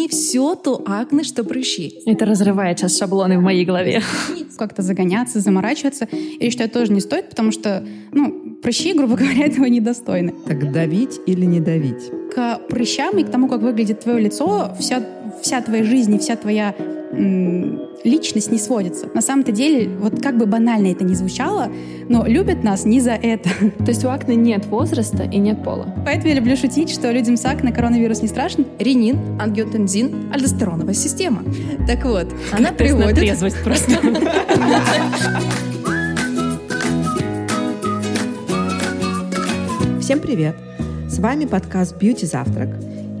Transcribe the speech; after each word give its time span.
не 0.00 0.08
все 0.08 0.54
то 0.54 0.82
акне, 0.86 1.24
что 1.24 1.44
прыщи. 1.44 2.00
Это 2.06 2.24
разрывает 2.24 2.78
сейчас 2.78 2.98
шаблоны 2.98 3.38
в 3.38 3.42
моей 3.42 3.64
голове. 3.64 4.02
Как-то 4.56 4.82
загоняться, 4.82 5.40
заморачиваться. 5.40 6.08
Я 6.12 6.50
считаю, 6.50 6.70
тоже 6.70 6.92
не 6.92 7.00
стоит, 7.00 7.30
потому 7.30 7.52
что, 7.52 7.84
ну, 8.12 8.56
прыщи, 8.62 8.92
грубо 8.94 9.16
говоря, 9.20 9.46
этого 9.46 9.66
недостойны. 9.66 10.34
Так 10.46 10.72
давить 10.72 11.20
или 11.26 11.44
не 11.44 11.60
давить? 11.60 12.10
К 12.34 12.58
прыщам 12.68 13.18
и 13.18 13.24
к 13.24 13.30
тому, 13.30 13.48
как 13.48 13.60
выглядит 13.60 14.00
твое 14.00 14.20
лицо, 14.20 14.74
вся, 14.78 15.04
вся 15.42 15.60
твоя 15.60 15.84
жизнь 15.84 16.14
и 16.14 16.18
вся 16.18 16.36
твоя 16.36 16.74
личность 18.04 18.50
не 18.50 18.58
сводится. 18.58 19.06
На 19.14 19.20
самом-то 19.20 19.52
деле, 19.52 19.88
вот 19.88 20.22
как 20.22 20.36
бы 20.38 20.46
банально 20.46 20.88
это 20.88 21.04
ни 21.04 21.14
звучало, 21.14 21.70
но 22.08 22.26
любят 22.26 22.64
нас 22.64 22.84
не 22.84 23.00
за 23.00 23.12
это. 23.12 23.48
То 23.78 23.88
есть 23.88 24.04
у 24.04 24.08
акне 24.08 24.36
нет 24.36 24.66
возраста 24.66 25.24
и 25.24 25.38
нет 25.38 25.62
пола. 25.62 25.94
Поэтому 26.04 26.28
я 26.28 26.34
люблю 26.34 26.56
шутить, 26.56 26.90
что 26.90 27.10
людям 27.10 27.36
с 27.36 27.44
акне 27.44 27.72
коронавирус 27.72 28.22
не 28.22 28.28
страшен. 28.28 28.66
Ренин, 28.78 29.18
ангиотензин, 29.40 30.30
альдостероновая 30.32 30.94
система. 30.94 31.42
Так 31.86 32.04
вот, 32.04 32.28
она 32.52 32.72
приводит... 32.72 33.16
трезвость 33.16 33.62
просто. 33.62 33.92
Всем 40.00 40.18
привет! 40.18 40.56
С 41.08 41.20
вами 41.20 41.44
подкаст 41.44 41.96
«Бьюти 41.96 42.26
Завтрак» 42.26 42.70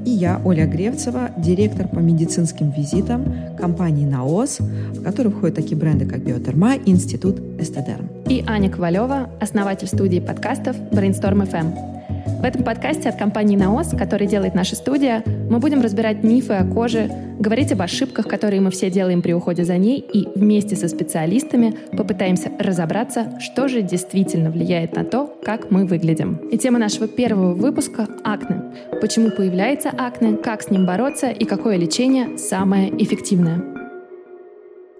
И 0.04 0.10
я, 0.10 0.40
Оля 0.44 0.66
Гревцева, 0.66 1.30
директор 1.36 1.86
по 1.86 1.98
медицинским 1.98 2.70
визитам 2.70 3.56
компании 3.58 4.06
«Наос», 4.06 4.58
в 4.60 5.02
которой 5.02 5.28
входят 5.28 5.56
такие 5.56 5.76
бренды, 5.76 6.06
как 6.06 6.20
«Биотерма» 6.20 6.76
и 6.76 6.90
Институт 6.90 7.38
«Эстедерм». 7.58 8.08
И 8.28 8.42
Аня 8.46 8.70
Ковалева, 8.70 9.28
основатель 9.40 9.88
студии 9.88 10.20
подкастов 10.20 10.76
«Brainstorm 10.90 11.50
FM». 11.50 12.40
В 12.40 12.44
этом 12.44 12.62
подкасте 12.62 13.10
от 13.10 13.16
компании 13.16 13.56
«Наос», 13.56 13.88
который 13.88 14.26
делает 14.26 14.54
наша 14.54 14.74
студия, 14.74 15.22
мы 15.50 15.58
будем 15.58 15.82
разбирать 15.82 16.22
мифы 16.22 16.54
о 16.54 16.64
коже, 16.64 17.10
говорить 17.38 17.72
об 17.72 17.82
ошибках, 17.82 18.28
которые 18.28 18.60
мы 18.60 18.70
все 18.70 18.88
делаем 18.88 19.20
при 19.20 19.32
уходе 19.32 19.64
за 19.64 19.76
ней, 19.76 19.98
и 19.98 20.28
вместе 20.34 20.76
со 20.76 20.88
специалистами 20.88 21.74
попытаемся 21.92 22.52
разобраться, 22.58 23.38
что 23.40 23.68
же 23.68 23.82
действительно 23.82 24.50
влияет 24.50 24.94
на 24.94 25.04
то, 25.04 25.26
как 25.44 25.70
мы 25.70 25.84
выглядим. 25.84 26.36
И 26.52 26.56
тема 26.56 26.78
нашего 26.78 27.08
первого 27.08 27.52
выпуска— 27.52 28.08
акне. 28.24 28.62
Почему 29.00 29.30
появляется 29.30 29.90
акне, 29.90 30.36
как 30.36 30.62
с 30.62 30.70
ним 30.70 30.86
бороться 30.86 31.30
и 31.30 31.44
какое 31.44 31.76
лечение 31.76 32.38
самое 32.38 32.88
эффективное. 33.02 33.79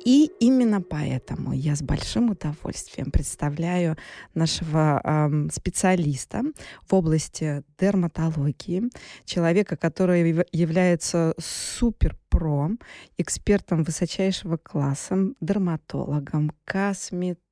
И 0.05 0.31
именно 0.41 0.81
поэтому 0.81 1.53
я 1.53 1.77
с 1.77 1.83
большим 1.83 2.31
удовольствием 2.31 3.11
представляю 3.11 3.97
нашего 4.34 5.01
э, 5.03 5.48
специалиста 5.53 6.43
в 6.89 6.95
области 6.95 7.62
дерматологии, 7.79 8.84
человека, 9.27 9.77
который 9.77 10.45
является 10.53 11.34
супер 11.39 12.17
про, 12.31 12.71
экспертом 13.19 13.83
высочайшего 13.83 14.56
класса, 14.56 15.19
дерматологом, 15.41 16.53
косметологом. 16.65 17.50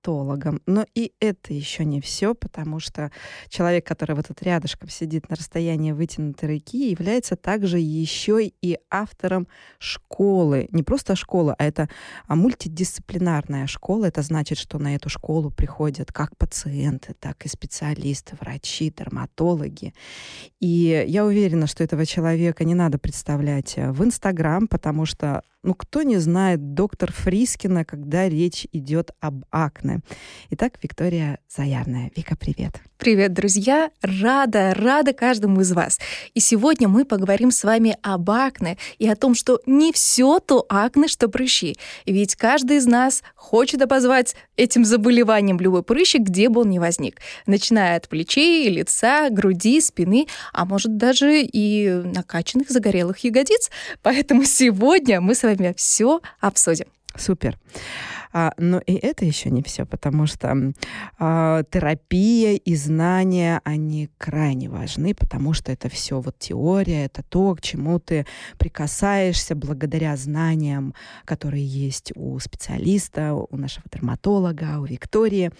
Но 0.66 0.86
и 0.94 1.12
это 1.20 1.52
еще 1.52 1.84
не 1.84 2.00
все, 2.00 2.34
потому 2.34 2.80
что 2.80 3.10
человек, 3.48 3.86
который 3.86 4.14
вот 4.16 4.28
тут 4.28 4.42
рядышком 4.42 4.88
сидит 4.88 5.28
на 5.28 5.36
расстоянии 5.36 5.92
вытянутой 5.92 6.54
руки, 6.54 6.90
является 6.90 7.36
также 7.36 7.78
еще 7.78 8.46
и 8.46 8.78
автором 8.90 9.48
школы. 9.78 10.68
Не 10.70 10.82
просто 10.82 11.16
школа, 11.16 11.54
а 11.58 11.64
это 11.64 11.88
а 12.26 12.36
мультидисциплинарная 12.36 13.66
школа. 13.66 14.06
Это 14.06 14.22
значит, 14.22 14.58
что 14.58 14.78
на 14.78 14.94
эту 14.94 15.08
школу 15.08 15.50
приходят 15.50 16.12
как 16.12 16.36
пациенты, 16.36 17.14
так 17.18 17.44
и 17.44 17.48
специалисты, 17.48 18.36
врачи, 18.40 18.92
дерматологи. 18.96 19.94
И 20.60 21.04
я 21.06 21.24
уверена, 21.24 21.66
что 21.66 21.84
этого 21.84 22.06
человека 22.06 22.64
не 22.64 22.74
надо 22.74 22.98
представлять 22.98 23.74
в 23.76 24.04
Инстаграм, 24.04 24.68
потому 24.68 25.06
что 25.06 25.42
ну, 25.64 25.74
кто 25.74 26.02
не 26.02 26.18
знает 26.18 26.74
доктор 26.74 27.12
Фрискина, 27.12 27.84
когда 27.84 28.28
речь 28.28 28.66
идет 28.72 29.10
об 29.20 29.44
акне? 29.50 30.00
Итак, 30.50 30.74
Виктория 30.82 31.40
Заярная. 31.48 32.12
Вика, 32.14 32.36
привет. 32.36 32.80
Привет, 32.98 33.32
друзья! 33.32 33.90
Рада, 34.02 34.72
рада 34.74 35.12
каждому 35.12 35.60
из 35.62 35.72
вас. 35.72 35.98
И 36.34 36.40
сегодня 36.40 36.88
мы 36.88 37.04
поговорим 37.04 37.50
с 37.50 37.64
вами 37.64 37.96
об 38.02 38.30
акне 38.30 38.76
и 38.98 39.08
о 39.08 39.16
том, 39.16 39.34
что 39.34 39.60
не 39.66 39.92
все 39.92 40.38
то 40.40 40.64
акне, 40.68 41.08
что 41.08 41.28
прыщи. 41.28 41.76
Ведь 42.06 42.36
каждый 42.36 42.76
из 42.76 42.86
нас 42.86 43.22
хочет 43.34 43.82
обозвать 43.82 44.36
этим 44.56 44.84
заболеванием 44.84 45.58
любой 45.58 45.82
прыщик, 45.82 46.22
где 46.22 46.48
бы 46.48 46.60
он 46.60 46.70
ни 46.70 46.78
возник. 46.78 47.20
Начиная 47.46 47.96
от 47.96 48.08
плечей, 48.08 48.68
лица, 48.68 49.30
груди, 49.30 49.80
спины, 49.80 50.26
а 50.52 50.64
может 50.64 50.96
даже 50.96 51.42
и 51.42 51.88
накачанных 51.88 52.70
загорелых 52.70 53.18
ягодиц. 53.18 53.70
Поэтому 54.02 54.44
сегодня 54.44 55.20
мы 55.20 55.34
с 55.34 55.47
вами 55.56 55.74
все 55.76 56.20
обсудим. 56.40 56.86
Супер. 57.16 57.58
А, 58.32 58.52
но 58.58 58.78
и 58.78 58.92
это 58.92 59.24
еще 59.24 59.50
не 59.50 59.62
все, 59.62 59.86
потому 59.86 60.26
что 60.26 60.72
а, 61.18 61.62
терапия 61.64 62.54
и 62.56 62.74
знания, 62.74 63.60
они 63.64 64.10
крайне 64.18 64.68
важны, 64.68 65.14
потому 65.14 65.54
что 65.54 65.72
это 65.72 65.88
все 65.88 66.20
вот 66.20 66.38
теория, 66.38 67.06
это 67.06 67.22
то, 67.22 67.54
к 67.54 67.62
чему 67.62 67.98
ты 67.98 68.26
прикасаешься 68.58 69.54
благодаря 69.54 70.16
знаниям, 70.16 70.94
которые 71.24 71.64
есть 71.64 72.12
у 72.14 72.38
специалиста, 72.38 73.34
у 73.34 73.56
нашего 73.56 73.86
дерматолога, 73.90 74.78
у 74.78 74.84
Виктории. 74.84 75.50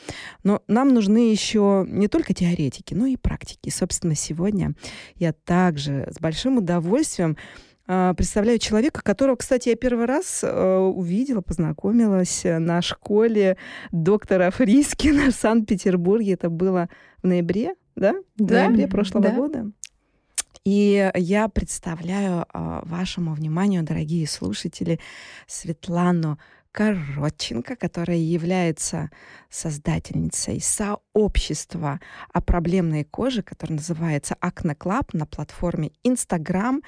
Но 0.45 0.63
нам 0.69 0.93
нужны 0.93 1.31
еще 1.31 1.87
не 1.89 2.09
только 2.09 2.35
теоретики, 2.35 2.95
но 2.95 3.07
и 3.07 3.17
практики. 3.17 3.71
Собственно, 3.71 4.15
сегодня 4.15 4.75
я 5.17 5.33
также 5.33 6.09
с 6.11 6.21
большим 6.21 6.59
удовольствием 6.59 7.37
представляю 8.17 8.59
человека, 8.59 9.03
которого, 9.03 9.37
кстати, 9.37 9.71
я 9.71 9.77
первый 9.77 10.05
раз 10.05 10.41
э, 10.43 10.77
увидела, 10.79 11.41
познакомилась 11.41 12.43
на 12.45 12.83
школе 12.83 13.57
доктора 13.93 14.51
Фрискина 14.51 15.31
в 15.31 15.35
Санкт-Петербурге. 15.35 16.35
Это 16.35 16.51
было 16.51 16.89
в 17.23 17.27
ноябре, 17.27 17.75
да? 17.97 18.13
В 18.37 18.45
да, 18.45 18.69
ноябре 18.69 18.89
прошлого 18.89 19.29
да. 19.29 19.35
года. 19.35 19.73
И 20.65 21.11
я 21.15 21.49
представляю 21.49 22.45
э, 22.53 22.81
вашему 22.85 23.33
вниманию, 23.33 23.83
дорогие 23.85 24.27
слушатели, 24.27 25.01
Светлану 25.47 26.39
Коротченко, 26.73 27.77
которая 27.77 28.19
является 28.19 29.11
создательницей 29.51 30.61
сообщества 30.61 32.01
о 32.33 32.41
проблемной 32.41 33.05
коже, 33.05 33.43
которое 33.43 33.75
называется 33.75 34.37
Acne 34.41 34.77
Club 34.77 35.09
на 35.13 35.27
платформе 35.27 35.93
Instagram. 36.05 36.83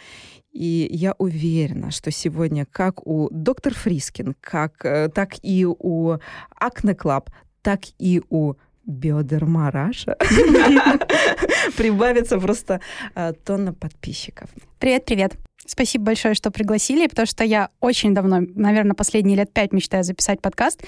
И 0.52 0.88
я 0.90 1.14
уверена, 1.18 1.90
что 1.90 2.10
сегодня 2.10 2.66
как 2.66 3.06
у 3.06 3.28
доктор 3.30 3.74
Фрискин, 3.74 4.34
как, 4.40 4.84
э, 4.84 5.08
так 5.08 5.34
и 5.42 5.64
у 5.66 6.12
Acne 6.60 6.94
Club, 6.94 7.28
так 7.62 7.80
и 7.98 8.22
у 8.28 8.54
Bioderma 8.84 9.70
Russia 9.70 10.16
прибавится 11.76 12.38
просто 12.38 12.80
э, 13.14 13.32
тонна 13.44 13.72
подписчиков. 13.72 14.50
Привет, 14.78 15.04
привет. 15.04 15.49
Спасибо 15.66 16.06
большое, 16.06 16.34
что 16.34 16.50
пригласили, 16.50 17.06
потому 17.06 17.26
что 17.26 17.44
я 17.44 17.70
очень 17.80 18.14
давно, 18.14 18.40
наверное, 18.40 18.94
последние 18.94 19.36
лет 19.36 19.52
пять 19.52 19.72
мечтаю 19.72 20.04
записать 20.04 20.40
подкаст, 20.40 20.82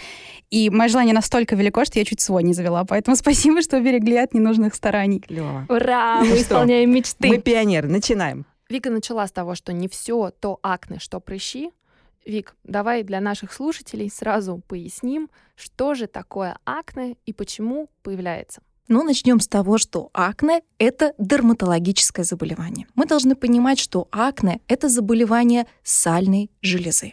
и 0.50 0.70
мое 0.70 0.88
желание 0.88 1.14
настолько 1.14 1.56
велико, 1.56 1.84
что 1.84 1.98
я 1.98 2.04
чуть 2.04 2.20
свой 2.20 2.42
не 2.42 2.54
завела. 2.54 2.84
Поэтому 2.84 3.16
спасибо, 3.18 3.62
что 3.62 3.78
уберегли 3.78 4.16
от 4.16 4.34
ненужных 4.34 4.74
стараний. 4.74 5.20
Клево. 5.20 5.66
Ура! 5.68 6.20
Мы 6.20 6.36
исполняем 6.36 6.90
мечты. 6.90 7.28
Мы 7.28 7.38
пионеры. 7.38 7.88
Начинаем. 7.88 8.46
Вика 8.68 8.90
начала 8.90 9.26
с 9.26 9.32
того, 9.32 9.54
что 9.54 9.72
не 9.72 9.88
все 9.88 10.30
то 10.30 10.58
акне, 10.62 10.98
что 10.98 11.20
прыщи. 11.20 11.70
Вик, 12.24 12.54
давай 12.64 13.02
для 13.02 13.20
наших 13.20 13.52
слушателей 13.52 14.08
сразу 14.08 14.62
поясним, 14.66 15.28
что 15.56 15.94
же 15.94 16.06
такое 16.06 16.56
акне 16.64 17.16
и 17.26 17.32
почему 17.32 17.90
появляется. 18.02 18.62
Ну, 18.88 19.04
начнем 19.04 19.38
с 19.38 19.46
того, 19.46 19.78
что 19.78 20.10
акне— 20.12 20.62
это 20.78 21.14
дерматологическое 21.16 22.24
заболевание. 22.24 22.88
Мы 22.96 23.06
должны 23.06 23.36
понимать, 23.36 23.78
что 23.78 24.08
акне— 24.10 24.60
это 24.68 24.88
заболевание 24.88 25.66
сальной 25.84 26.50
железы. 26.62 27.12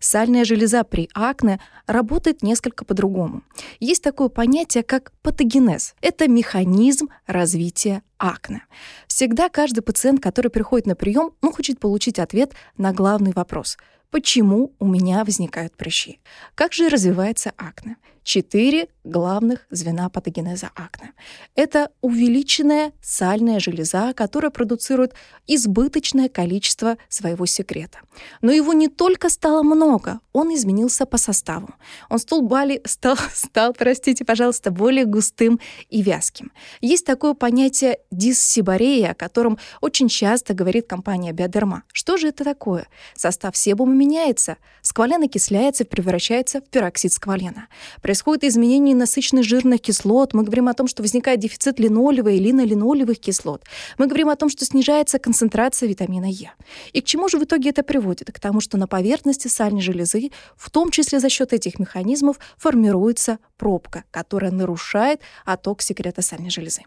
Сальная 0.00 0.44
железа 0.44 0.82
при 0.82 1.08
акне 1.14 1.60
работает 1.86 2.42
несколько 2.42 2.84
по-другому. 2.84 3.42
Есть 3.78 4.02
такое 4.02 4.28
понятие, 4.28 4.82
как 4.82 5.12
патогенез. 5.22 5.94
Это 6.00 6.28
механизм 6.28 7.08
развития 7.26 8.02
акне. 8.18 8.64
Всегда 9.06 9.48
каждый 9.48 9.82
пациент, 9.82 10.20
который 10.20 10.50
приходит 10.50 10.86
на 10.86 10.96
прием, 10.96 11.30
он 11.40 11.52
хочет 11.52 11.78
получить 11.78 12.18
ответ 12.18 12.54
на 12.76 12.92
главный 12.92 13.32
вопрос— 13.32 13.78
Почему 14.14 14.72
у 14.78 14.86
меня 14.86 15.24
возникают 15.24 15.76
прыщи? 15.76 16.20
Как 16.54 16.72
же 16.72 16.88
развивается 16.88 17.52
акне? 17.56 17.96
Четыре 18.24 18.88
главных 19.04 19.66
звена 19.70 20.08
патогенеза 20.08 20.70
акне. 20.74 21.12
Это 21.54 21.90
увеличенная 22.00 22.92
сальная 23.02 23.60
железа, 23.60 24.14
которая 24.14 24.50
продуцирует 24.50 25.14
избыточное 25.46 26.28
количество 26.28 26.96
своего 27.08 27.44
секрета. 27.46 27.98
Но 28.40 28.50
его 28.50 28.72
не 28.72 28.88
только 28.88 29.28
стало 29.28 29.62
много, 29.62 30.20
он 30.32 30.52
изменился 30.54 31.04
по 31.04 31.18
составу. 31.18 31.68
Он 32.08 32.18
стал, 32.18 32.40
бали, 32.42 32.80
стал, 32.86 33.16
стал, 33.32 33.74
простите, 33.74 34.24
пожалуйста, 34.24 34.70
более 34.70 35.04
густым 35.04 35.60
и 35.90 36.02
вязким. 36.02 36.50
Есть 36.80 37.04
такое 37.04 37.34
понятие 37.34 37.98
диссибарея, 38.10 39.10
о 39.10 39.14
котором 39.14 39.58
очень 39.82 40.08
часто 40.08 40.54
говорит 40.54 40.86
компания 40.86 41.32
Биодерма. 41.32 41.82
Что 41.92 42.16
же 42.16 42.28
это 42.28 42.42
такое? 42.42 42.88
Состав 43.14 43.54
себума 43.56 43.92
меняется. 43.92 44.56
Сквален 44.80 45.22
окисляется, 45.22 45.84
превращается 45.84 46.60
в 46.60 46.64
пероксид 46.64 47.12
сквалена. 47.12 47.68
При 48.00 48.13
происходит 48.14 48.44
изменение 48.44 48.94
насыщенных 48.94 49.44
жирных 49.44 49.80
кислот, 49.80 50.34
мы 50.34 50.44
говорим 50.44 50.68
о 50.68 50.74
том, 50.74 50.86
что 50.86 51.02
возникает 51.02 51.40
дефицит 51.40 51.80
линолевой 51.80 52.36
и 52.36 52.38
линолинолевых 52.38 53.18
кислот, 53.18 53.64
мы 53.98 54.06
говорим 54.06 54.28
о 54.28 54.36
том, 54.36 54.48
что 54.48 54.64
снижается 54.64 55.18
концентрация 55.18 55.88
витамина 55.88 56.26
Е. 56.26 56.52
И 56.92 57.00
к 57.00 57.04
чему 57.06 57.28
же 57.28 57.38
в 57.38 57.42
итоге 57.42 57.70
это 57.70 57.82
приводит? 57.82 58.30
К 58.32 58.38
тому, 58.38 58.60
что 58.60 58.78
на 58.78 58.86
поверхности 58.86 59.48
сальной 59.48 59.80
железы, 59.80 60.30
в 60.56 60.70
том 60.70 60.92
числе 60.92 61.18
за 61.18 61.28
счет 61.28 61.52
этих 61.52 61.80
механизмов, 61.80 62.38
формируется 62.56 63.40
пробка, 63.56 64.04
которая 64.12 64.52
нарушает 64.52 65.20
отток 65.44 65.82
секрета 65.82 66.22
сальной 66.22 66.50
железы. 66.50 66.82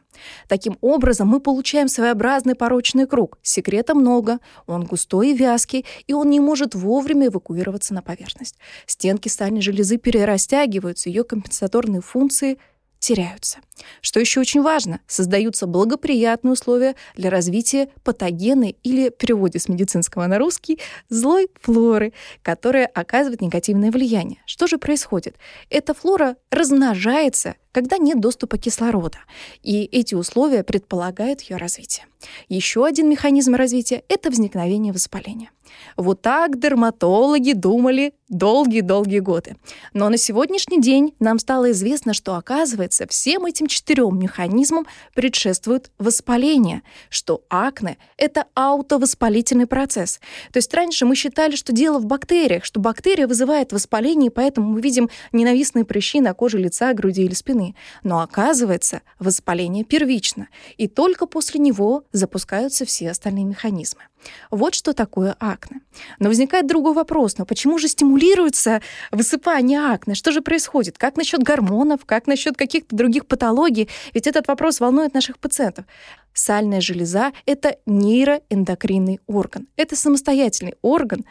Таким 0.48 0.78
образом, 0.80 1.28
мы 1.28 1.42
получаем 1.42 1.90
своеобразный 1.90 2.56
порочный 2.56 3.06
круг. 3.06 3.38
Секрета 3.42 3.96
много, 3.96 4.40
он 4.66 4.86
густой 4.86 5.32
и 5.32 5.36
вязкий, 5.36 5.86
и 6.08 6.14
он 6.14 6.30
не 6.30 6.40
может 6.40 6.74
вовремя 6.74 7.28
эвакуироваться 7.28 7.94
на 7.94 8.02
поверхность. 8.02 8.56
Стенки 8.86 9.28
сальной 9.28 9.60
железы 9.62 9.98
перерастягиваются, 9.98 11.10
ее 11.18 11.24
компенсаторные 11.24 12.02
функции 12.02 12.60
теряются. 13.00 13.60
Что 14.02 14.20
еще 14.20 14.40
очень 14.40 14.62
важно, 14.62 15.02
создаются 15.08 15.68
благоприятные 15.68 16.54
условия 16.54 16.96
для 17.16 17.30
развития 17.30 17.90
патогенной 18.04 18.76
или, 18.84 19.10
в 19.10 19.18
переводе 19.18 19.60
с 19.60 19.70
медицинского 19.70 20.26
на 20.26 20.40
русский, 20.40 20.80
злой 21.10 21.48
флоры, 21.62 22.14
которая 22.42 22.88
оказывает 22.88 23.42
негативное 23.42 23.92
влияние. 23.92 24.42
Что 24.46 24.66
же 24.68 24.78
происходит? 24.78 25.36
Эта 25.70 25.94
флора 25.94 26.38
размножается, 26.50 27.56
когда 27.78 28.00
нет 28.00 28.20
доступа 28.20 28.58
кислорода, 28.58 29.20
и 29.62 29.84
эти 29.84 30.16
условия 30.16 30.64
предполагают 30.64 31.42
ее 31.42 31.58
развитие. 31.58 32.08
Еще 32.50 32.84
один 32.84 33.08
механизм 33.08 33.54
развития— 33.54 34.02
это 34.10 34.32
возникновение 34.32 34.92
воспаления. 34.92 35.52
Вот 35.96 36.22
так 36.22 36.60
дерматологи 36.60 37.52
думали 37.52 38.14
долгие-долгие 38.30 39.20
годы. 39.20 39.58
Но 39.94 40.10
на 40.10 40.18
сегодняшний 40.18 40.82
день 40.82 41.14
нам 41.20 41.40
стало 41.40 41.72
известно, 41.72 42.14
что, 42.14 42.36
оказывается, 42.36 43.06
всем 43.08 43.46
этим 43.46 43.68
четырем 43.68 44.18
механизмам 44.18 44.86
предшествует 45.14 45.92
воспаление, 46.00 46.84
что 47.10 47.44
акне— 47.50 47.98
это 48.18 48.46
аутовоспалительный 48.56 49.68
процесс. 49.68 50.20
То 50.52 50.58
есть 50.58 50.74
раньше 50.74 51.06
мы 51.06 51.16
считали, 51.16 51.56
что 51.56 51.74
дело 51.74 52.00
в 52.00 52.06
бактериях, 52.06 52.66
что 52.66 52.80
бактерия 52.80 53.28
вызывает 53.28 53.72
воспаление, 53.72 54.28
и 54.28 54.34
поэтому 54.34 54.72
мы 54.72 54.82
видим 54.82 55.10
ненавистные 55.32 55.86
прыщи 55.86 56.22
на 56.22 56.34
коже 56.34 56.58
лица, 56.58 56.94
груди 56.94 57.24
или 57.24 57.34
спины. 57.34 57.67
Но 58.04 58.22
оказывается, 58.22 59.02
воспаление 59.20 59.84
первично, 59.84 60.48
и 60.78 60.88
только 60.88 61.26
после 61.26 61.60
него 61.60 62.04
запускаются 62.12 62.86
все 62.86 63.12
остальные 63.12 63.46
механизмы. 63.46 64.04
Вот 64.52 64.76
что 64.76 64.94
такое 64.94 65.36
акне. 65.40 65.82
Но 66.20 66.30
возникает 66.30 66.68
другой 66.68 66.94
вопрос. 66.94 67.38
Но 67.38 67.46
почему 67.46 67.78
же 67.78 67.88
стимулируется 67.88 68.82
высыпание 69.12 69.80
акне? 69.80 70.16
Что 70.16 70.32
же 70.32 70.42
происходит? 70.42 70.98
Как 70.98 71.16
насчет 71.18 71.44
гормонов? 71.44 72.06
Как 72.06 72.28
насчет 72.28 72.58
каких-то 72.58 72.96
других 72.96 73.26
патологий? 73.28 73.90
Ведь 74.14 74.28
этот 74.28 74.48
вопрос 74.48 74.80
волнует 74.80 75.14
наших 75.14 75.38
пациентов. 75.40 75.86
Сальная 76.34 76.82
железа— 76.82 77.32
это 77.46 77.78
нейроэндокринный 77.86 79.20
орган. 79.28 79.68
Это 79.76 79.96
самостоятельный 79.96 80.76
орган, 80.82 81.26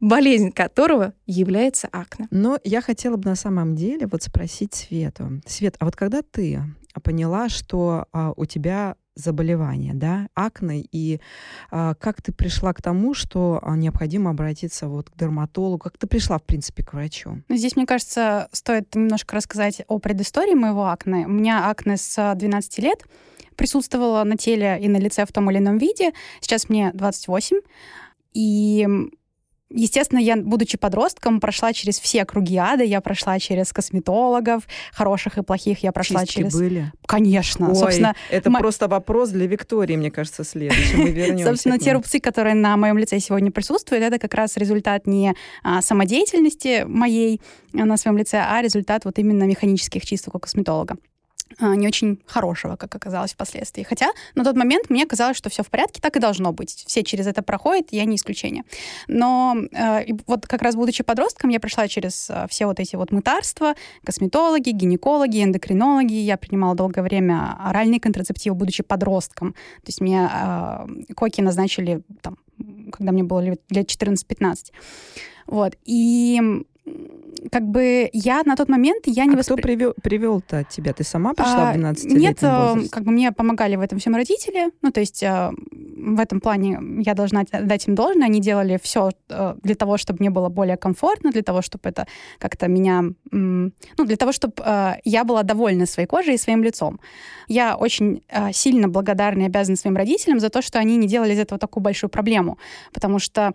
болезнь 0.00 0.52
которого 0.52 1.14
является 1.26 1.88
акне. 1.90 2.28
Но 2.30 2.58
я 2.64 2.80
хотела 2.80 3.16
бы 3.16 3.28
на 3.28 3.36
самом 3.36 3.76
деле 3.76 4.06
вот 4.06 4.22
спросить 4.22 4.74
Свету. 4.74 5.40
Свет, 5.46 5.76
а 5.78 5.84
вот 5.86 5.96
когда 5.96 6.22
ты 6.22 6.62
поняла, 7.02 7.48
что 7.48 8.06
а, 8.12 8.32
у 8.36 8.46
тебя 8.46 8.96
заболевание, 9.14 9.94
да, 9.94 10.28
акне, 10.34 10.86
и 10.92 11.20
а, 11.70 11.94
как 11.94 12.22
ты 12.22 12.32
пришла 12.32 12.72
к 12.72 12.82
тому, 12.82 13.14
что 13.14 13.58
а, 13.62 13.76
необходимо 13.76 14.30
обратиться 14.30 14.88
вот 14.88 15.10
к 15.10 15.16
дерматологу, 15.16 15.78
как 15.78 15.96
ты 15.96 16.06
пришла, 16.06 16.38
в 16.38 16.42
принципе, 16.42 16.84
к 16.84 16.92
врачу? 16.92 17.42
Ну, 17.48 17.56
здесь, 17.56 17.76
мне 17.76 17.86
кажется, 17.86 18.48
стоит 18.52 18.94
немножко 18.94 19.36
рассказать 19.36 19.82
о 19.88 19.98
предыстории 19.98 20.54
моего 20.54 20.86
акне. 20.86 21.26
У 21.26 21.30
меня 21.30 21.68
акне 21.70 21.96
с 21.96 22.34
12 22.34 22.78
лет 22.78 23.04
присутствовало 23.56 24.22
на 24.24 24.36
теле 24.36 24.78
и 24.80 24.88
на 24.88 24.98
лице 24.98 25.24
в 25.24 25.32
том 25.32 25.50
или 25.50 25.58
ином 25.58 25.78
виде. 25.78 26.12
Сейчас 26.40 26.68
мне 26.68 26.90
28. 26.92 27.56
И 28.34 28.86
Естественно, 29.68 30.20
я, 30.20 30.36
будучи 30.36 30.78
подростком, 30.78 31.40
прошла 31.40 31.72
через 31.72 31.98
все 31.98 32.24
круги 32.24 32.56
ада. 32.56 32.84
Я 32.84 33.00
прошла 33.00 33.38
через 33.40 33.72
косметологов, 33.72 34.62
хороших 34.92 35.38
и 35.38 35.42
плохих. 35.42 35.82
Я 35.82 35.90
прошла 35.90 36.20
Чистки 36.20 36.42
через... 36.42 36.54
были? 36.54 36.92
Конечно. 37.06 37.70
Ой, 37.70 37.74
Собственно, 37.74 38.14
это 38.30 38.48
мо... 38.48 38.60
просто 38.60 38.86
вопрос 38.86 39.30
для 39.30 39.46
Виктории, 39.46 39.96
мне 39.96 40.12
кажется, 40.12 40.44
следующий. 40.44 40.96
Мы 40.96 41.10
вернемся. 41.10 41.50
Собственно, 41.50 41.78
те 41.80 41.92
рубцы, 41.92 42.20
которые 42.20 42.54
на 42.54 42.76
моем 42.76 42.96
лице 42.96 43.18
сегодня 43.18 43.50
присутствуют, 43.50 44.04
это 44.04 44.20
как 44.20 44.34
раз 44.34 44.56
результат 44.56 45.08
не 45.08 45.34
а, 45.64 45.82
самодеятельности 45.82 46.84
моей 46.86 47.40
на 47.72 47.96
своем 47.96 48.18
лице, 48.18 48.38
а 48.38 48.62
результат 48.62 49.04
вот 49.04 49.18
именно 49.18 49.44
механических 49.44 50.04
чисток 50.04 50.36
у 50.36 50.38
косметолога. 50.38 50.96
А, 51.58 51.74
не 51.74 51.86
очень 51.86 52.18
хорошего, 52.26 52.76
как 52.76 52.94
оказалось 52.94 53.32
впоследствии. 53.32 53.82
Хотя 53.82 54.08
на 54.34 54.44
тот 54.44 54.56
момент 54.56 54.90
мне 54.90 55.06
казалось, 55.06 55.36
что 55.36 55.48
все 55.48 55.62
в 55.62 55.70
порядке, 55.70 56.00
так 56.00 56.16
и 56.16 56.20
должно 56.20 56.52
быть. 56.52 56.84
Все 56.86 57.02
через 57.02 57.26
это 57.26 57.42
проходят, 57.42 57.88
я 57.92 58.04
не 58.04 58.16
исключение. 58.16 58.64
Но 59.08 59.56
э, 59.72 60.04
вот 60.26 60.46
как 60.46 60.62
раз 60.62 60.74
будучи 60.74 61.02
подростком, 61.02 61.50
я 61.50 61.60
прошла 61.60 61.88
через 61.88 62.28
э, 62.30 62.46
все 62.48 62.66
вот 62.66 62.80
эти 62.80 62.96
вот 62.96 63.10
мытарства, 63.10 63.74
косметологи, 64.04 64.70
гинекологи, 64.70 65.42
эндокринологи. 65.42 66.14
Я 66.14 66.36
принимала 66.36 66.74
долгое 66.74 67.02
время 67.02 67.56
оральные 67.58 68.00
контрацептивы, 68.00 68.54
будучи 68.54 68.82
подростком. 68.82 69.52
То 69.52 69.86
есть 69.86 70.00
мне 70.00 70.28
э, 70.30 70.86
коки 71.14 71.40
назначили 71.40 72.02
там, 72.20 72.36
когда 72.92 73.12
мне 73.12 73.22
было 73.22 73.40
лет 73.40 73.62
14-15. 73.70 74.72
Вот. 75.46 75.76
И 75.84 76.64
как 77.50 77.68
бы 77.68 78.08
я 78.12 78.42
на 78.44 78.56
тот 78.56 78.68
момент 78.68 79.04
я 79.06 79.24
не 79.24 79.34
а 79.34 79.36
воспри... 79.36 79.54
кто 79.54 79.62
привел, 79.62 79.94
привел-то 80.02 80.64
тебя? 80.64 80.92
Ты 80.92 81.04
сама 81.04 81.34
пришла 81.34 81.70
а, 81.70 81.72
в 81.72 81.74
12 81.74 82.12
Нет, 82.12 82.42
э, 82.42 82.68
возрасте? 82.68 82.90
как 82.90 83.04
бы 83.04 83.12
мне 83.12 83.32
помогали 83.32 83.76
в 83.76 83.80
этом 83.80 83.98
всем 83.98 84.14
родители. 84.14 84.70
Ну, 84.82 84.90
то 84.90 85.00
есть 85.00 85.22
э, 85.22 85.50
в 85.96 86.20
этом 86.20 86.40
плане 86.40 86.78
я 87.02 87.14
должна 87.14 87.44
дать 87.44 87.88
им 87.88 87.94
должное. 87.94 88.26
Они 88.26 88.40
делали 88.40 88.78
все 88.82 89.10
э, 89.28 89.54
для 89.62 89.74
того, 89.74 89.96
чтобы 89.96 90.18
мне 90.20 90.30
было 90.30 90.48
более 90.48 90.76
комфортно, 90.76 91.30
для 91.30 91.42
того, 91.42 91.62
чтобы 91.62 91.88
это 91.88 92.06
как-то 92.38 92.68
меня... 92.68 93.04
Ну, 93.30 93.72
для 93.98 94.16
того, 94.16 94.32
чтобы 94.32 94.62
я 95.04 95.24
была 95.24 95.42
довольна 95.42 95.86
своей 95.86 96.06
кожей 96.06 96.34
и 96.34 96.38
своим 96.38 96.62
лицом. 96.62 97.00
Я 97.48 97.76
очень 97.76 98.22
сильно 98.52 98.88
благодарна 98.88 99.42
и 99.42 99.46
обязана 99.46 99.76
своим 99.76 99.96
родителям 99.96 100.40
за 100.40 100.48
то, 100.48 100.62
что 100.62 100.78
они 100.78 100.96
не 100.96 101.06
делали 101.06 101.34
из 101.34 101.38
этого 101.38 101.58
такую 101.58 101.82
большую 101.82 102.10
проблему. 102.10 102.58
Потому 102.92 103.18
что, 103.18 103.52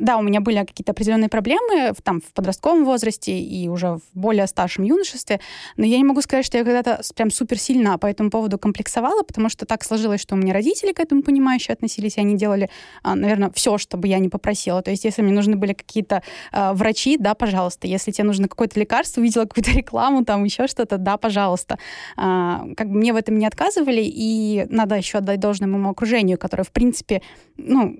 да, 0.00 0.16
у 0.16 0.22
меня 0.22 0.40
были 0.40 0.64
какие-то 0.64 0.92
определенные 0.92 1.28
проблемы 1.28 1.92
там, 2.02 2.20
в 2.20 2.32
подростковом 2.32 2.65
возрасте 2.74 3.38
и 3.38 3.68
уже 3.68 3.96
в 3.96 4.02
более 4.14 4.46
старшем 4.46 4.84
юношестве, 4.84 5.40
но 5.76 5.84
я 5.84 5.98
не 5.98 6.04
могу 6.04 6.20
сказать, 6.20 6.44
что 6.44 6.58
я 6.58 6.64
когда-то 6.64 7.00
прям 7.14 7.30
супер 7.30 7.58
сильно 7.58 7.98
по 7.98 8.06
этому 8.06 8.30
поводу 8.30 8.58
комплексовала, 8.58 9.22
потому 9.22 9.48
что 9.48 9.66
так 9.66 9.84
сложилось, 9.84 10.20
что 10.20 10.34
у 10.34 10.38
меня 10.38 10.52
родители 10.52 10.92
к 10.92 11.00
этому 11.00 11.22
понимающе 11.22 11.72
относились, 11.72 12.16
и 12.16 12.20
они 12.20 12.36
делали, 12.36 12.70
а, 13.02 13.14
наверное, 13.14 13.50
все, 13.54 13.78
чтобы 13.78 14.08
я 14.08 14.18
не 14.18 14.28
попросила. 14.28 14.82
То 14.82 14.90
есть 14.90 15.04
если 15.04 15.22
мне 15.22 15.32
нужны 15.32 15.56
были 15.56 15.72
какие-то 15.72 16.22
э, 16.52 16.72
врачи, 16.72 17.16
да, 17.18 17.34
пожалуйста. 17.34 17.86
Если 17.86 18.10
тебе 18.10 18.24
нужно 18.24 18.48
какое-то 18.48 18.78
лекарство, 18.80 19.20
увидела 19.20 19.44
какую-то 19.44 19.70
рекламу, 19.72 20.24
там 20.24 20.44
еще 20.44 20.66
что-то, 20.66 20.98
да, 20.98 21.16
пожалуйста. 21.16 21.78
Э, 22.16 22.74
как 22.76 22.88
бы 22.88 22.96
мне 22.96 23.12
в 23.12 23.16
этом 23.16 23.38
не 23.38 23.46
отказывали, 23.46 24.02
и 24.02 24.66
надо 24.70 24.96
еще 24.96 25.18
отдать 25.18 25.40
должное 25.40 25.68
моему 25.68 25.90
окружению, 25.90 26.38
которое, 26.38 26.64
в 26.64 26.72
принципе, 26.72 27.22
ну, 27.56 27.96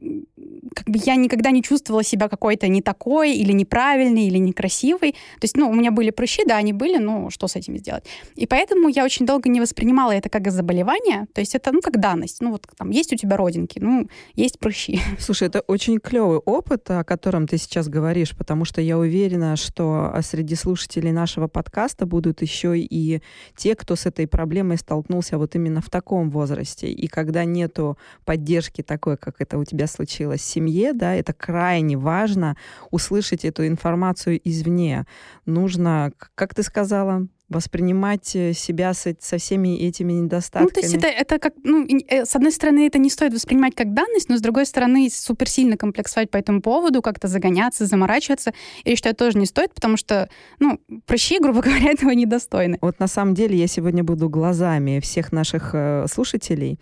как 0.75 0.89
бы 0.89 0.99
я 1.05 1.17
никогда 1.17 1.51
не 1.51 1.63
чувствовала 1.63 2.03
себя 2.03 2.29
какой-то 2.29 2.69
не 2.69 2.83
такой 2.83 3.33
или 3.35 3.53
неправильный, 3.53 4.27
или 4.27 4.39
некрасивый. 4.57 5.13
То 5.13 5.45
есть, 5.45 5.57
ну, 5.57 5.69
у 5.69 5.75
меня 5.75 5.91
были 5.91 6.11
прыщи, 6.11 6.45
да, 6.47 6.57
они 6.57 6.73
были, 6.73 6.99
ну, 6.99 7.31
что 7.31 7.49
с 7.49 7.57
этим 7.57 7.77
сделать? 7.77 8.05
И 8.35 8.47
поэтому 8.47 8.89
я 8.89 9.05
очень 9.05 9.27
долго 9.27 9.49
не 9.49 9.61
воспринимала 9.61 10.13
это 10.13 10.29
как 10.29 10.51
заболевание. 10.51 11.27
То 11.35 11.41
есть 11.41 11.55
это, 11.55 11.73
ну, 11.73 11.81
как 11.81 12.01
данность. 12.01 12.41
Ну, 12.41 12.53
вот 12.53 12.67
там 12.77 12.91
есть 12.91 13.13
у 13.13 13.17
тебя 13.17 13.37
родинки, 13.37 13.79
ну, 13.79 14.09
есть 14.35 14.59
прыщи. 14.59 15.01
Слушай, 15.19 15.49
это 15.49 15.61
очень 15.61 15.99
клевый 15.99 16.39
опыт, 16.39 16.91
о 16.91 17.05
котором 17.05 17.47
ты 17.47 17.59
сейчас 17.59 17.89
говоришь, 17.89 18.37
потому 18.37 18.65
что 18.65 18.81
я 18.81 18.99
уверена, 18.99 19.57
что 19.57 20.11
а, 20.13 20.23
среди 20.23 20.55
слушателей 20.55 21.13
нашего 21.13 21.49
подкаста 21.49 22.07
будут 22.07 22.43
еще 22.43 22.79
и 22.79 23.21
те, 23.57 23.75
кто 23.75 23.97
с 23.97 24.07
этой 24.07 24.27
проблемой 24.27 24.79
столкнулся 24.79 25.39
вот 25.39 25.55
именно 25.55 25.81
в 25.81 25.91
таком 25.91 26.31
возрасте. 26.31 26.89
И 26.89 27.07
когда 27.09 27.45
нету 27.45 27.99
поддержки 28.25 28.83
такой, 28.83 29.17
как 29.17 29.37
это 29.41 29.59
у 29.59 29.65
тебя 29.65 29.87
случилось 29.87 30.41
в 30.41 30.45
семье, 30.45 30.93
да, 30.93 31.15
это 31.15 31.33
крайне 31.33 31.97
важно 31.97 32.57
услышать 32.91 33.45
эту 33.45 33.67
информацию 33.67 34.41
извне. 34.47 35.07
Нужно, 35.45 36.13
как 36.35 36.55
ты 36.55 36.63
сказала, 36.63 37.27
воспринимать 37.49 38.35
э, 38.35 38.53
себя 38.53 38.93
со, 38.93 39.15
со 39.21 39.39
всеми 39.39 39.77
этими 39.77 40.13
недостатками. 40.13 40.65
Ну, 40.65 40.71
то 40.71 40.81
есть 40.81 40.95
это, 40.95 41.07
это 41.07 41.39
как, 41.39 41.55
ну, 41.63 41.87
э, 41.87 42.25
с 42.25 42.35
одной 42.35 42.51
стороны, 42.51 42.87
это 42.87 42.99
не 42.99 43.09
стоит 43.09 43.33
воспринимать 43.33 43.75
как 43.77 43.95
данность, 43.95 44.29
но 44.29 44.37
с 44.37 44.41
другой 44.41 44.67
стороны, 44.67 45.09
супер 45.11 45.49
сильно 45.49 45.77
комплексовать 45.77 46.31
по 46.31 46.37
этому 46.37 46.61
поводу, 46.61 47.03
как-то 47.03 47.29
загоняться, 47.29 47.87
заморачиваться. 47.87 48.53
Я 48.85 48.97
считаю, 48.97 49.15
тоже 49.15 49.39
не 49.39 49.47
стоит, 49.47 49.73
потому 49.75 49.97
что, 49.97 50.29
ну, 50.59 50.81
прыщи, 51.07 51.39
грубо 51.41 51.61
говоря, 51.61 51.93
этого 51.93 52.11
недостойны. 52.11 52.79
Вот 52.81 52.99
на 52.99 53.07
самом 53.07 53.35
деле 53.35 53.57
я 53.57 53.69
сегодня 53.69 54.03
буду 54.03 54.29
глазами 54.29 54.99
всех 54.99 55.31
наших 55.31 55.71
э, 55.73 56.07
слушателей, 56.11 56.81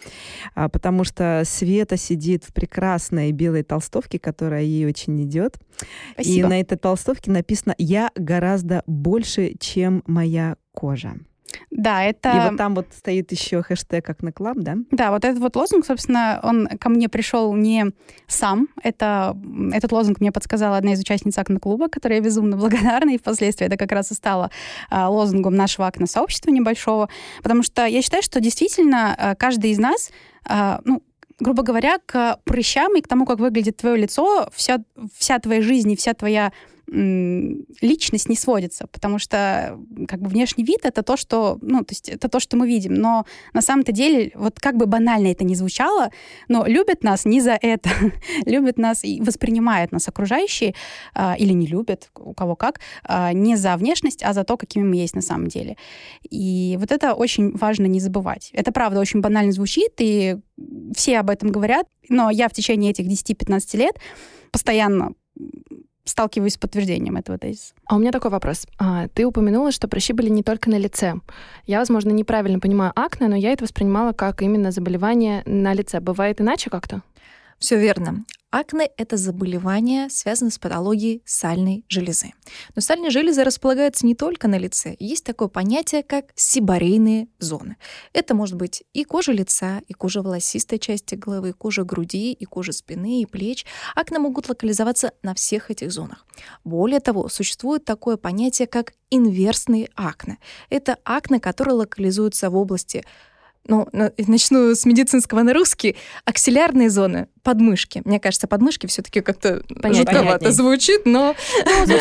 э, 0.57 0.69
потому 0.71 1.05
что 1.05 1.43
Света 1.45 1.99
сидит 1.99 2.45
в 2.45 2.55
прекрасной 2.55 3.33
белой 3.33 3.65
толстовке, 3.65 4.19
которая 4.19 4.63
ей 4.63 4.87
очень 4.87 5.23
идет. 5.25 5.57
Спасибо. 6.15 6.47
И 6.47 6.51
на 6.51 6.61
этой 6.61 6.79
толстовке 6.79 7.31
написано 7.31 7.75
«Я 7.77 8.11
гораздо 8.15 8.83
больше, 8.87 9.55
чем 9.59 10.03
моя 10.07 10.54
кожа». 10.75 11.15
Да, 11.71 12.03
это... 12.05 12.31
И 12.31 12.51
вот 12.51 12.59
там 12.59 12.75
вот 12.75 12.87
стоит 12.97 13.31
еще 13.33 13.63
хэштег 13.63 14.05
как 14.05 14.23
на 14.23 14.33
клаб, 14.33 14.57
да? 14.59 14.77
Да, 14.91 15.11
вот 15.11 15.25
этот 15.25 15.41
вот 15.41 15.57
лозунг, 15.57 15.87
собственно, 15.87 16.41
он 16.43 16.67
ко 16.67 16.89
мне 16.89 17.09
пришел 17.09 17.55
не 17.55 17.87
сам. 18.27 18.69
Это, 18.83 19.37
этот 19.73 19.93
лозунг 19.93 20.21
мне 20.21 20.33
подсказала 20.33 20.77
одна 20.77 20.93
из 20.93 21.01
участниц 21.01 21.37
Акна-клуба, 21.39 21.89
которой 21.89 22.15
я 22.15 22.21
безумно 22.21 22.57
благодарна, 22.59 23.11
и 23.11 23.19
впоследствии 23.19 23.67
это 23.67 23.77
как 23.77 23.93
раз 23.93 24.11
и 24.11 24.15
стало 24.15 24.51
а, 24.91 25.09
лозунгом 25.09 25.55
нашего 25.55 25.87
Акна-сообщества 25.87 26.51
небольшого, 26.51 27.09
потому 27.43 27.63
что 27.63 27.85
я 27.87 28.03
считаю, 28.03 28.23
что 28.23 28.41
действительно 28.41 29.15
а, 29.17 29.35
каждый 29.35 29.71
из 29.71 29.79
нас, 29.79 30.11
а, 30.47 30.81
ну, 30.85 31.03
грубо 31.41 31.63
говоря, 31.63 31.99
к 32.07 32.39
прыщам 32.45 32.97
и 32.97 33.01
к 33.01 33.09
тому, 33.09 33.27
как 33.27 33.39
выглядит 33.39 33.77
твое 33.77 33.97
лицо, 33.97 34.49
вся, 34.55 34.79
вся 35.17 35.39
твоя 35.39 35.63
жизнь 35.63 35.91
и 35.91 35.97
вся 35.97 36.15
твоя 36.15 36.53
личность 36.87 38.29
не 38.29 38.37
сводится, 38.37 38.87
потому 38.87 39.19
что 39.19 39.79
как 40.07 40.21
бы 40.21 40.29
внешний 40.29 40.65
вид 40.65 40.81
это 40.85 41.03
то, 41.03 41.17
что, 41.17 41.59
ну, 41.63 41.79
то 41.79 41.93
есть 41.93 42.09
это 42.09 42.29
то, 42.29 42.41
что 42.41 42.57
мы 42.57 42.69
видим, 42.69 42.95
но 42.95 43.25
на 43.53 43.63
самом-то 43.63 43.93
деле, 43.93 44.33
вот 44.35 44.61
как 44.61 44.77
бы 44.77 44.87
банально 44.87 45.29
это 45.29 45.45
ни 45.45 45.55
звучало, 45.55 46.11
но 46.49 46.67
любят 46.67 47.03
нас 47.03 47.25
не 47.25 47.41
за 47.41 47.59
это, 47.61 47.91
любят 48.45 48.79
нас 48.79 49.05
и 49.05 49.21
воспринимают 49.21 49.93
нас 49.93 50.09
окружающие, 50.09 50.75
а, 51.15 51.35
или 51.39 51.53
не 51.53 51.67
любят, 51.67 52.11
у 52.19 52.35
кого 52.35 52.55
как, 52.55 52.81
а, 53.05 53.33
не 53.33 53.57
за 53.57 53.77
внешность, 53.77 54.23
а 54.23 54.33
за 54.33 54.45
то, 54.45 54.57
какими 54.57 54.85
мы 54.85 54.97
есть 54.97 55.15
на 55.15 55.23
самом 55.23 55.49
деле. 55.49 55.77
И 56.29 56.77
вот 56.79 56.93
это 56.93 57.15
очень 57.15 57.57
важно 57.57 57.87
не 57.87 58.01
забывать. 58.01 58.51
Это 58.53 58.73
правда 58.73 59.01
очень 59.01 59.21
банально 59.21 59.53
звучит, 59.53 59.93
и 59.99 60.37
все 60.95 61.19
об 61.19 61.31
этом 61.31 61.51
говорят, 61.51 61.87
но 62.09 62.31
я 62.31 62.49
в 62.49 62.53
течение 62.53 62.91
этих 62.91 63.07
10-15 63.07 63.77
лет 63.77 63.97
постоянно 64.53 65.15
сталкиваюсь 66.05 66.55
с 66.55 66.59
подтверждением 66.59 67.17
этого 67.17 67.39
тезиса. 67.39 67.75
А 67.87 67.97
у 67.97 67.99
меня 67.99 68.13
такой 68.13 68.31
вопрос. 68.31 68.67
А, 68.79 69.09
ты 69.09 69.25
упомянула, 69.27 69.73
что 69.73 69.89
прыщи 69.89 70.13
были 70.13 70.29
не 70.29 70.43
только 70.43 70.71
на 70.71 70.79
лице. 70.79 71.15
Я, 71.67 71.79
возможно, 71.79 72.11
неправильно 72.11 72.61
понимаю 72.61 72.93
акне, 72.95 73.29
но 73.29 73.37
я 73.37 73.53
это 73.53 73.65
воспринимала 73.65 74.13
как 74.13 74.43
именно 74.43 74.71
заболевание 74.71 75.43
на 75.47 75.73
лице. 75.73 76.01
Бывает 76.01 76.41
иначе 76.41 76.71
как-то? 76.71 77.03
Все 77.59 77.79
верно. 77.79 78.25
Акне– 78.55 78.89
это 78.97 79.17
заболевание, 79.17 80.09
связанное 80.09 80.53
с 80.53 80.61
патологией 80.61 81.23
сальной 81.25 81.85
железы. 81.89 82.35
Но 82.77 82.83
сальные 82.83 83.11
железы 83.11 83.43
располагаются 83.43 84.07
не 84.07 84.15
только 84.15 84.47
на 84.47 84.57
лице. 84.59 84.95
Есть 85.01 85.25
такое 85.25 85.49
понятие, 85.49 86.05
как 86.05 86.27
сибарейные 86.37 87.27
зоны. 87.41 87.79
Это 88.13 88.37
может 88.37 88.55
быть 88.55 88.85
и 88.93 89.03
кожа 89.03 89.33
лица, 89.33 89.83
и 89.89 89.93
кожа 89.93 90.23
волосистой 90.23 90.79
части 90.79 91.17
головы, 91.17 91.49
и 91.49 91.53
кожа 91.53 91.83
груди, 91.83 92.33
и 92.33 92.45
кожа 92.45 92.71
спины, 92.71 93.23
и 93.23 93.27
плеч. 93.27 93.67
Акне 93.97 94.21
могут 94.21 94.49
локализоваться 94.49 95.15
на 95.25 95.35
всех 95.35 95.73
этих 95.73 95.91
зонах. 95.91 96.25
Более 96.63 97.01
того, 97.01 97.29
существует 97.29 97.85
такое 97.85 98.17
понятие, 98.17 98.69
как 98.69 98.93
инверсные 99.11 99.89
акне. 99.97 100.39
Это 100.71 100.99
акне, 101.03 101.41
которые 101.41 101.75
локализуются 101.75 102.51
в 102.51 102.57
области 102.57 103.05
ну, 103.67 103.89
начну 103.93 104.75
с 104.75 104.85
медицинского 104.85 105.43
на 105.43 105.55
русский, 105.55 105.97
аксиллярные 106.25 106.91
зоны, 106.91 107.29
подмышки. 107.45 108.03
Мне 108.05 108.19
кажется, 108.19 108.49
подмышки 108.49 108.87
все-таки 108.87 109.21
как-то 109.21 109.63
жутковато 109.69 110.51
звучит, 110.51 111.03
но 111.05 111.37
ну. 111.65 111.87
Не 111.87 111.95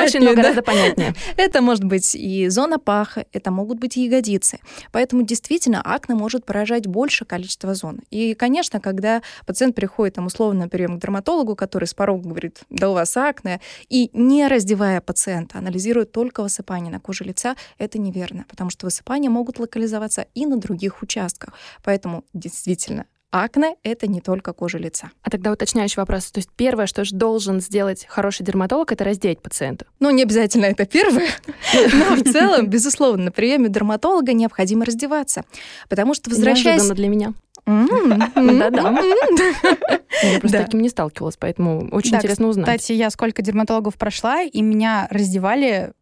очень, 0.00 0.20
но 0.20 0.34
гораздо 0.34 0.62
понятнее. 0.62 1.14
Это 1.36 1.60
может 1.60 1.84
быть 1.84 2.14
и 2.14 2.48
зона 2.48 2.78
паха, 2.78 3.26
это 3.32 3.50
могут 3.50 3.78
быть 3.78 3.96
и 3.96 4.04
ягодицы. 4.04 4.60
Поэтому 4.92 5.22
действительно 5.22 5.82
акне 5.82 6.14
может 6.14 6.46
поражать 6.46 6.86
больше 6.86 7.24
количество 7.24 7.74
зон. 7.74 8.00
И, 8.10 8.34
конечно, 8.34 8.80
когда 8.80 9.22
пациент 9.44 9.74
приходит 9.74 10.14
там 10.14 10.26
условно 10.26 10.60
на 10.60 10.68
прием 10.68 10.98
к 10.98 11.02
дерматологу, 11.02 11.56
который 11.56 11.86
с 11.86 11.94
порога 11.94 12.28
говорит, 12.28 12.60
да 12.70 12.88
у 12.88 12.94
вас 12.94 13.16
акне, 13.16 13.60
и 13.88 14.10
не 14.12 14.46
раздевая 14.46 15.00
пациента, 15.00 15.58
анализирует 15.58 16.12
только 16.12 16.42
высыпание 16.42 16.92
на 16.92 17.00
коже 17.00 17.24
лица, 17.24 17.56
это 17.78 17.98
неверно, 17.98 18.44
потому 18.48 18.70
что 18.70 18.86
высыпания 18.86 19.28
могут 19.28 19.58
локализоваться 19.58 20.26
и 20.34 20.46
на 20.46 20.58
других 20.58 21.02
участках. 21.02 21.54
Поэтому 21.82 22.24
действительно 22.32 23.06
Акне— 23.30 23.76
это 23.82 24.06
не 24.06 24.20
только 24.20 24.52
кожа 24.54 24.78
лица. 24.78 25.10
А 25.22 25.30
тогда 25.30 25.52
уточняющий 25.52 25.96
вопрос. 25.98 26.30
То 26.30 26.38
есть 26.38 26.48
первое, 26.56 26.86
что 26.86 27.04
же 27.04 27.14
должен 27.14 27.60
сделать 27.60 28.06
хороший 28.08 28.44
дерматолог, 28.44 28.90
это 28.90 29.04
раздеть 29.04 29.42
пациента? 29.42 29.86
Ну, 30.00 30.10
не 30.10 30.22
обязательно 30.22 30.64
это 30.64 30.86
первое, 30.86 31.28
но 31.74 32.16
в 32.16 32.22
целом, 32.24 32.68
безусловно, 32.68 33.24
на 33.24 33.30
приеме 33.30 33.68
дерматолога 33.68 34.32
необходимо 34.32 34.86
раздеваться. 34.86 35.44
Потому 35.90 36.14
что, 36.14 36.30
возвращаясь... 36.30 36.88
для 36.88 37.08
меня. 37.08 37.34
Да-да. 37.66 38.98
Я 40.22 40.40
просто 40.40 40.58
таким 40.64 40.80
не 40.80 40.88
сталкивалась, 40.88 41.36
поэтому 41.36 41.88
очень 41.92 42.16
интересно 42.16 42.48
узнать. 42.48 42.80
Кстати, 42.80 42.92
я 42.92 43.10
сколько 43.10 43.42
дерматологов 43.42 43.96
прошла, 43.96 44.40
и 44.40 44.62
меня 44.62 45.06
раздевали 45.10 45.92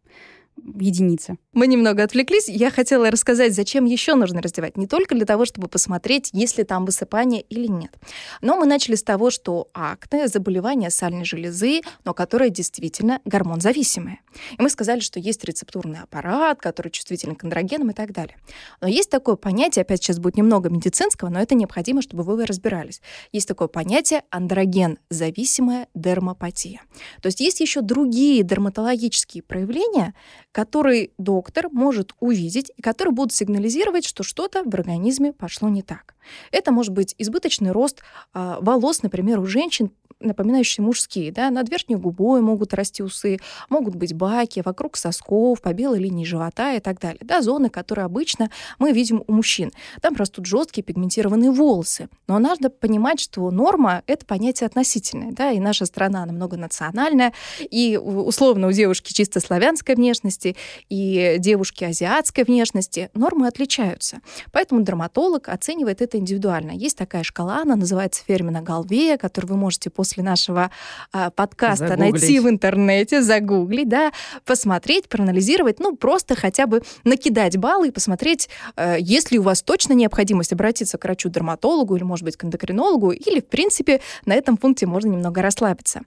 единицы. 0.63 1.37
Мы 1.53 1.67
немного 1.67 2.03
отвлеклись. 2.03 2.47
Я 2.47 2.69
хотела 2.71 3.09
рассказать, 3.09 3.53
зачем 3.53 3.85
еще 3.85 4.15
нужно 4.15 4.41
раздевать. 4.41 4.77
Не 4.77 4.87
только 4.87 5.15
для 5.15 5.25
того, 5.25 5.45
чтобы 5.45 5.67
посмотреть, 5.67 6.29
есть 6.33 6.57
ли 6.57 6.63
там 6.63 6.85
высыпание 6.85 7.41
или 7.41 7.67
нет. 7.67 7.95
Но 8.41 8.57
мы 8.57 8.65
начали 8.65 8.95
с 8.95 9.03
того, 9.03 9.31
что 9.31 9.69
акне— 9.73 10.27
заболевание 10.29 10.89
сальной 10.89 11.25
железы, 11.25 11.81
но 12.05 12.13
которое 12.13 12.49
действительно 12.49 13.21
гормон-зависимое. 13.25 14.19
И 14.57 14.61
мы 14.61 14.69
сказали, 14.69 14.99
что 14.99 15.19
есть 15.19 15.43
рецептурный 15.43 15.99
аппарат, 15.99 16.59
который 16.59 16.89
чувствителен 16.91 17.35
к 17.35 17.43
андрогенам 17.43 17.91
и 17.91 17.93
так 17.93 18.11
далее. 18.11 18.37
Но 18.81 18.87
есть 18.87 19.09
такое 19.09 19.35
понятие, 19.35 19.81
опять 19.81 20.03
сейчас 20.03 20.19
будет 20.19 20.37
немного 20.37 20.69
медицинского, 20.69 21.29
но 21.29 21.39
это 21.39 21.55
необходимо, 21.55 22.01
чтобы 22.01 22.23
вы 22.23 22.45
разбирались. 22.45 23.01
Есть 23.31 23.47
такое 23.47 23.67
понятие 23.67 24.23
андроген-зависимая 24.29 25.87
дермопатия. 25.93 26.81
То 27.21 27.27
есть 27.27 27.39
есть 27.39 27.59
еще 27.59 27.81
другие 27.81 28.43
дерматологические 28.43 29.43
проявления, 29.43 30.13
который 30.51 31.11
доктор 31.17 31.69
может 31.71 32.13
увидеть 32.19 32.71
и 32.75 32.81
которые 32.81 33.13
будут 33.13 33.33
сигнализировать, 33.33 34.05
что 34.05 34.23
что-то 34.23 34.63
в 34.63 34.73
организме 34.73 35.33
пошло 35.33 35.69
не 35.69 35.81
так. 35.81 36.15
Это 36.51 36.71
может 36.71 36.93
быть 36.93 37.15
избыточный 37.17 37.71
рост 37.71 38.01
э, 38.33 38.57
волос, 38.59 39.03
например, 39.03 39.39
у 39.39 39.45
женщин 39.45 39.91
напоминающие 40.19 40.83
мужские, 40.83 41.31
да, 41.31 41.49
над 41.49 41.69
верхней 41.69 41.95
губой 41.95 42.41
могут 42.41 42.73
расти 42.73 43.03
усы, 43.03 43.39
могут 43.69 43.95
быть 43.95 44.13
баки, 44.13 44.61
вокруг 44.65 44.97
сосков, 44.97 45.61
по 45.61 45.73
белой 45.73 45.99
линии 45.99 46.25
живота 46.25 46.73
и 46.73 46.79
так 46.79 46.99
далее, 46.99 47.21
да, 47.23 47.41
зоны, 47.41 47.69
которые 47.69 48.05
обычно 48.05 48.49
мы 48.79 48.91
видим 48.91 49.23
у 49.27 49.33
мужчин. 49.33 49.71
Там 50.01 50.15
растут 50.15 50.45
жесткие 50.45 50.83
пигментированные 50.83 51.51
волосы. 51.51 52.09
Но 52.27 52.39
надо 52.39 52.69
понимать, 52.69 53.19
что 53.19 53.49
норма— 53.51 54.03
это 54.07 54.25
понятие 54.25 54.67
относительное, 54.67 55.31
да, 55.31 55.51
и 55.51 55.59
наша 55.59 55.85
страна, 55.85 56.23
она 56.23 56.33
многонациональная, 56.33 57.33
и 57.59 57.97
условно 57.97 58.67
у 58.67 58.71
девушки 58.71 59.13
чисто 59.13 59.39
славянской 59.39 59.95
внешности, 59.95 60.55
и 60.89 61.35
девушки 61.39 61.83
азиатской 61.83 62.43
внешности 62.43 63.09
нормы 63.13 63.47
отличаются. 63.47 64.19
Поэтому 64.51 64.81
дерматолог 64.81 65.49
оценивает 65.49 66.01
это 66.01 66.17
индивидуально. 66.17 66.71
Есть 66.71 66.97
такая 66.97 67.23
шкала, 67.23 67.61
она 67.61 67.75
называется 67.75 68.23
Фермина 68.27 68.61
Галвея, 68.61 69.17
которую 69.17 69.53
вы 69.53 69.57
можете 69.57 69.89
после 69.89 70.06
после 70.07 70.23
нашего 70.23 70.71
э, 71.13 71.29
подкаста 71.35 71.89
загуглить. 71.89 72.13
найти 72.13 72.39
в 72.39 72.49
интернете, 72.49 73.21
загуглить, 73.21 73.89
да, 73.89 74.11
посмотреть, 74.45 75.09
проанализировать, 75.09 75.79
ну, 75.79 75.97
просто 75.97 76.35
хотя 76.35 76.65
бы 76.65 76.81
накидать 77.03 77.57
баллы 77.57 77.89
и 77.89 77.91
посмотреть, 77.91 78.49
э, 78.77 78.95
есть 78.99 79.31
ли 79.31 79.39
у 79.39 79.41
вас 79.41 79.61
точно 79.61 79.93
необходимость 79.93 80.53
обратиться 80.53 80.97
к 80.97 81.03
врачу-дерматологу 81.03 81.95
или, 81.97 82.03
может 82.03 82.23
быть, 82.23 82.37
к 82.37 82.45
эндокринологу, 82.45 83.11
или, 83.11 83.41
в 83.41 83.47
принципе, 83.47 83.99
на 84.25 84.33
этом 84.33 84.55
пункте 84.55 84.85
можно 84.85 85.09
немного 85.09 85.41
расслабиться. 85.41 86.01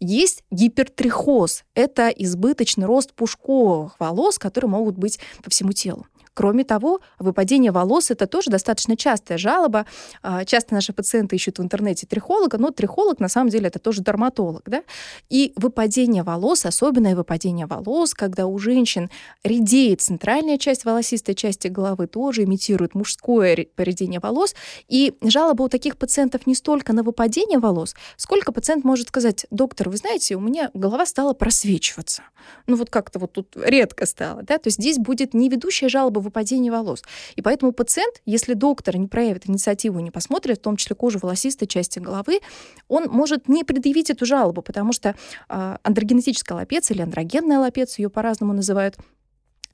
Есть 0.00 0.44
гипертрихоз. 0.50 1.64
Это 1.74 2.08
избыточный 2.08 2.84
рост 2.84 3.14
пушковых 3.14 3.98
волос, 3.98 4.38
которые 4.38 4.68
могут 4.68 4.98
быть 4.98 5.18
по 5.42 5.50
всему 5.50 5.72
телу. 5.72 6.06
Кроме 6.36 6.64
того, 6.64 7.00
выпадение 7.18 7.72
волос— 7.72 8.10
это 8.10 8.26
тоже 8.26 8.50
достаточно 8.50 8.94
частая 8.94 9.38
жалоба. 9.38 9.86
А, 10.22 10.44
часто 10.44 10.74
наши 10.74 10.92
пациенты 10.92 11.34
ищут 11.34 11.58
в 11.58 11.62
интернете 11.62 12.06
трихолога, 12.06 12.58
но 12.58 12.70
трихолог 12.70 13.20
на 13.20 13.28
самом 13.28 13.48
деле 13.48 13.68
это 13.68 13.78
тоже 13.78 14.02
дерматолог. 14.02 14.62
Да? 14.66 14.82
И 15.30 15.54
выпадение 15.56 16.22
волос, 16.22 16.66
особенное 16.66 17.16
выпадение 17.16 17.64
волос, 17.64 18.12
когда 18.12 18.46
у 18.46 18.58
женщин 18.58 19.08
редеет 19.44 20.02
центральная 20.02 20.58
часть 20.58 20.84
волосистой 20.84 21.34
части 21.34 21.68
головы, 21.68 22.06
тоже 22.06 22.44
имитирует 22.44 22.94
мужское 22.94 23.68
поредение 23.74 24.20
волос. 24.20 24.54
И 24.88 25.14
жалоба 25.22 25.62
у 25.62 25.68
таких 25.70 25.96
пациентов 25.96 26.46
не 26.46 26.54
столько 26.54 26.92
на 26.92 27.02
выпадение 27.02 27.58
волос, 27.58 27.94
сколько 28.18 28.52
пациент 28.52 28.84
может 28.84 29.08
сказать, 29.08 29.46
доктор, 29.50 29.88
вы 29.88 29.96
знаете, 29.96 30.36
у 30.36 30.40
меня 30.40 30.70
голова 30.74 31.06
стала 31.06 31.32
просвечиваться. 31.32 32.24
Ну 32.66 32.76
вот 32.76 32.90
как-то 32.90 33.18
вот 33.18 33.32
тут 33.32 33.56
редко 33.56 34.04
стало. 34.04 34.42
Да? 34.42 34.58
То 34.58 34.68
есть 34.68 34.78
здесь 34.78 34.98
будет 34.98 35.32
не 35.32 35.48
ведущая 35.48 35.88
жалоба 35.88 36.25
выпадения 36.26 36.70
волос. 36.70 37.02
И 37.34 37.42
поэтому 37.42 37.72
пациент, 37.72 38.20
если 38.24 38.54
доктор 38.54 38.96
не 38.96 39.08
проявит 39.08 39.48
инициативу, 39.48 40.00
не 40.00 40.10
посмотрит, 40.10 40.58
в 40.58 40.62
том 40.62 40.76
числе 40.76 40.94
кожу 40.94 41.18
волосистой 41.18 41.66
части 41.66 41.98
головы, 41.98 42.40
он 42.88 43.04
может 43.08 43.48
не 43.48 43.64
предъявить 43.64 44.10
эту 44.10 44.26
жалобу, 44.26 44.62
потому 44.62 44.92
что 44.92 45.14
э, 45.48 45.76
андрогенетическая 45.82 46.56
лапеция 46.56 46.94
или 46.94 47.02
андрогенная 47.02 47.58
лапеция, 47.58 48.04
ее 48.04 48.10
по-разному 48.10 48.52
называют, 48.52 48.96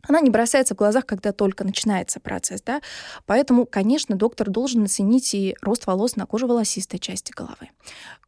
она 0.08 0.20
не 0.20 0.30
бросается 0.30 0.74
в 0.74 0.78
глазах, 0.78 1.06
когда 1.06 1.32
только 1.32 1.64
начинается 1.64 2.20
процесс, 2.20 2.60
да, 2.62 2.80
поэтому, 3.26 3.66
конечно, 3.66 4.16
доктор 4.16 4.50
должен 4.50 4.84
оценить 4.84 5.34
и 5.34 5.56
рост 5.62 5.86
волос 5.86 6.16
на 6.16 6.26
коже 6.26 6.46
волосистой 6.46 6.98
части 6.98 7.32
головы. 7.32 7.70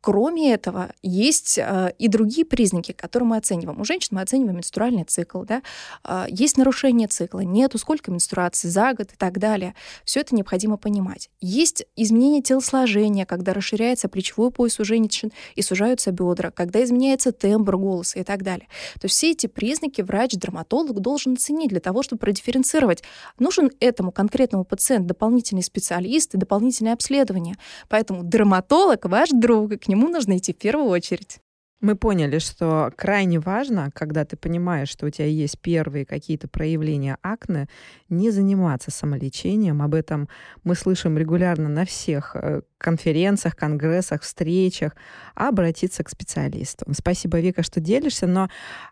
Кроме 0.00 0.52
этого, 0.52 0.93
есть 1.02 1.57
э, 1.57 1.95
и 1.99 2.09
другие 2.09 2.45
признаки, 2.45 2.93
которые 2.93 3.26
мы 3.26 3.37
оцениваем. 3.38 3.81
У 3.81 3.85
женщин 3.87 4.11
мы 4.12 4.21
оцениваем 4.21 4.57
менструальный 4.57 5.04
цикл, 5.04 5.45
да, 5.45 5.62
э, 6.04 6.26
есть 6.28 6.59
нарушение 6.59 7.09
цикла, 7.09 7.40
нету, 7.40 7.78
сколько 7.78 8.11
менструаций 8.11 8.69
за 8.69 8.93
год 8.93 9.12
и 9.12 9.16
так 9.16 9.38
далее. 9.38 9.75
Все 10.04 10.21
это 10.21 10.35
необходимо 10.35 10.76
понимать. 10.76 11.31
Есть 11.40 11.87
изменение 11.97 12.43
телосложения, 12.43 13.25
когда 13.25 13.54
расширяется 13.54 14.09
плечевой 14.09 14.50
пояс 14.50 14.78
у 14.78 14.85
женщин 14.85 15.33
и 15.54 15.62
сужаются 15.62 16.12
бедра, 16.12 16.50
когда 16.50 16.85
изменяется 16.85 17.33
тембр 17.33 17.78
голоса 17.78 18.19
и 18.19 18.25
так 18.25 18.43
далее. 18.43 18.69
То 19.00 19.07
есть 19.07 19.16
все 19.16 19.31
эти 19.31 19.47
признаки 19.47 20.02
врач-дерматолог 20.02 21.00
должен 21.00 21.33
оценить 21.33 21.63
для 21.68 21.80
того, 21.80 22.02
чтобы 22.02 22.21
продифференцировать, 22.21 23.02
нужен 23.38 23.71
этому 23.80 24.12
конкретному 24.12 24.64
пациенту 24.64 25.09
дополнительный 25.09 25.62
специалист 25.62 26.35
и 26.35 26.38
дополнительное 26.38 26.92
обследование. 26.94 27.56
Поэтому 27.88 28.25
дерматолог 28.25 29.04
ваш 29.04 29.30
друг, 29.30 29.73
и 29.73 29.76
к 29.76 29.88
нему 29.88 30.09
нужно 30.09 30.37
идти 30.37 30.52
в 30.52 30.59
первую 30.59 30.88
очередь. 30.88 31.38
Мы 31.85 31.97
поняли, 31.97 32.38
что 32.38 32.91
крайне 32.97 33.38
важно, 33.38 33.91
когда 33.93 34.25
ты 34.25 34.38
понимаешь, 34.38 34.88
что 34.88 35.05
у 35.05 35.11
тебя 35.11 35.26
есть 35.26 35.59
первые 35.61 36.07
какие-то 36.07 36.49
проявления 36.49 37.19
акне, 37.21 37.69
не 38.09 38.31
заниматься 38.31 38.91
самолечением. 38.91 39.83
Об 39.83 39.95
этом 39.95 40.31
мы 40.62 40.76
слышим 40.76 41.19
регулярно 41.19 41.69
на 41.69 41.85
всех 41.85 42.37
э, 42.37 42.62
конференциях, 42.79 43.55
конгрессах, 43.55 44.23
встречах, 44.23 44.97
а 45.35 45.49
обратиться 45.49 46.03
к 46.03 46.09
специалисту. 46.09 46.87
Спасибо, 46.95 47.38
Вика, 47.38 47.62
что 47.62 47.81
делишься. 47.81 48.26
Но 48.26 48.49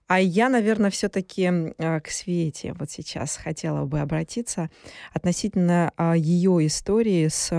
а 0.06 0.20
я, 0.20 0.50
наверное, 0.50 0.90
все-таки 0.90 1.44
э, 1.44 2.00
к 2.00 2.10
Свете 2.10 2.74
вот 2.78 2.90
сейчас 2.90 3.38
хотела 3.38 3.86
бы 3.86 4.00
обратиться 4.00 4.68
относительно 5.14 5.92
а, 5.96 6.14
ее 6.14 6.66
истории 6.66 7.28
с 7.28 7.50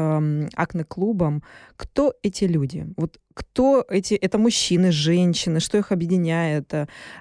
акне-клубом. 0.55 1.41
Кто 1.75 2.13
эти 2.21 2.43
люди? 2.43 2.85
Вот 2.97 3.17
кто 3.33 3.85
эти, 3.89 4.13
это 4.13 4.37
мужчины, 4.37 4.91
женщины, 4.91 5.59
что 5.59 5.77
их 5.77 5.91
объединяет, 5.91 6.73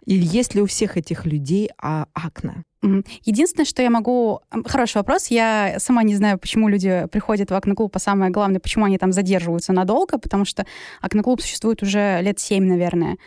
и 0.04 0.14
есть 0.14 0.54
ли 0.54 0.62
у 0.62 0.66
всех 0.66 0.96
этих 0.96 1.26
людей 1.26 1.70
а, 1.78 2.06
акне? 2.12 2.64
Единственное, 3.24 3.64
что 3.64 3.80
я 3.80 3.90
могу... 3.90 4.40
Хороший 4.66 4.96
вопрос. 4.96 5.28
Я 5.28 5.76
сама 5.78 6.02
не 6.02 6.16
знаю, 6.16 6.38
почему 6.38 6.68
люди 6.68 7.06
приходят 7.12 7.50
в 7.50 7.54
акне-клуб, 7.54 7.94
а 7.94 7.98
самое 8.00 8.32
главное, 8.32 8.58
почему 8.58 8.86
они 8.86 8.98
там 8.98 9.12
задерживаются 9.12 9.72
надолго, 9.72 10.18
потому 10.18 10.44
что 10.44 10.66
акне-клуб 11.00 11.40
существует 11.40 11.82
уже 11.82 12.20
лет 12.22 12.40
семь, 12.40 12.64
наверное. 12.64 13.18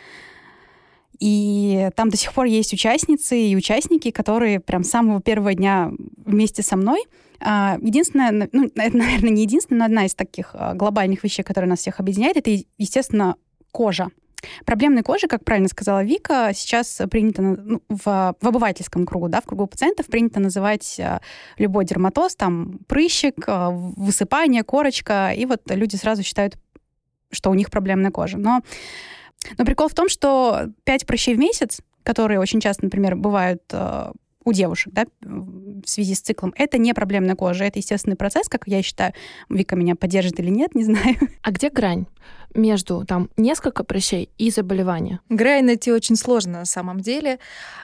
И 1.18 1.88
там 1.96 2.10
до 2.10 2.18
сих 2.18 2.34
пор 2.34 2.44
есть 2.44 2.74
участницы 2.74 3.38
и 3.40 3.56
участники, 3.56 4.10
которые 4.10 4.60
прям 4.60 4.84
с 4.84 4.90
самого 4.90 5.22
первого 5.22 5.54
дня 5.54 5.90
вместе 6.24 6.62
со 6.62 6.76
мной. 6.76 7.02
А, 7.40 7.78
единственное, 7.80 8.48
ну, 8.52 8.70
это, 8.74 8.96
наверное, 8.96 9.30
не 9.30 9.42
единственная, 9.42 9.80
но 9.80 9.84
одна 9.86 10.06
из 10.06 10.14
таких 10.14 10.50
а, 10.54 10.74
глобальных 10.74 11.24
вещей, 11.24 11.42
которые 11.42 11.68
нас 11.68 11.80
всех 11.80 12.00
объединяет, 12.00 12.36
это, 12.36 12.50
естественно, 12.78 13.36
кожа. 13.72 14.08
Проблемной 14.64 15.02
кожи, 15.02 15.26
как 15.26 15.44
правильно 15.44 15.68
сказала 15.68 16.04
Вика, 16.04 16.52
сейчас 16.54 17.00
принято 17.10 17.42
ну, 17.42 17.82
в, 17.88 18.04
в 18.40 18.46
обывательском 18.46 19.06
кругу, 19.06 19.28
да, 19.28 19.40
в 19.40 19.44
кругу 19.44 19.66
пациентов 19.66 20.06
принято 20.06 20.40
называть 20.40 21.00
а, 21.00 21.20
любой 21.58 21.84
дерматоз, 21.84 22.36
там, 22.36 22.78
прыщик, 22.86 23.46
высыпание, 23.46 24.62
корочка, 24.62 25.32
и 25.36 25.46
вот 25.46 25.62
люди 25.70 25.96
сразу 25.96 26.22
считают, 26.22 26.56
что 27.30 27.50
у 27.50 27.54
них 27.54 27.70
проблемная 27.70 28.10
кожа. 28.10 28.38
Но 28.38 28.62
но 29.58 29.64
прикол 29.64 29.88
в 29.88 29.94
том, 29.94 30.08
что 30.08 30.68
5 30.84 31.06
прыщей 31.06 31.34
в 31.34 31.38
месяц, 31.38 31.80
которые 32.02 32.40
очень 32.40 32.60
часто, 32.60 32.84
например, 32.84 33.14
бывают 33.14 33.62
у 34.46 34.52
девушек, 34.52 34.92
да, 34.94 35.06
в 35.20 35.86
связи 35.86 36.14
с 36.14 36.20
циклом, 36.20 36.54
это 36.56 36.78
не 36.78 36.94
проблемная 36.94 37.34
кожа, 37.34 37.64
это 37.64 37.80
естественный 37.80 38.16
процесс, 38.16 38.48
как 38.48 38.66
я 38.66 38.80
считаю. 38.82 39.12
Вика 39.50 39.76
меня 39.76 39.96
поддержит 39.96 40.40
или 40.40 40.48
нет, 40.48 40.74
не 40.74 40.84
знаю. 40.84 41.16
А 41.42 41.50
где 41.50 41.68
грань? 41.68 42.06
Между 42.54 43.04
там 43.04 43.30
несколько 43.36 43.84
прыщей 43.84 44.30
и 44.38 44.50
заболевания? 44.50 45.20
Грань 45.28 45.64
найти 45.64 45.92
очень 45.92 46.16
сложно 46.16 46.60
на 46.60 46.64
самом 46.64 47.00
деле. 47.00 47.38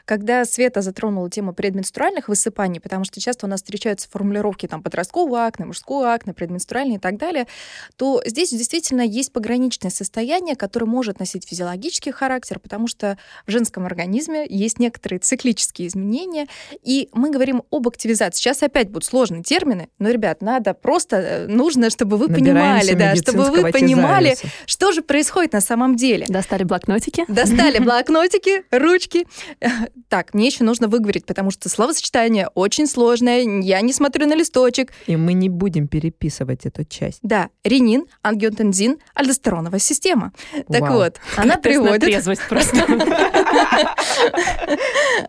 Когда 0.04 0.44
Света 0.44 0.82
затронула 0.82 1.30
тему 1.30 1.52
предменструальных 1.52 2.28
высыпаний, 2.28 2.80
потому 2.80 3.04
что 3.04 3.20
часто 3.20 3.46
у 3.46 3.48
нас 3.48 3.60
встречаются 3.60 4.08
формулировки 4.10 4.66
там 4.66 4.82
подросткового 4.82 5.46
акне, 5.46 5.66
мужского 5.66 6.12
акне, 6.12 6.32
предменструальный 6.32 6.96
и 6.96 6.98
так 6.98 7.18
далее, 7.18 7.46
то 7.96 8.22
здесь 8.24 8.50
действительно 8.50 9.02
есть 9.02 9.32
пограничное 9.32 9.90
состояние, 9.90 10.56
которое 10.56 10.86
может 10.86 11.18
носить 11.18 11.46
физиологический 11.48 12.12
характер, 12.12 12.58
потому 12.58 12.86
что 12.86 13.18
в 13.46 13.50
женском 13.50 13.86
организме 13.86 14.46
есть 14.48 14.78
некоторые 14.78 15.20
циклические 15.20 15.88
изменения, 15.88 16.46
и 16.82 17.08
мы 17.12 17.30
говорим 17.30 17.62
об 17.70 17.88
активизации. 17.88 18.40
Сейчас 18.40 18.62
опять 18.62 18.88
будут 18.88 19.04
сложные 19.04 19.42
термины, 19.42 19.88
но, 19.98 20.10
ребят, 20.10 20.42
надо 20.42 20.74
просто, 20.74 21.16
э, 21.16 21.46
нужно, 21.46 21.90
чтобы 21.90 22.16
вы 22.16 22.28
понимали, 22.28 22.94
да, 22.94 23.14
чтобы 23.16 23.50
вы 23.50 23.70
понимали, 23.70 24.36
что 24.66 24.92
же 24.92 25.02
происходит 25.02 25.52
на 25.52 25.60
самом 25.60 25.96
деле? 25.96 26.26
Достали 26.28 26.64
блокнотики? 26.64 27.24
Достали 27.28 27.78
блокнотики, 27.82 28.64
ручки. 28.70 29.26
Так, 30.08 30.34
мне 30.34 30.46
еще 30.46 30.62
нужно 30.62 30.88
выговорить, 30.88 31.24
потому 31.24 31.50
что 31.50 31.70
словосочетание 31.70 32.48
очень 32.54 32.86
сложное, 32.86 33.40
я 33.62 33.80
не 33.80 33.94
смотрю 33.94 34.26
на 34.26 34.34
листочек. 34.34 34.92
И 35.06 35.16
мы 35.16 35.32
не 35.32 35.48
будем 35.48 35.88
переписывать 35.88 36.66
эту 36.66 36.84
часть. 36.84 37.20
Да, 37.22 37.48
ренин, 37.64 38.04
ангиотензин, 38.20 38.98
альдостероновая 39.14 39.78
система. 39.78 40.32
Так 40.68 40.90
вот, 40.90 41.18
она 41.36 41.56
приводит... 41.56 42.22
просто. 42.48 42.86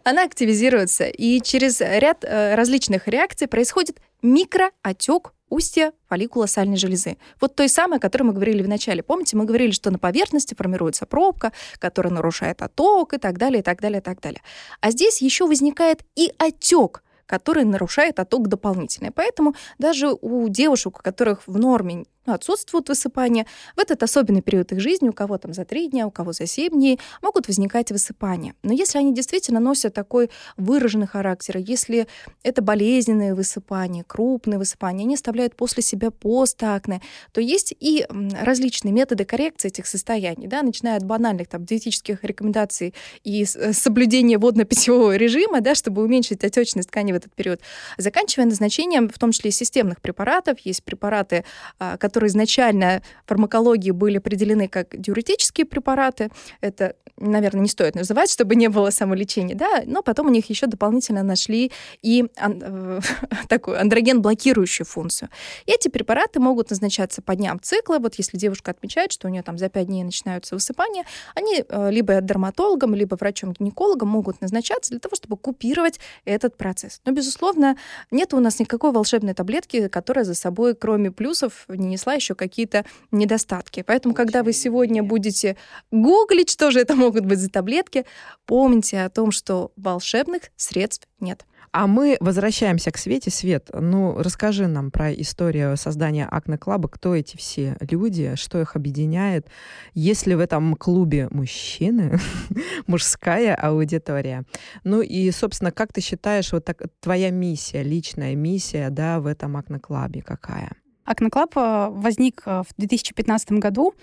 Она 0.04 0.24
активизируется, 0.24 1.06
и 1.06 1.41
через 1.41 1.80
ряд 1.80 2.24
э, 2.24 2.56
различных 2.56 3.08
реакций 3.08 3.48
происходит 3.48 4.00
микроотек 4.22 5.34
устья 5.54 5.94
фолликула 6.10 6.48
сальной 6.48 6.78
железы. 6.78 7.18
Вот 7.39 7.56
той 7.56 7.70
самой, 7.70 7.98
о 7.98 8.02
которой 8.02 8.24
мы 8.24 8.34
говорили 8.34 8.63
в 8.63 8.68
начале. 8.68 9.04
Помните, 9.04 9.38
мы 9.38 9.46
говорили, 9.46 9.72
что 9.72 9.92
на 9.92 10.00
поверхности 10.00 10.56
формируется 10.56 11.06
пробка, 11.06 11.52
которая 11.80 12.12
нарушает 12.12 12.62
отток 12.62 13.13
и 13.13 13.18
так 13.18 13.38
далее, 13.38 13.60
и 13.60 13.63
так 13.63 13.80
далее, 13.80 14.00
и 14.00 14.04
так 14.04 14.20
далее. 14.20 14.42
А 14.82 14.92
здесь 14.92 15.22
еще 15.22 15.46
возникает 15.46 16.04
и 16.16 16.32
отек, 16.38 17.04
который 17.26 17.63
нарушает 17.63 18.20
отток 18.20 18.48
дополнительно. 18.48 19.12
Поэтому 19.12 19.56
даже 19.78 20.13
у 20.22 20.50
девушек, 20.50 21.00
у 21.00 21.02
которых 21.02 21.48
в 21.48 21.58
норме 21.58 22.06
ну, 22.25 22.33
отсутствуют 22.33 22.89
высыпания. 22.89 23.45
В 23.75 23.79
этот 23.79 24.03
особенный 24.03 24.41
период 24.41 24.71
их 24.71 24.79
жизни, 24.79 25.09
у 25.09 25.13
кого 25.13 25.38
там 25.38 25.53
за 25.53 25.65
три 25.65 25.89
дня, 25.89 26.07
у 26.07 26.12
кого 26.12 26.33
за 26.33 26.45
семь 26.45 26.73
дней, 26.73 26.99
могут 27.21 27.47
возникать 27.47 27.91
высыпания. 27.91 28.55
Но 28.63 28.73
если 28.73 28.97
они 28.99 29.13
действительно 29.13 29.59
носят 29.59 29.93
такой 29.93 30.29
выраженный 30.57 31.07
характер, 31.07 31.57
если 31.57 32.07
это 32.43 32.62
болезненные 32.62 33.36
высыпания, 33.36 34.03
крупные 34.03 34.57
высыпания, 34.57 35.03
они 35.03 35.15
оставляют 35.15 35.55
после 35.55 35.83
себя 35.83 36.12
постакне, 36.12 37.01
то 37.31 37.41
есть 37.41 37.75
и 37.79 38.05
различные 38.41 38.91
методы 38.91 39.25
коррекции 39.25 39.67
этих 39.67 39.86
состояний, 39.86 40.47
да, 40.47 40.62
начиная 40.62 40.97
от 40.97 41.03
банальных 41.03 41.47
там, 41.47 41.65
диетических 41.65 42.23
рекомендаций 42.23 42.93
и 43.23 43.43
э, 43.43 43.73
соблюдения 43.73 44.38
водно-питьевого 44.38 45.15
режима, 45.15 45.62
да, 45.62 45.75
чтобы 45.75 46.03
уменьшить 46.03 46.43
отечность 46.43 46.89
ткани 46.89 47.12
в 47.12 47.15
этот 47.15 47.33
период, 47.33 47.59
заканчивая 47.97 48.45
назначением, 48.45 49.09
в 49.09 49.17
том 49.19 49.31
числе 49.31 49.49
и 49.49 49.53
системных 49.53 50.01
препаратов. 50.01 50.59
Есть 50.59 50.83
препараты, 50.83 51.43
которые 51.77 52.12
которые 52.13 52.28
изначально 52.28 53.02
в 53.26 53.30
фармакологии 53.30 53.89
были 53.89 54.17
определены 54.17 54.67
как 54.67 54.89
диуретические 54.95 55.65
препараты. 55.65 56.30
Это, 56.62 56.95
наверное, 57.17 57.62
не 57.62 57.69
стоит 57.69 57.95
называть, 57.95 58.30
чтобы 58.30 58.56
не 58.56 58.67
было 58.67 58.91
самолечения, 58.91 59.56
да, 59.56 59.82
но 59.88 60.04
потом 60.04 60.28
у 60.28 60.30
них 60.30 60.47
еще 60.52 60.67
дополнительно 60.67 61.23
нашли 61.23 61.71
и 62.04 62.26
ан- 62.38 63.02
такую 63.49 63.82
андроген-блокирующую 63.82 64.86
функцию. 64.86 65.30
И 65.65 65.71
эти 65.71 65.88
препараты 65.88 66.39
могут 66.39 66.69
назначаться 66.69 67.23
по 67.23 67.36
дням 67.36 67.60
цикла. 67.60 67.97
Вот 67.97 68.13
если 68.15 68.38
девушка 68.38 68.69
отмечает, 68.69 69.12
что 69.12 69.28
у 69.28 69.32
нее 69.32 69.41
там 69.41 69.58
за 69.58 69.69
5 69.69 69.88
дней 69.88 70.04
начинаются 70.04 70.54
высыпания, 70.54 71.06
они 71.34 71.65
э, 71.67 71.89
либо 71.89 72.21
дерматологом, 72.21 72.93
либо 72.93 73.15
врачом-гинекологом 73.15 74.08
могут 74.08 74.39
назначаться 74.39 74.91
для 74.91 74.99
того, 74.99 75.15
чтобы 75.15 75.36
купировать 75.38 75.99
этот 76.26 76.58
процесс. 76.58 77.02
Но, 77.06 77.12
безусловно, 77.12 77.76
нет 78.12 78.36
у 78.36 78.39
нас 78.39 78.60
никакой 78.60 78.91
волшебной 78.91 79.34
таблетки, 79.34 79.88
которая 79.88 80.26
за 80.26 80.36
собой, 80.36 80.76
кроме 80.76 81.10
плюсов, 81.10 81.65
не 81.67 81.97
несла 82.04 82.13
еще 82.16 82.36
какие-то 82.36 82.86
недостатки. 83.12 83.84
Поэтому, 83.86 84.13
когда 84.13 84.44
вы 84.44 84.54
сегодня 84.54 85.04
будете 85.04 85.56
гуглить, 85.92 86.50
что 86.50 86.72
же 86.72 86.80
это 86.80 86.96
могут 86.96 87.26
быть 87.26 87.39
за 87.39 87.50
таблетки, 87.50 88.06
помните 88.46 89.02
о 89.02 89.10
том, 89.10 89.32
что 89.32 89.72
волшебных 89.78 90.44
средств 90.56 91.08
нет. 91.20 91.46
А 91.72 91.88
мы 91.88 92.18
возвращаемся 92.20 92.92
к 92.92 92.98
Свете. 92.98 93.32
Свет, 93.32 93.70
ну 93.74 94.16
расскажи 94.20 94.68
нам 94.68 94.92
про 94.92 95.12
историю 95.12 95.76
создания 95.76 96.28
Акне 96.28 96.60
Клаба. 96.60 96.88
Кто 96.88 97.16
эти 97.16 97.36
все 97.36 97.78
люди, 97.80 98.34
что 98.36 98.62
их 98.62 98.76
объединяет? 98.76 99.48
Есть 99.96 100.28
ли 100.28 100.36
в 100.36 100.39
этом 100.39 100.76
клубе 100.76 101.30
мужчины, 101.32 102.20
мужская 102.88 103.56
аудитория? 103.56 104.44
Ну 104.84 105.02
и, 105.02 105.32
собственно, 105.32 105.72
как 105.72 105.92
ты 105.94 106.02
считаешь, 106.02 106.52
вот 106.52 106.63
так, 106.63 106.84
твоя 107.00 107.32
миссия, 107.32 107.82
личная 107.82 108.36
миссия, 108.36 108.92
да, 108.92 109.20
в 109.20 109.26
этом 109.26 109.58
Акне 109.58 109.80
Клабе 109.80 110.22
какая? 110.22 110.83
Acne 111.06 111.30
Club 111.30 111.58
э, 111.58 111.88
возник 111.92 112.44
э, 112.46 112.63
в 112.68 112.74
2015 112.78 113.54
году 113.54 113.94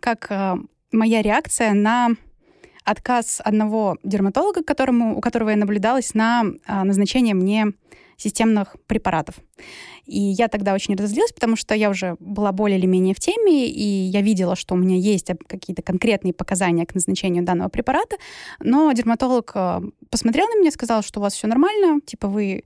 как 0.00 0.26
э, 0.30 0.56
моя 0.92 1.22
реакция 1.22 1.72
на 1.72 2.10
отказ 2.84 3.40
одного 3.44 3.98
дерматолога, 4.02 4.62
которому, 4.62 5.16
у 5.16 5.20
которого 5.20 5.50
я 5.50 5.56
наблюдалась 5.56 6.14
на 6.14 6.44
назначение 6.66 7.34
мне 7.34 7.72
системных 8.16 8.76
препаратов. 8.86 9.34
И 10.06 10.18
я 10.18 10.48
тогда 10.48 10.72
очень 10.72 10.94
разозлилась, 10.94 11.32
потому 11.32 11.54
что 11.54 11.74
я 11.74 11.90
уже 11.90 12.16
была 12.18 12.50
более 12.50 12.78
или 12.78 12.86
менее 12.86 13.14
в 13.14 13.20
теме, 13.20 13.66
и 13.68 13.82
я 13.82 14.22
видела, 14.22 14.56
что 14.56 14.74
у 14.74 14.78
меня 14.78 14.96
есть 14.96 15.30
какие-то 15.46 15.82
конкретные 15.82 16.32
показания 16.32 16.86
к 16.86 16.94
назначению 16.94 17.44
данного 17.44 17.68
препарата, 17.68 18.16
но 18.60 18.90
дерматолог 18.92 19.54
посмотрел 20.10 20.46
на 20.48 20.58
меня, 20.58 20.70
сказал, 20.70 21.02
что 21.02 21.20
у 21.20 21.22
вас 21.22 21.34
все 21.34 21.46
нормально, 21.46 22.00
типа 22.00 22.26
вы 22.26 22.64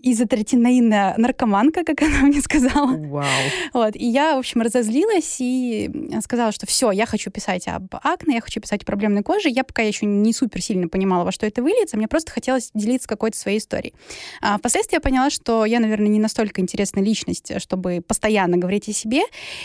изотретинаинная 0.00 1.14
наркоманка, 1.16 1.84
как 1.84 2.02
она 2.02 2.20
мне 2.22 2.40
сказала. 2.40 2.96
Вау. 2.96 3.24
Вот. 3.72 3.96
И 3.96 4.04
я, 4.04 4.36
в 4.36 4.38
общем, 4.38 4.60
разозлилась 4.60 5.36
и 5.40 5.90
сказала, 6.22 6.52
что 6.52 6.66
все, 6.66 6.90
я 6.90 7.06
хочу 7.06 7.30
писать 7.30 7.66
об 7.68 7.94
акне, 8.02 8.36
я 8.36 8.40
хочу 8.40 8.60
писать 8.60 8.82
о 8.82 8.86
проблемной 8.86 9.22
коже. 9.22 9.48
Я 9.48 9.64
пока 9.64 9.82
еще 9.82 10.06
не 10.06 10.32
супер 10.32 10.60
сильно 10.62 10.88
понимала, 10.88 11.24
во 11.24 11.32
что 11.32 11.46
это 11.46 11.62
выльется, 11.62 11.96
мне 11.96 12.08
просто 12.08 12.30
хотелось 12.32 12.70
делиться 12.74 13.08
какой-то 13.08 13.38
своей 13.38 13.58
историей. 13.58 13.94
А 14.40 14.58
впоследствии 14.58 14.96
я 14.96 15.00
поняла, 15.00 15.30
что 15.30 15.64
я, 15.64 15.80
наверное, 15.80 16.08
не 16.08 16.20
настолько 16.20 16.60
интересная 16.60 17.02
личность, 17.02 17.60
чтобы 17.60 18.02
постоянно 18.06 18.56
говорить 18.58 18.88
о 18.88 18.92
себе. 18.92 19.22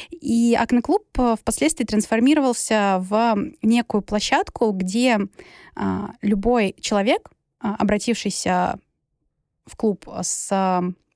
И 0.10 0.56
акне-клуб 0.58 1.06
э, 1.18 1.36
впоследствии 1.40 1.84
трансформировался 1.84 2.98
в 3.00 3.38
некую 3.62 4.02
площадку, 4.02 4.72
где 4.72 5.20
а, 5.76 6.12
любой 6.22 6.76
человек, 6.80 7.30
а, 7.60 7.76
обратившийся 7.76 8.80
в 9.66 9.76
клуб 9.76 10.08
с 10.22 10.52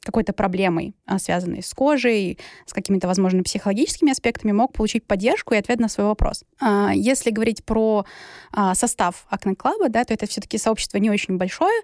какой-то 0.05 0.33
проблемой, 0.33 0.95
а, 1.05 1.17
связанной 1.17 1.63
с 1.63 1.73
кожей, 1.73 2.37
с 2.65 2.73
какими-то, 2.73 3.07
возможно, 3.07 3.43
психологическими 3.43 4.11
аспектами, 4.11 4.51
мог 4.51 4.71
получить 4.71 5.05
поддержку 5.05 5.53
и 5.55 5.57
ответ 5.57 5.79
на 5.79 5.89
свой 5.89 6.05
вопрос. 6.05 6.43
А, 6.61 6.91
если 6.93 7.31
говорить 7.31 7.65
про 7.65 8.05
а, 8.51 8.75
состав 8.75 9.25
Акне 9.29 9.55
Клаба, 9.55 9.89
да, 9.89 10.05
то 10.05 10.13
это 10.13 10.27
все-таки 10.27 10.57
сообщество 10.59 10.99
не 10.99 11.09
очень 11.09 11.37
большое, 11.37 11.81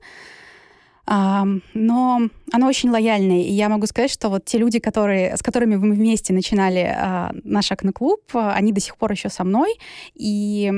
но 1.07 2.21
оно 2.51 2.67
очень 2.67 2.89
лояльное. 2.89 3.41
И 3.41 3.51
я 3.51 3.69
могу 3.69 3.85
сказать, 3.85 4.11
что 4.11 4.29
вот 4.29 4.45
те 4.45 4.57
люди, 4.57 4.79
которые, 4.79 5.35
с 5.35 5.41
которыми 5.41 5.75
мы 5.75 5.93
вместе 5.93 6.33
начинали 6.33 6.93
а, 6.95 7.31
наш 7.43 7.71
акне-клуб, 7.71 8.21
они 8.33 8.71
до 8.71 8.81
сих 8.81 8.97
пор 8.97 9.11
еще 9.11 9.29
со 9.29 9.43
мной. 9.43 9.75
И 10.15 10.71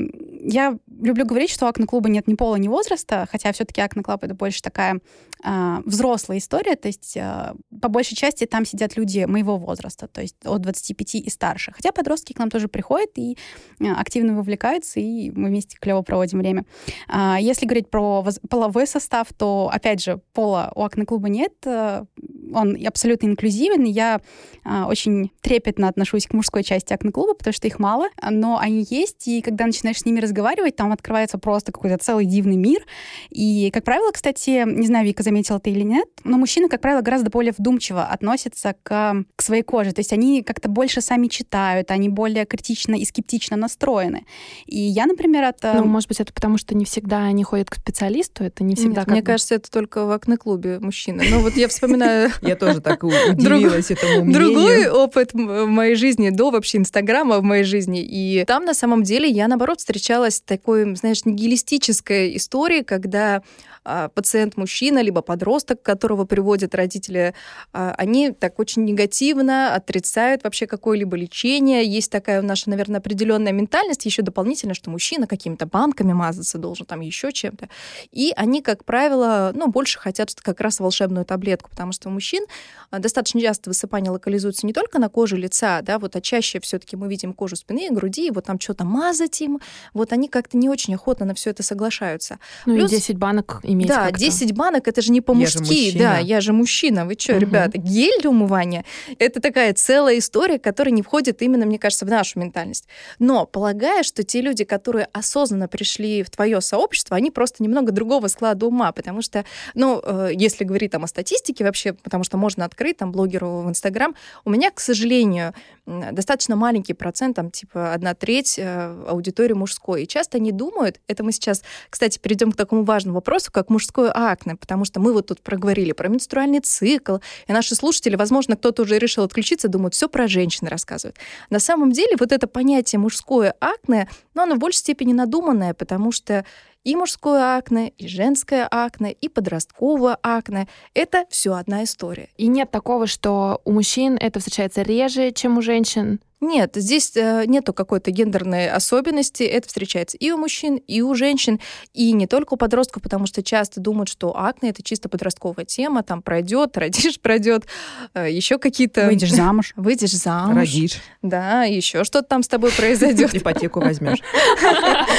я 0.43 0.77
люблю 0.87 1.25
говорить, 1.25 1.49
что 1.49 1.65
у 1.65 1.69
акне-клуба 1.69 2.09
нет 2.09 2.27
ни 2.27 2.35
пола, 2.35 2.55
ни 2.55 2.67
возраста, 2.67 3.27
хотя 3.31 3.51
все-таки 3.51 3.81
акне-клуб— 3.81 4.19
это 4.23 4.35
больше 4.35 4.61
такая 4.61 4.99
а, 5.43 5.81
взрослая 5.85 6.37
история, 6.37 6.75
то 6.75 6.87
есть 6.87 7.17
а, 7.17 7.55
по 7.81 7.89
большей 7.89 8.15
части 8.15 8.45
там 8.45 8.65
сидят 8.65 8.95
люди 8.95 9.25
моего 9.25 9.57
возраста, 9.57 10.07
то 10.07 10.21
есть 10.21 10.37
от 10.45 10.61
25 10.61 11.15
и 11.15 11.29
старше. 11.29 11.73
Хотя 11.75 11.91
подростки 11.91 12.31
к 12.31 12.39
нам 12.39 12.49
тоже 12.49 12.69
приходят 12.69 13.09
и 13.17 13.37
а, 13.81 13.99
активно 13.99 14.35
вовлекаются, 14.35 14.99
и 14.99 15.31
мы 15.31 15.49
вместе 15.49 15.77
клево 15.79 16.01
проводим 16.01 16.39
время. 16.39 16.65
А, 17.09 17.37
если 17.41 17.65
говорить 17.65 17.89
про 17.89 18.25
половой 18.49 18.87
состав, 18.87 19.27
то, 19.37 19.69
опять 19.73 20.01
же, 20.01 20.21
пола 20.33 20.71
у 20.75 20.83
акне-клуба 20.83 21.29
нет, 21.29 21.53
э, 21.65 22.05
он 22.53 22.77
абсолютно 22.85 23.27
инклюзивен. 23.27 23.83
Я 23.83 24.21
а, 24.63 24.87
очень 24.87 25.31
трепетно 25.41 25.87
отношусь 25.87 26.27
к 26.27 26.33
мужской 26.33 26.63
части 26.63 26.93
акне-клуба, 26.93 27.33
потому 27.33 27.53
что 27.53 27.67
их 27.67 27.79
мало, 27.79 28.07
но 28.29 28.57
они 28.57 28.85
есть, 28.89 29.27
и 29.27 29.41
когда 29.41 29.65
начинаешь 29.65 29.99
с 29.99 30.05
ними 30.05 30.19
разговаривать, 30.19 30.75
там 30.75 30.91
открывается 30.91 31.37
просто 31.37 31.71
какой-то 31.71 31.97
целый 31.97 32.25
дивный 32.25 32.55
мир. 32.55 32.85
И, 33.29 33.69
как 33.71 33.83
правило, 33.83 34.11
кстати, 34.11 34.63
не 34.65 34.87
знаю, 34.87 35.05
Вика 35.05 35.23
заметила 35.23 35.57
это 35.57 35.69
или 35.69 35.81
нет, 35.83 36.07
но 36.23 36.37
мужчины, 36.37 36.69
как 36.69 36.81
правило, 36.81 37.01
гораздо 37.01 37.29
более 37.29 37.53
вдумчиво 37.57 38.05
относятся 38.05 38.75
к, 38.83 39.25
к 39.35 39.41
своей 39.41 39.63
коже. 39.63 39.91
То 39.93 39.99
есть 39.99 40.13
они 40.13 40.43
как-то 40.43 40.69
больше 40.69 41.01
сами 41.01 41.27
читают, 41.27 41.91
они 41.91 42.09
более 42.09 42.45
критично 42.45 42.95
и 42.95 43.05
скептично 43.05 43.57
настроены. 43.57 44.25
И 44.65 44.79
я, 44.79 45.05
например, 45.05 45.43
это... 45.43 45.73
Ну, 45.75 45.85
может 45.85 46.07
быть, 46.07 46.19
это 46.19 46.33
потому, 46.33 46.57
что 46.57 46.75
не 46.75 46.85
всегда 46.85 47.23
они 47.23 47.43
ходят 47.43 47.69
к 47.69 47.75
специалисту, 47.75 48.43
это 48.43 48.63
не 48.63 48.75
всегда... 48.75 49.01
Нет, 49.01 49.07
мне 49.07 49.21
бы... 49.21 49.25
кажется, 49.25 49.55
это 49.55 49.69
только 49.69 50.02
в 50.05 50.11
акне-клубе 50.11 50.79
мужчины. 50.79 51.25
Ну 51.29 51.39
вот 51.39 51.55
я 51.55 51.67
вспоминаю 51.67 52.31
я 52.41 52.55
тоже 52.55 52.81
так 52.81 53.03
удивилась 53.03 53.91
этому 53.91 54.23
мнению. 54.23 54.33
Другой 54.33 54.89
опыт 54.89 55.33
в 55.33 55.65
моей 55.65 55.95
жизни, 55.95 56.29
до 56.29 56.51
вообще 56.51 56.77
Инстаграма 56.77 57.39
в 57.39 57.43
моей 57.43 57.63
жизни. 57.63 58.01
И 58.01 58.43
там, 58.45 58.65
на 58.65 58.73
самом 58.73 59.03
деле, 59.03 59.29
я, 59.29 59.47
наоборот, 59.47 59.79
встречалась 59.79 60.41
такой, 60.41 60.95
знаешь, 60.95 61.25
нигилистической 61.25 62.35
историей, 62.37 62.83
когда 62.83 63.41
а, 63.85 64.09
пациент 64.09 64.55
мужчина, 64.55 65.01
либо 65.01 65.21
подросток, 65.21 65.81
которого 65.81 66.25
приводят 66.25 66.73
родители, 66.73 67.33
а, 67.73 67.93
они 67.97 68.31
так 68.31 68.59
очень 68.59 68.85
негативно 68.85 69.75
отрицают 69.75 70.43
вообще 70.43 70.67
какое-либо 70.67 71.17
лечение. 71.17 71.85
Есть 71.85 72.11
такая 72.11 72.41
наша, 72.41 72.69
наверное, 72.69 72.99
определенная 72.99 73.51
ментальность, 73.51 74.05
еще 74.05 74.21
дополнительно, 74.21 74.73
что 74.73 74.89
мужчина 74.89 75.27
какими-то 75.27 75.65
банками 75.65 76.13
мазаться 76.13 76.57
должен, 76.57 76.85
там 76.85 77.01
еще 77.01 77.31
чем-то. 77.31 77.67
И 78.11 78.31
они, 78.35 78.61
как 78.61 78.85
правило, 78.85 79.51
ну, 79.53 79.67
больше 79.67 79.92
хотят 79.99 80.33
как 80.41 80.61
раз 80.61 80.79
волшебную 80.79 81.25
таблетку, 81.25 81.69
потому 81.69 81.91
что 81.91 82.09
у 82.09 82.11
мужчин 82.11 82.45
а, 82.91 82.99
достаточно 82.99 83.41
часто 83.41 83.69
высыпание 83.69 84.11
локализуется 84.11 84.65
не 84.65 84.73
только 84.73 84.99
на 84.99 85.09
коже 85.09 85.37
лица, 85.37 85.81
да, 85.81 85.99
вот, 85.99 86.15
а 86.15 86.21
чаще 86.21 86.59
все-таки 86.59 86.95
мы 86.95 87.07
видим 87.07 87.33
кожу 87.33 87.55
спины 87.55 87.87
и 87.87 87.89
груди, 87.89 88.27
и 88.27 88.31
вот 88.31 88.45
там 88.45 88.59
что-то 88.59 88.85
мазать 88.85 89.41
им, 89.41 89.59
вот 89.93 90.13
они 90.13 90.27
как-то 90.27 90.57
не 90.57 90.69
очень 90.69 90.95
охотно 90.95 91.25
на 91.25 91.33
все 91.33 91.49
это 91.49 91.63
соглашаются. 91.63 92.39
Ну 92.65 92.75
Плюс... 92.75 92.91
и 92.91 92.95
10 92.95 93.17
банок 93.17 93.59
иметь 93.63 93.87
Да, 93.87 94.05
как-то. 94.05 94.19
10 94.19 94.53
банок, 94.53 94.87
это 94.87 95.01
же 95.01 95.11
не 95.11 95.21
по-мужски. 95.21 95.97
Да, 95.97 96.17
я 96.17 96.41
же 96.41 96.53
мужчина. 96.53 97.05
Вы 97.05 97.15
что, 97.17 97.33
угу. 97.33 97.41
ребята? 97.41 97.77
Гель 97.77 98.21
для 98.21 98.29
умывания— 98.29 98.85
это 99.19 99.39
такая 99.39 99.73
целая 99.73 100.17
история, 100.17 100.59
которая 100.59 100.93
не 100.93 101.01
входит 101.01 101.41
именно, 101.41 101.65
мне 101.65 101.79
кажется, 101.79 102.05
в 102.05 102.09
нашу 102.09 102.39
ментальность. 102.39 102.87
Но 103.19 103.45
полагаю, 103.45 104.03
что 104.03 104.23
те 104.23 104.41
люди, 104.41 104.63
которые 104.63 105.07
осознанно 105.13 105.67
пришли 105.67 106.23
в 106.23 106.29
твое 106.29 106.61
сообщество, 106.61 107.17
они 107.17 107.31
просто 107.31 107.63
немного 107.63 107.91
другого 107.91 108.27
склада 108.27 108.65
ума, 108.65 108.91
потому 108.91 109.21
что, 109.21 109.45
ну, 109.73 109.82
э, 110.03 110.31
если 110.33 110.63
говорить 110.63 110.91
там 110.91 111.03
о 111.03 111.07
статистике 111.07 111.63
вообще, 111.63 111.93
потому 111.93 112.23
что 112.23 112.37
можно 112.37 112.65
открыть 112.65 112.97
там 112.97 113.11
блогеру 113.11 113.61
в 113.61 113.69
Инстаграм, 113.69 114.15
у 114.45 114.49
меня, 114.49 114.71
к 114.71 114.79
сожалению, 114.79 115.53
достаточно 115.85 116.55
маленький 116.55 116.93
процент, 116.93 117.35
там 117.35 117.51
типа 117.51 117.93
одна 117.93 118.13
треть 118.13 118.57
э, 118.57 119.05
аудитории 119.07 119.53
мужской. 119.53 120.03
И 120.03 120.07
часто 120.07 120.37
они 120.37 120.51
думают, 120.51 120.99
это 121.07 121.23
мы 121.23 121.31
сейчас, 121.31 121.63
кстати, 121.89 122.19
перейдем 122.19 122.51
к 122.51 122.55
такому 122.55 122.83
важному 122.83 123.15
вопросу, 123.15 123.51
как 123.51 123.69
мужское 123.69 124.11
акне, 124.13 124.55
потому 124.55 124.85
что 124.85 124.99
мы 124.99 125.13
вот 125.13 125.27
тут 125.27 125.41
проговорили 125.41 125.91
про 125.91 126.07
менструальный 126.07 126.59
цикл, 126.59 127.17
и 127.47 127.53
наши 127.53 127.75
слушатели, 127.75 128.15
возможно, 128.15 128.55
кто-то 128.55 128.83
уже 128.83 128.97
решил 128.97 129.23
отключиться, 129.23 129.67
думают, 129.67 129.93
все 129.93 130.07
про 130.07 130.27
женщин 130.27 130.67
рассказывают. 130.67 131.17
На 131.49 131.59
самом 131.59 131.91
деле 131.91 132.15
вот 132.19 132.31
это 132.31 132.47
понятие 132.47 132.99
мужское 132.99 133.53
акне, 133.59 134.09
ну, 134.33 134.43
оно 134.43 134.55
в 134.55 134.59
большей 134.59 134.79
степени 134.79 135.13
надуманное, 135.13 135.73
потому 135.73 136.11
что 136.11 136.45
и 136.83 136.95
мужское 136.95 137.55
акне, 137.57 137.89
и 137.89 138.07
женское 138.07 138.67
акне, 138.69 139.11
и 139.13 139.29
подростковое 139.29 140.17
акне— 140.21 140.67
это 140.93 141.25
все 141.29 141.53
одна 141.53 141.83
история. 141.83 142.29
И 142.37 142.47
нет 142.47 142.71
такого, 142.71 143.07
что 143.07 143.61
у 143.65 143.71
мужчин 143.71 144.17
это 144.19 144.39
встречается 144.39 144.81
реже, 144.81 145.31
чем 145.31 145.57
у 145.57 145.61
женщин? 145.61 146.19
Нет, 146.43 146.71
здесь 146.75 147.15
э, 147.15 147.45
нету 147.45 147.73
какой-то 147.73 148.11
гендерной 148.11 148.69
особенности. 148.69 149.43
Это 149.43 149.69
встречается 149.69 150.17
и 150.17 150.29
у 150.29 150.37
мужчин, 150.37 150.75
и 150.75 151.01
у 151.01 151.15
женщин, 151.15 151.61
и 151.93 152.11
не 152.11 152.27
только 152.27 152.55
у 152.55 152.57
подростков, 152.57 153.01
потому 153.01 153.27
что 153.27 153.41
часто 153.41 153.79
думают, 153.79 154.09
что 154.09 154.37
акне 154.37 154.71
это 154.71 154.83
чисто 154.83 155.07
подростковая 155.07 155.63
тема, 155.63 156.03
там 156.03 156.21
пройдет, 156.21 156.75
родишь, 156.77 157.21
пройдет, 157.21 157.65
э, 158.13 158.29
еще 158.29 158.57
какие-то. 158.57 159.05
Выйдешь 159.05 159.31
замуж. 159.31 159.71
Выйдешь 159.77 160.11
замуж. 160.11 160.57
Родишь. 160.57 161.01
Да, 161.21 161.63
еще 161.63 162.03
что-то 162.03 162.27
там 162.27 162.43
с 162.43 162.49
тобой 162.49 162.71
произойдет. 162.71 163.33
Ипотеку 163.33 163.79
возьмешь. 163.79 164.19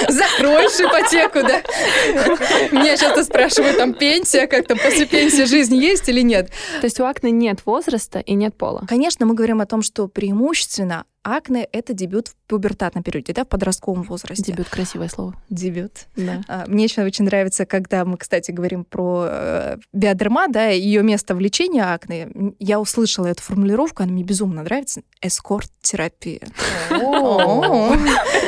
Закроешь 0.09 0.79
ипотеку, 0.79 1.41
да? 1.41 1.63
Меня 2.71 2.99
часто 2.99 3.25
спрашивают, 3.25 3.79
там 3.79 3.95
пенсия, 3.95 4.47
как 4.47 4.67
там 4.67 4.77
после 4.77 5.07
пенсии 5.07 5.45
жизнь 5.45 5.77
есть 5.77 6.07
или 6.11 6.21
нет? 6.21 6.51
То 6.81 6.85
есть 6.85 7.01
у 7.01 7.05
акне 7.05 7.31
нет 7.31 7.61
возраста 7.65 8.19
и 8.19 8.35
нет 8.35 8.55
пола. 8.55 8.85
Конечно, 8.87 9.25
мы 9.25 9.35
говорим 9.35 9.63
о 9.63 9.67
том, 9.67 9.81
что 9.81 10.07
преимущественно 10.07 11.07
акне— 11.25 11.65
это 11.73 11.95
дебют 11.95 12.29
в 12.29 12.37
пубертатном 12.47 13.03
периоде, 13.03 13.33
да, 13.33 13.45
в 13.45 13.49
подростковом 13.49 14.03
возрасте. 14.03 14.45
Дебют 14.45 14.69
красивое 14.69 15.09
слово. 15.09 15.35
Дебют. 15.49 16.07
Да. 16.17 16.43
А, 16.49 16.65
Мне 16.67 16.85
еще 16.85 17.03
очень 17.03 17.25
нравится, 17.25 17.65
когда 17.67 18.05
мы, 18.05 18.17
кстати, 18.17 18.51
говорим 18.51 18.85
про 18.85 19.27
э, 19.29 19.77
биодерма, 19.93 20.49
да, 20.49 20.69
ее 20.69 21.03
место 21.03 21.35
в 21.35 21.41
лечении 21.41 21.81
акне. 21.81 22.29
Я 22.59 22.81
услышала 22.81 23.27
эту 23.27 23.43
формулировку, 23.43 24.03
она 24.03 24.13
мне 24.13 24.23
безумно 24.23 24.63
нравится. 24.63 25.03
Эскорт-терапия. 25.23 26.41
О. 26.91 27.97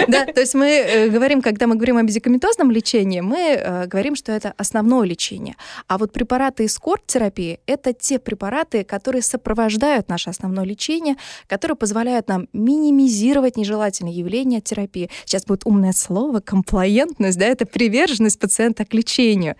Да, 0.09 0.26
то 0.26 0.40
есть 0.40 0.54
мы 0.54 0.66
э, 0.66 1.09
говорим, 1.09 1.40
когда 1.40 1.66
мы 1.66 1.74
говорим 1.76 1.96
о 1.96 2.02
медикаментозном 2.02 2.70
лечении, 2.70 3.20
мы 3.20 3.38
э, 3.38 3.87
говорим, 3.87 4.14
что 4.14 4.32
это 4.32 4.52
основное 4.56 5.06
лечение. 5.06 5.56
А 5.88 5.98
вот 5.98 6.12
препараты 6.12 6.66
эскорт-терапии— 6.66 7.61
это 7.66 7.92
те 7.92 8.18
препараты, 8.18 8.85
которые 8.85 9.22
сопровождают 9.22 10.09
наше 10.09 10.30
основное 10.30 10.64
лечение, 10.64 11.16
которые 11.46 11.76
позволяют 11.76 12.28
нам 12.28 12.48
минимизировать 12.52 13.56
нежелательные 13.56 13.86
явления 13.90 14.61
терапии. 14.61 15.11
Сейчас 15.25 15.44
будет 15.44 15.66
умное 15.66 15.92
слово, 15.92 16.40
комплаентность, 16.40 17.38
да, 17.38 17.46
это 17.46 17.66
приверженность 17.66 18.38
пациента 18.38 18.85
к 18.85 18.94
лечению. 18.94 19.57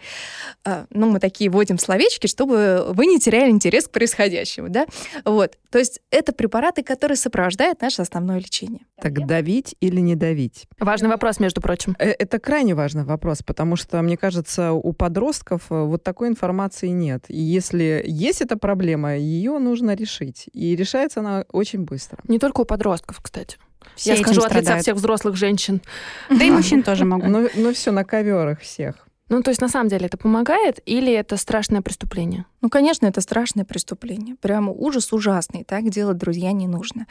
А, 0.65 0.87
Ну, 0.91 1.11
мы 1.11 1.21
такие 1.21 1.51
вводим 1.51 1.79
словечки, 1.79 2.27
чтобы 2.27 2.87
вы 2.91 3.07
не 3.07 3.19
теряли 3.19 3.51
интерес 3.51 3.87
к 3.89 3.91
происходящему, 3.91 4.69
да. 4.69 4.87
Вот. 5.25 5.57
То 5.71 5.79
есть 5.79 6.01
это 6.11 6.33
препараты, 6.33 6.83
которые 6.83 7.17
сопровождают 7.17 7.81
наше 7.83 8.03
основное 8.03 8.39
лечение. 8.39 8.81
Так 9.01 9.27
давить 9.27 9.77
или 9.81 10.01
не 10.01 10.15
давить? 10.15 10.67
Важный 10.79 11.09
вопрос, 11.09 11.39
между 11.41 11.61
прочим. 11.61 11.95
Э, 11.99 12.13
Это 12.19 12.39
крайне 12.39 12.75
важный 12.75 13.05
вопрос, 13.05 13.43
потому 13.43 13.77
что, 13.77 14.01
мне 14.03 14.17
кажется, 14.17 14.73
у 14.73 14.93
подростков 14.93 15.71
э, 15.71 15.83
вот 15.85 16.03
такой 16.03 16.29
информации 16.29 16.89
нет. 16.89 17.25
И 17.29 17.39
если 17.39 18.03
есть 18.07 18.41
эта 18.41 18.57
проблема, 18.57 19.17
ее 19.17 19.59
нужно 19.59 19.95
решить. 19.95 20.47
И 20.53 20.75
решается 20.77 21.21
она 21.21 21.45
очень 21.53 21.81
быстро. 21.81 22.19
Не 22.29 22.39
только 22.39 22.63
у 22.63 22.65
подростков, 22.65 23.21
кстати. 23.21 23.59
Все 23.95 24.15
Я 24.15 24.17
скажу 24.23 24.43
от 24.43 24.55
лица 24.55 24.79
всех 24.79 24.97
взрослых 24.97 25.37
женщин. 25.37 25.81
Да 26.29 26.45
и 26.45 26.51
мужчин 26.51 26.83
тоже 26.83 27.05
могут. 27.07 27.29
Ну, 27.29 27.49
ну 27.55 27.73
все, 27.73 27.93
на 27.93 28.05
коверах 28.05 28.61
всех. 28.61 29.07
Ну, 29.29 29.43
то 29.43 29.51
есть 29.51 29.61
на 29.61 29.69
самом 29.69 29.89
деле 29.89 30.07
это 30.07 30.17
помогает 30.17 30.79
или 30.87 31.13
это 31.13 31.37
страшное 31.37 31.83
преступление? 31.83 32.45
Ну, 32.61 32.71
конечно, 32.71 33.07
это 33.07 33.21
страшное 33.21 33.65
преступление. 33.65 34.37
Прямо 34.37 34.71
ужас 34.71 35.13
ужасный. 35.13 35.65
Так 35.65 35.89
делать, 35.91 36.17
друзья, 36.17 36.53
не 36.53 36.69
нужно. 36.69 37.07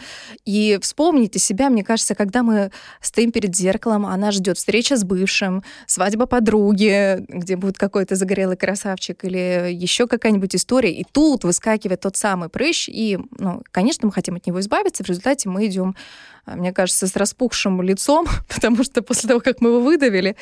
И 0.45 0.79
вспомните 0.81 1.39
себя, 1.39 1.69
мне 1.69 1.83
кажется, 1.83 2.15
когда 2.15 2.41
мы 2.41 2.71
стоим 3.01 3.33
перед 3.33 3.53
зеркалом, 3.53 4.05
а 4.05 4.15
нас 4.15 4.35
ждет 4.35 4.57
встреча 4.57 4.95
с 4.95 5.03
бывшим, 5.03 5.61
свадьба 5.87 6.25
подруги, 6.25 7.25
где 7.27 7.57
будет 7.57 7.77
какой-то 7.77 8.15
загорелый 8.15 8.55
красавчик 8.55 9.25
или 9.25 9.69
еще 9.73 10.07
какая-нибудь 10.07 10.55
история, 10.55 10.93
и 10.93 11.03
тут 11.03 11.43
выскакивает 11.43 11.99
тот 11.99 12.15
самый 12.15 12.47
прыщ, 12.47 12.87
и, 12.87 13.19
ну, 13.37 13.61
конечно, 13.71 14.05
мы 14.07 14.13
хотим 14.13 14.35
от 14.35 14.47
него 14.47 14.61
избавиться, 14.61 15.03
в 15.03 15.07
результате 15.07 15.49
мы 15.49 15.65
идем, 15.65 15.89
а, 15.89 16.34
мне 16.45 16.73
кажется, 16.73 17.07
с 17.07 17.15
распухшим 17.15 17.81
лицом, 17.81 18.27
потому 18.53 18.83
что 18.83 19.01
после 19.01 19.27
того, 19.27 19.39
как 19.39 19.61
мы 19.61 19.69
его 19.69 19.79
выдавили, 19.79 20.35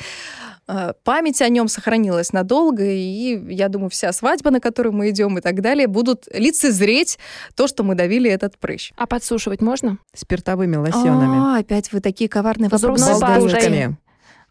а, 0.66 0.94
память 1.04 1.42
о 1.42 1.48
нем 1.48 1.68
сохранилась 1.68 2.32
надолго, 2.32 2.84
и 2.84 3.52
я 3.52 3.68
думаю, 3.68 3.90
вся 3.90 4.12
свадьба, 4.12 4.50
на 4.50 4.60
которую 4.60 4.94
мы 4.94 5.10
идем 5.10 5.38
и 5.38 5.40
так 5.40 5.60
далее, 5.60 5.86
будут 5.86 6.26
лицезреть 6.32 7.18
то, 7.54 7.66
что 7.66 7.82
мы 7.82 7.94
давили 7.94 8.30
этот 8.30 8.58
прыщ. 8.58 8.92
А 8.96 9.06
подсушивать 9.06 9.60
можно? 9.60 9.98
Спиртовыми 10.14 10.76
лосьонами. 10.76 11.56
А, 11.56 11.58
опять 11.58 11.92
вы 11.92 12.00
такие 12.00 12.28
коварные 12.28 12.70
вопросы 12.70 13.14
задаете. 13.14 13.96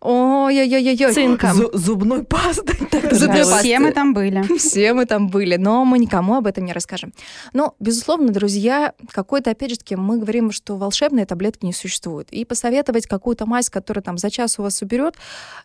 Ой-ой-ой-ой. 0.04 1.14
Цинком. 1.14 1.58
Зу- 1.58 1.78
Зубной 1.78 2.24
пастой. 2.26 2.76
Зубной 3.12 3.46
пастой. 3.46 3.60
Все 3.60 3.80
мы 3.80 3.92
там 3.94 4.14
были. 4.14 4.58
Все 4.58 4.94
мы 4.94 5.06
там 5.06 5.30
были, 5.30 5.56
но 5.56 5.86
мы 5.86 5.98
никому 5.98 6.36
об 6.36 6.46
этом 6.46 6.66
не 6.66 6.74
расскажем. 6.74 7.14
Но, 7.54 7.74
безусловно, 7.80 8.30
друзья, 8.34 8.94
какой-то, 9.12 9.52
опять 9.52 9.70
же 9.70 9.78
таки, 9.78 9.96
мы 9.96 10.18
говорим, 10.18 10.52
что 10.52 10.76
волшебные 10.76 11.26
таблетки 11.26 11.66
не 11.66 11.72
существует. 11.72 12.28
И 12.32 12.44
посоветовать 12.44 13.08
какую-то 13.08 13.46
мазь, 13.46 13.70
которая 13.70 14.04
там 14.04 14.18
за 14.18 14.30
час 14.30 14.60
у 14.60 14.64
вас 14.64 14.82
уберет, 14.82 15.16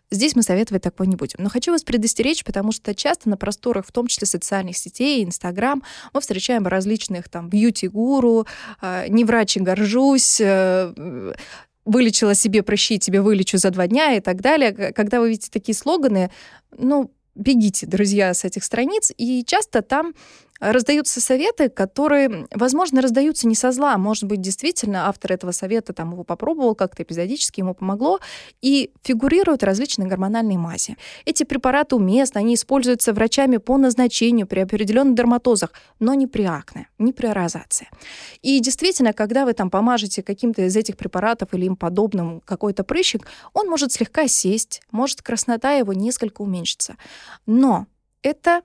здесь 0.09 0.37
мы 0.37 0.43
советовать 0.43 0.83
такой 0.83 1.07
не 1.07 1.17
будем. 1.17 1.39
Но 1.39 1.49
хочу 1.49 1.71
вас 1.73 1.83
предостеречь, 1.83 2.45
потому 2.45 2.71
что 2.71 2.95
часто 2.95 3.27
на 3.27 3.35
просторах, 3.35 3.85
в 3.85 3.91
том 3.91 4.07
числе 4.07 4.25
социальных 4.25 4.77
сетей, 4.77 5.25
Инстаграм, 5.25 5.83
мы 6.13 6.21
встречаем 6.21 6.65
различных 6.65 7.27
там 7.27 7.49
бьюти-гуру, 7.49 8.47
э, 8.81 9.07
не 9.09 9.25
врач 9.25 9.57
и 9.57 9.59
горжусь, 9.59 10.39
э, 10.39 11.33
вылечила 11.85 12.35
себе 12.35 12.63
прыщи, 12.63 12.99
тебе 12.99 13.21
вылечу 13.21 13.57
за 13.57 13.71
два 13.71 13.87
дня 13.87 14.15
и 14.15 14.19
так 14.19 14.41
далее. 14.41 14.71
Когда 14.71 15.19
вы 15.19 15.29
видите 15.29 15.49
такие 15.51 15.75
слоганы, 15.75 16.29
ну, 16.77 17.11
бегите, 17.35 17.87
друзья, 17.87 18.33
с 18.33 18.43
этих 18.43 18.63
страниц, 18.63 19.11
и 19.17 19.43
часто 19.45 19.81
там 19.81 20.13
раздаются 20.59 21.21
советы, 21.21 21.69
которые, 21.69 22.47
возможно, 22.53 23.01
раздаются 23.01 23.47
не 23.47 23.55
со 23.55 23.71
зла. 23.71 23.97
Может 23.97 24.25
быть, 24.25 24.41
действительно, 24.41 25.07
автор 25.07 25.33
этого 25.33 25.51
совета 25.51 25.93
там 25.93 26.11
его 26.11 26.23
попробовал 26.23 26.75
как-то 26.75 27.03
эпизодически, 27.03 27.61
ему 27.61 27.73
помогло, 27.73 28.19
и 28.61 28.91
фигурируют 29.03 29.63
различные 29.63 30.07
гормональные 30.07 30.57
мази. 30.57 30.97
Эти 31.25 31.43
препараты 31.43 31.95
уместны, 31.95 32.39
они 32.39 32.55
используются 32.55 33.13
врачами 33.13 33.57
по 33.57 33.77
назначению 33.77 34.47
при 34.47 34.59
определенных 34.59 35.15
дерматозах, 35.15 35.71
но 35.99 36.13
не 36.13 36.27
при 36.27 36.43
акне, 36.43 36.89
не 36.97 37.13
при 37.13 37.27
розации. 37.27 37.89
И 38.41 38.59
действительно, 38.59 39.13
когда 39.13 39.45
вы 39.45 39.53
там 39.53 39.69
помажете 39.69 40.23
каким-то 40.23 40.63
из 40.63 40.75
этих 40.75 40.97
препаратов 40.97 41.53
или 41.53 41.65
им 41.65 41.75
подобным 41.75 42.41
какой-то 42.41 42.83
прыщик, 42.83 43.27
он 43.53 43.67
может 43.67 43.91
слегка 43.91 44.27
сесть, 44.27 44.81
может 44.91 45.21
краснота 45.21 45.73
его 45.73 45.93
несколько 45.93 46.41
уменьшиться. 46.41 46.95
Но 47.45 47.87
это 48.21 48.61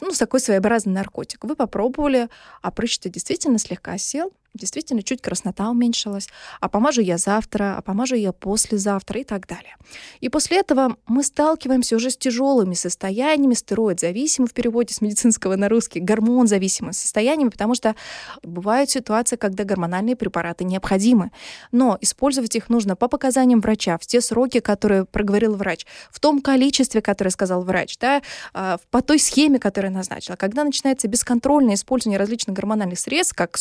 ну, 0.00 0.10
такой 0.10 0.40
своеобразный 0.40 0.92
наркотик. 0.92 1.44
Вы 1.44 1.56
попробовали, 1.56 2.28
а 2.62 2.70
прыщ-то 2.70 3.08
действительно 3.08 3.58
слегка 3.58 3.98
сел, 3.98 4.32
действительно 4.54 5.02
чуть 5.02 5.20
краснота 5.20 5.68
уменьшилась, 5.68 6.28
а 6.60 6.68
помажу 6.68 7.00
я 7.02 7.18
завтра, 7.18 7.76
а 7.76 7.82
помажу 7.82 8.14
я 8.14 8.32
послезавтра 8.32 9.20
и 9.20 9.24
так 9.24 9.46
далее. 9.46 9.76
И 10.20 10.28
после 10.28 10.58
этого 10.58 10.96
мы 11.06 11.22
сталкиваемся 11.22 11.96
уже 11.96 12.10
с 12.10 12.16
тяжелыми 12.16 12.74
состояниями, 12.74 13.54
стероид-зависимым 13.54 14.48
в 14.48 14.52
переводе 14.52 14.94
с 14.94 15.00
медицинского 15.00 15.56
на 15.56 15.68
русский, 15.68 16.00
гормон-зависимым 16.00 16.92
состояниями, 16.92 17.50
потому 17.50 17.74
что 17.74 17.96
бывают 18.42 18.90
ситуации, 18.90 19.36
когда 19.36 19.64
гормональные 19.64 20.16
препараты 20.16 20.64
необходимы, 20.64 21.30
но 21.72 21.98
использовать 22.00 22.54
их 22.54 22.68
нужно 22.68 22.96
по 22.96 23.08
показаниям 23.08 23.60
врача, 23.60 23.98
в 23.98 24.06
те 24.06 24.20
сроки, 24.20 24.60
которые 24.60 25.04
проговорил 25.04 25.56
врач, 25.56 25.86
в 26.10 26.20
том 26.20 26.40
количестве, 26.40 27.02
которое 27.02 27.30
сказал 27.30 27.62
врач, 27.62 27.98
да, 27.98 28.22
а, 28.52 28.78
по 28.90 29.02
той 29.02 29.18
схеме, 29.18 29.58
которую 29.58 29.92
назначила. 29.92 30.36
Когда 30.36 30.64
начинается 30.64 31.08
бесконтрольное 31.08 31.74
использование 31.74 32.18
различных 32.18 32.54
гормональных 32.54 32.98
средств, 32.98 33.34
как 33.34 33.58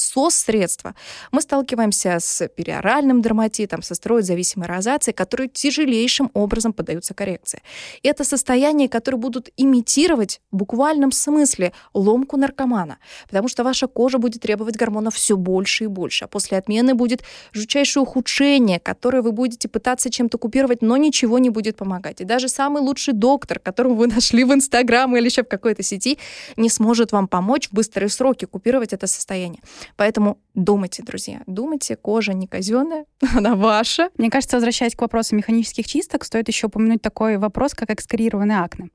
СОС-средства, 0.84 0.96
мы 1.32 1.42
сталкиваемся 1.42 2.20
с 2.20 2.48
периоральным 2.48 3.22
дерматитом, 3.22 3.82
со 3.82 3.96
стероид-зависимой 3.96 4.68
розацией, 4.68 5.16
которые 5.16 5.50
тяжелейшим 5.50 6.30
образом 6.34 6.74
поддаются 6.74 7.14
коррекции. 7.14 7.62
И 8.04 8.08
это 8.08 8.24
состояние, 8.24 8.90
которые 8.90 9.20
будут 9.20 9.50
имитировать 9.58 10.42
в 10.52 10.58
буквальном 10.58 11.12
смысле 11.12 11.72
ломку 11.94 12.38
наркомана, 12.38 12.98
потому 13.28 13.48
что 13.48 13.64
ваша 13.64 13.88
кожа 13.88 14.18
будет 14.18 14.42
требовать 14.42 14.76
гормонов 14.76 15.16
все 15.16 15.36
больше 15.36 15.86
и 15.86 15.88
больше, 15.88 16.26
а 16.26 16.28
после 16.28 16.58
отмены 16.58 16.94
будет 16.94 17.24
жутчайшее 17.54 18.04
ухудшение, 18.04 18.80
которое 18.80 19.22
вы 19.22 19.32
будете 19.32 19.68
пытаться 19.68 20.10
чем-то 20.10 20.38
купировать, 20.38 20.82
но 20.82 20.98
ничего 20.98 21.40
не 21.40 21.50
будет 21.50 21.78
помогать. 21.78 22.22
И 22.22 22.26
даже 22.26 22.48
самый 22.48 22.82
лучший 22.82 23.14
доктор, 23.14 23.60
которого 23.60 23.94
вы 23.94 24.08
нашли 24.16 24.44
в 24.44 24.54
Инстаграм 24.54 25.16
или 25.16 25.26
еще 25.26 25.44
в 25.44 25.48
какой-то 25.48 25.84
сети, 25.84 26.18
не 26.58 26.70
сможет 26.70 27.12
вам 27.12 27.28
помочь 27.28 27.70
в 27.70 27.74
быстрые 27.74 28.10
сроки 28.10 28.46
купировать 28.46 28.94
это 28.94 29.08
состояние. 29.08 29.62
Поэтому 29.96 30.38
думайте, 30.74 31.04
друзья, 31.04 31.42
думайте, 31.46 31.96
кожа 31.96 32.34
не 32.34 32.48
казенная, 32.48 33.06
она 33.36 33.56
ваша. 33.56 34.10
Мне 34.18 34.32
кажется, 34.32 34.58
возвращаясь 34.58 34.96
к 34.96 35.02
вопросу 35.02 35.36
механических 35.36 35.86
чисток, 35.86 36.26
стоит 36.26 36.48
еще 36.48 36.66
упомянуть 36.66 37.02
такой 37.02 37.38
вопрос, 37.38 37.76
как 37.76 37.92
экскорированное 37.92 38.64
акне. 38.64 38.90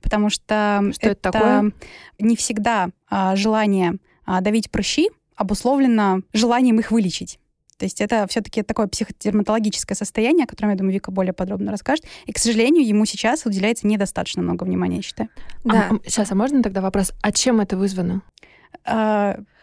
Потому 0.00 0.30
что, 0.30 0.92
Что 0.92 1.10
это 1.10 1.32
такое? 1.32 1.72
не 2.20 2.36
всегда 2.36 2.90
а, 3.10 3.34
желание 3.34 3.96
а, 4.24 4.40
давить 4.42 4.70
прыщи 4.70 5.08
обусловлено 5.34 6.20
желанием 6.32 6.78
их 6.78 6.92
вылечить. 6.92 7.40
То 7.78 7.86
есть 7.86 8.00
это 8.00 8.28
все-таки 8.28 8.62
такое 8.62 8.86
психодерматологическое 8.86 9.96
состояние, 9.96 10.44
о 10.44 10.46
котором, 10.46 10.70
я 10.70 10.76
думаю, 10.76 10.94
Вика 10.94 11.10
более 11.10 11.32
подробно 11.32 11.72
расскажет. 11.72 12.04
И, 12.26 12.32
к 12.32 12.38
сожалению, 12.38 12.86
ему 12.86 13.04
сейчас 13.06 13.44
уделяется 13.44 13.88
недостаточно 13.88 14.40
много 14.42 14.62
внимания, 14.62 14.98
я 14.98 15.02
считаю. 15.02 15.28
Да. 15.64 15.90
сейчас, 16.06 16.30
а 16.30 16.36
можно 16.36 16.62
тогда 16.62 16.80
вопрос? 16.80 17.12
А 17.22 17.32
чем 17.32 17.60
это 17.60 17.76
вызвано? 17.76 18.22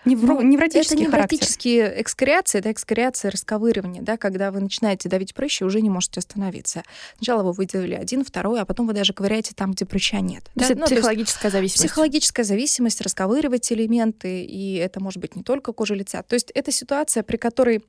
Невро... 0.05 0.35
Ну, 0.35 0.41
невротический 0.41 1.03
это 1.03 1.11
характер. 1.11 1.35
невротические 1.35 2.01
экскреации, 2.01 2.59
это 2.59 2.71
экскреация, 2.71 3.31
расковыривание, 3.31 4.01
да, 4.01 4.17
когда 4.17 4.51
вы 4.51 4.59
начинаете 4.59 5.09
давить 5.09 5.33
прыщи, 5.33 5.63
уже 5.63 5.81
не 5.81 5.89
можете 5.89 6.19
остановиться. 6.19 6.83
Сначала 7.17 7.43
вы 7.43 7.51
выделили 7.51 7.93
один, 7.93 8.25
второй, 8.25 8.61
а 8.61 8.65
потом 8.65 8.87
вы 8.87 8.93
даже 8.93 9.13
ковыряете 9.13 9.53
там, 9.55 9.71
где 9.71 9.85
прыща 9.85 10.19
нет. 10.19 10.45
То 10.45 10.51
да? 10.55 10.61
есть 10.61 10.71
это 10.71 10.79
Ну, 10.79 10.85
то 10.87 10.93
есть 10.93 11.01
психологическая 11.01 11.51
зависимость. 11.51 11.83
Психологическая 11.83 12.45
зависимость, 12.45 13.01
расковыривать 13.01 13.71
элементы, 13.71 14.43
и 14.43 14.75
это 14.75 14.99
может 14.99 15.19
быть 15.19 15.35
не 15.35 15.43
только 15.43 15.73
кожа 15.73 15.93
лица. 15.93 16.23
То 16.23 16.33
есть 16.33 16.51
это 16.51 16.71
ситуация, 16.71 17.23
при 17.23 17.37
которой 17.37 17.83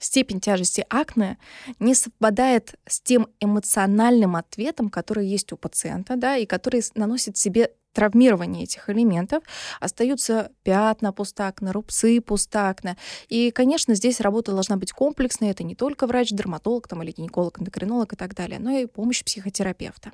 степень 0.00 0.40
тяжести 0.40 0.84
акне 0.90 1.38
не 1.78 1.94
совпадает 1.94 2.74
с 2.86 3.00
тем 3.00 3.28
эмоциональным 3.40 4.36
ответом, 4.36 4.90
который 4.90 5.26
есть 5.26 5.52
у 5.52 5.56
пациента, 5.56 6.16
да, 6.16 6.36
и 6.36 6.46
который 6.46 6.82
наносит 6.94 7.36
себе 7.36 7.70
травмирование 7.94 8.64
этих 8.64 8.90
элементов, 8.90 9.42
остаются 9.80 10.50
пятна 10.64 11.12
пустакна, 11.12 11.72
рубцы 11.72 12.20
пустакна. 12.20 12.96
И, 13.28 13.50
конечно, 13.50 13.94
здесь 13.94 14.20
работа 14.20 14.52
должна 14.52 14.76
быть 14.76 14.92
комплексной. 14.92 15.50
Это 15.50 15.62
не 15.62 15.74
только 15.74 16.06
врач, 16.06 16.30
дерматолог 16.30 16.88
там, 16.88 17.02
или 17.02 17.12
гинеколог, 17.12 17.60
эндокринолог 17.60 18.12
и 18.12 18.16
так 18.16 18.34
далее, 18.34 18.58
но 18.58 18.70
и 18.70 18.86
помощь 18.86 19.24
психотерапевта. 19.24 20.12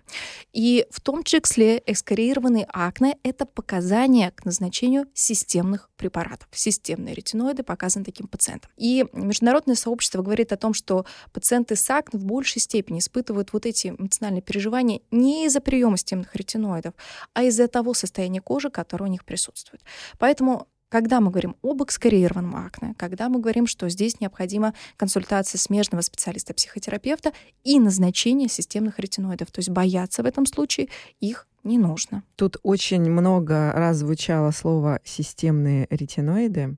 И 0.53 0.87
в 0.91 1.01
том 1.01 1.25
числе 1.25 1.79
экскорированный 1.79 2.67
акне— 2.69 3.17
это 3.23 3.47
показания 3.47 4.31
к 4.31 4.45
назначению 4.45 5.07
системных 5.15 5.89
препаратов. 5.97 6.49
Системные 6.53 7.15
ретиноиды 7.15 7.63
показаны 7.63 8.05
таким 8.05 8.27
пациентам. 8.27 8.71
И 8.77 9.07
международное 9.13 9.75
сообщество 9.75 10.23
говорит 10.23 10.53
о 10.53 10.57
том, 10.57 10.75
что 10.75 11.07
пациенты 11.33 11.77
с 11.77 11.91
акне 11.91 12.21
в 12.21 12.25
большей 12.25 12.61
степени 12.61 12.99
испытывают 12.99 13.53
вот 13.53 13.67
эти 13.67 13.89
эмоциональные 13.89 14.43
переживания 14.43 15.01
не 15.11 15.47
из-за 15.47 15.61
приема 15.61 15.97
системных 15.97 16.35
ретиноидов, 16.35 16.95
а 17.33 17.43
из-за 17.45 17.70
того 17.71 17.95
состояния 17.95 18.43
кожи, 18.43 18.69
которое 18.69 19.07
у 19.07 19.09
них 19.09 19.25
присутствует. 19.25 19.83
Поэтому 20.19 20.69
когда 20.91 21.21
мы 21.21 21.31
говорим 21.31 21.57
об 21.63 21.83
экскорированном 21.83 22.57
акне, 22.57 22.95
когда 22.99 23.29
мы 23.29 23.41
говорим, 23.41 23.67
что 23.67 23.89
здесь 23.89 24.21
необходима 24.21 24.75
консультация 24.97 25.59
смежного 25.59 26.03
специалиста-психотерапевта 26.03 27.33
и 27.63 27.79
назначение 27.79 28.49
системных 28.49 28.99
ретиноидов, 28.99 29.53
то 29.53 29.61
есть 29.61 29.71
бояться 29.71 30.23
в 30.23 30.27
этом 30.27 30.47
случае 30.47 30.89
их 31.21 31.47
не 31.63 31.79
нужно. 31.79 32.25
Тут 32.37 32.57
очень 32.63 33.09
много 33.09 33.73
раз 33.73 33.99
звучало 33.99 34.51
слово 34.51 35.01
«системные 35.05 35.87
ретиноиды». 35.91 36.77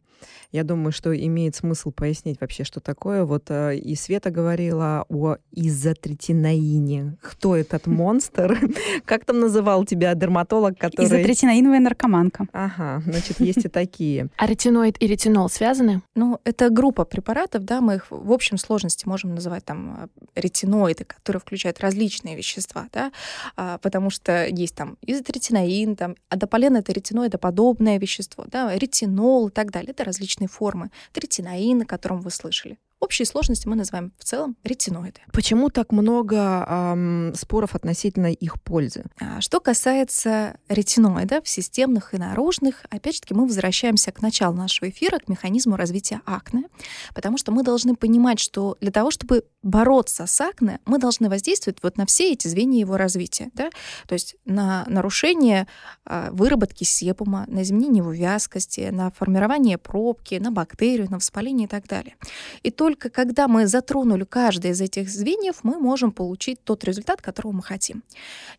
Я 0.53 0.65
думаю, 0.65 0.93
что 0.93 1.17
имеет 1.17 1.57
смысл 1.57 1.91
пояснить 1.91 2.41
вообще, 2.41 2.65
что 2.65 2.81
такое. 2.81 3.25
Вот 3.25 3.45
э, 3.49 3.77
и 3.77 3.95
Света 3.97 4.31
говорила 4.31 5.07
о 5.09 5.37
изотретинаине. 5.51 7.17
Кто 7.23 7.57
этот 7.57 7.87
монстр? 7.87 8.61
Как 9.07 9.25
там 9.25 9.41
называл 9.41 9.87
тебя 9.87 10.15
дерматолог, 10.15 10.79
который... 10.79 11.07
Изотретинаиновая 11.07 11.81
наркоманка. 11.81 12.47
Ага, 12.53 13.03
значит, 13.07 13.41
есть 13.41 13.65
и 13.65 13.69
такие. 13.69 14.29
А 14.37 14.47
ретиноид 14.47 14.97
и 15.01 15.07
ретинол 15.07 15.49
связаны? 15.49 16.03
Ну, 16.15 16.38
это 16.45 16.69
группа 16.69 17.05
препаратов, 17.05 17.65
да, 17.65 17.81
мы 17.81 17.95
их 17.95 18.07
в 18.11 18.33
общем 18.33 18.59
сложности 18.59 19.07
можем 19.07 19.35
называть 19.35 19.65
там 19.65 20.11
э, 20.37 20.41
ретиноиды, 20.41 21.05
которые 21.05 21.41
включают 21.41 21.81
различные 21.81 22.37
вещества, 22.37 22.88
да, 22.93 23.12
а, 23.57 23.79
потому 23.79 24.11
что 24.11 24.47
есть 24.47 24.75
там 24.75 24.99
изотретинаин, 25.03 25.97
там 25.97 26.17
адополен— 26.29 26.77
это 26.77 26.93
ретиноидоподобное 26.93 27.99
вещество, 27.99 28.45
да, 28.49 28.77
ретинол 28.77 29.49
и 29.49 29.51
так 29.51 29.71
далее. 29.71 29.93
Это 29.93 30.05
различные 30.05 30.41
формы. 30.46 30.90
Третинаин, 31.12 31.83
о 31.83 31.87
котором 31.87 32.20
вы 32.20 32.31
слышали. 32.31 32.78
В 33.03 33.05
общей 33.05 33.25
сложности 33.25 33.67
мы 33.67 33.75
называем 33.75 34.12
в 34.17 34.23
целом 34.23 34.57
ретиноиды. 34.62 35.19
Почему 35.33 35.71
так 35.71 35.91
много 35.91 36.65
ам, 36.69 37.35
споров 37.35 37.75
относительно 37.75 38.29
их 38.29 38.62
пользы? 38.62 39.07
А 39.21 39.41
Что 39.41 39.59
касается 39.59 40.57
ретиноидов, 40.69 41.49
системных 41.49 42.15
и 42.15 42.17
наружных, 42.17 42.87
опять 42.91 43.17
же 43.17 43.23
таки 43.23 43.35
мы 43.35 43.47
возвращаемся 43.47 44.12
к 44.12 44.23
началу 44.23 44.55
нашего 44.55 44.88
эфира, 44.88 45.19
к 45.19 45.27
механизму 45.29 45.75
развития 45.75 46.21
акне, 46.27 46.67
потому 47.12 47.38
что 47.38 47.51
мы 47.51 47.65
должны 47.65 47.97
понимать, 47.97 48.38
что 48.38 48.77
для 48.81 48.93
того, 48.93 49.11
чтобы 49.11 49.47
бороться 49.65 50.27
с 50.27 50.41
акне, 50.41 50.79
мы 50.87 50.99
должны 50.99 51.29
воздействовать 51.29 51.79
вот 51.83 51.97
на 51.97 52.07
все 52.07 52.33
эти 52.33 52.47
звенья 52.47 52.79
его 52.79 52.97
развития, 52.97 53.51
да? 53.55 53.71
то 54.07 54.12
есть 54.12 54.37
на 54.45 54.85
нарушение 54.87 55.67
а, 56.05 56.31
выработки 56.31 56.85
себума, 56.85 57.47
на 57.49 57.62
изменение 57.62 57.99
его 57.99 58.12
вязкости, 58.12 58.91
на 58.93 59.11
формирование 59.11 59.77
пробки, 59.77 60.37
на 60.37 60.53
бактерию, 60.53 61.11
на 61.11 61.17
воспаление 61.17 61.67
и 61.67 61.69
так 61.69 61.88
далее. 61.88 62.15
И 62.62 62.71
только 62.71 62.91
когда 62.94 63.48
мы 63.48 63.66
затронули 63.66 64.24
каждое 64.24 64.72
из 64.72 64.81
этих 64.81 65.09
звеньев, 65.09 65.61
мы 65.62 65.78
можем 65.78 66.12
получить 66.12 66.62
тот 66.64 66.85
результат, 66.85 67.22
которого 67.22 67.52
мы 67.52 67.62
хотим. 67.62 68.02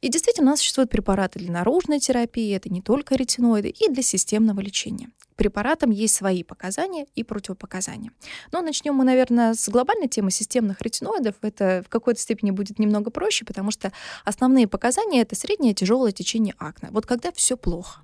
И 0.01 0.09
действительно, 0.09 0.47
у 0.47 0.49
нас 0.51 0.59
существуют 0.59 0.89
препараты 0.89 1.39
для 1.39 1.51
наружной 1.51 1.99
терапии, 1.99 2.55
это 2.55 2.69
не 2.69 2.81
только 2.81 3.15
ретиноиды, 3.15 3.69
и 3.69 3.89
для 3.89 4.03
системного 4.03 4.59
лечения. 4.59 5.09
Препаратам 5.35 5.89
есть 5.89 6.15
свои 6.15 6.43
показания 6.43 7.07
и 7.15 7.23
противопоказания. 7.23 8.11
Но 8.51 8.61
начнем 8.61 8.93
мы, 8.93 9.03
наверное, 9.03 9.53
с 9.53 9.67
глобальной 9.67 10.07
темы 10.07 10.31
системных 10.31 10.81
ретиноидов. 10.81 11.35
Это 11.41 11.83
в 11.85 11.89
какой-то 11.89 12.19
степени 12.19 12.51
будет 12.51 12.79
немного 12.79 13.09
проще, 13.09 13.45
потому 13.45 13.71
что 13.71 13.91
основные 14.25 14.67
показания— 14.67 15.21
это 15.23 15.35
среднее 15.35 15.73
тяжелое 15.73 16.11
течение 16.11 16.53
акне. 16.59 16.89
Вот 16.91 17.05
когда 17.05 17.31
все 17.31 17.57
плохо. 17.57 18.01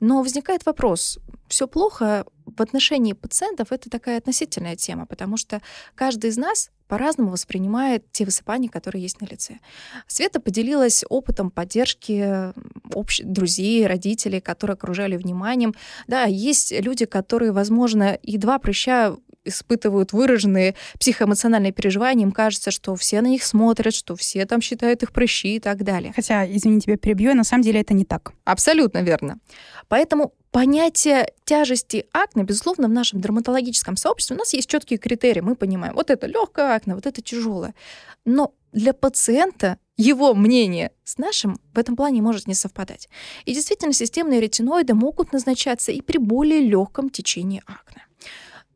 Но 0.00 0.22
возникает 0.22 0.64
вопрос, 0.66 1.18
все 1.48 1.66
плохо 1.66 2.24
в 2.44 2.62
отношении 2.62 3.12
пациентов 3.12 3.72
это 3.72 3.90
такая 3.90 4.18
относительная 4.18 4.76
тема, 4.76 5.06
потому 5.06 5.36
что 5.36 5.60
каждый 5.94 6.30
из 6.30 6.36
нас 6.36 6.70
по-разному 6.86 7.30
воспринимает 7.30 8.10
те 8.12 8.24
высыпания, 8.24 8.68
которые 8.68 9.02
есть 9.02 9.20
на 9.20 9.26
лице. 9.26 9.58
Света 10.06 10.40
поделилась 10.40 11.04
опытом 11.08 11.50
поддержки 11.50 12.52
общ... 12.94 13.20
друзей, 13.22 13.86
родителей, 13.86 14.40
которые 14.40 14.74
окружали 14.74 15.16
вниманием. 15.16 15.74
Да, 16.06 16.24
есть 16.24 16.72
люди, 16.72 17.04
которые, 17.04 17.52
возможно, 17.52 18.14
и 18.14 18.38
два 18.38 18.58
прыща 18.58 19.16
испытывают 19.48 20.12
выраженные 20.12 20.74
психоэмоциональные 20.98 21.72
переживания, 21.72 22.24
им 22.24 22.32
кажется, 22.32 22.70
что 22.70 22.94
все 22.96 23.20
на 23.20 23.26
них 23.26 23.44
смотрят, 23.44 23.94
что 23.94 24.16
все 24.16 24.46
там 24.46 24.60
считают 24.60 25.02
их 25.02 25.12
прыщи 25.12 25.56
и 25.56 25.60
так 25.60 25.82
далее. 25.82 26.12
Хотя, 26.14 26.50
извини, 26.50 26.80
тебя 26.80 26.96
перебью, 26.96 27.34
на 27.34 27.44
самом 27.44 27.62
деле 27.62 27.80
это 27.80 27.94
не 27.94 28.04
так. 28.04 28.32
Абсолютно 28.44 29.02
верно. 29.02 29.38
Поэтому 29.88 30.34
понятие 30.50 31.32
тяжести 31.44 32.06
акне, 32.12 32.44
безусловно, 32.44 32.88
в 32.88 32.92
нашем 32.92 33.20
дерматологическом 33.20 33.96
сообществе 33.96 34.36
у 34.36 34.38
нас 34.38 34.52
есть 34.54 34.68
четкие 34.68 34.98
критерии. 34.98 35.40
Мы 35.40 35.54
понимаем, 35.54 35.94
вот 35.94 36.10
это 36.10 36.26
легкое 36.26 36.74
акне, 36.74 36.94
вот 36.94 37.06
это 37.06 37.22
тяжелое. 37.22 37.74
Но 38.24 38.54
для 38.72 38.92
пациента 38.92 39.78
его 39.96 40.34
мнение 40.34 40.92
с 41.04 41.18
нашим 41.18 41.58
в 41.74 41.78
этом 41.78 41.96
плане 41.96 42.22
может 42.22 42.46
не 42.46 42.54
совпадать. 42.54 43.08
И 43.44 43.54
действительно, 43.54 43.92
системные 43.92 44.40
ретиноиды 44.40 44.94
могут 44.94 45.32
назначаться 45.32 45.90
и 45.90 46.00
при 46.00 46.18
более 46.18 46.60
легком 46.60 47.10
течении 47.10 47.62
акне. 47.66 48.07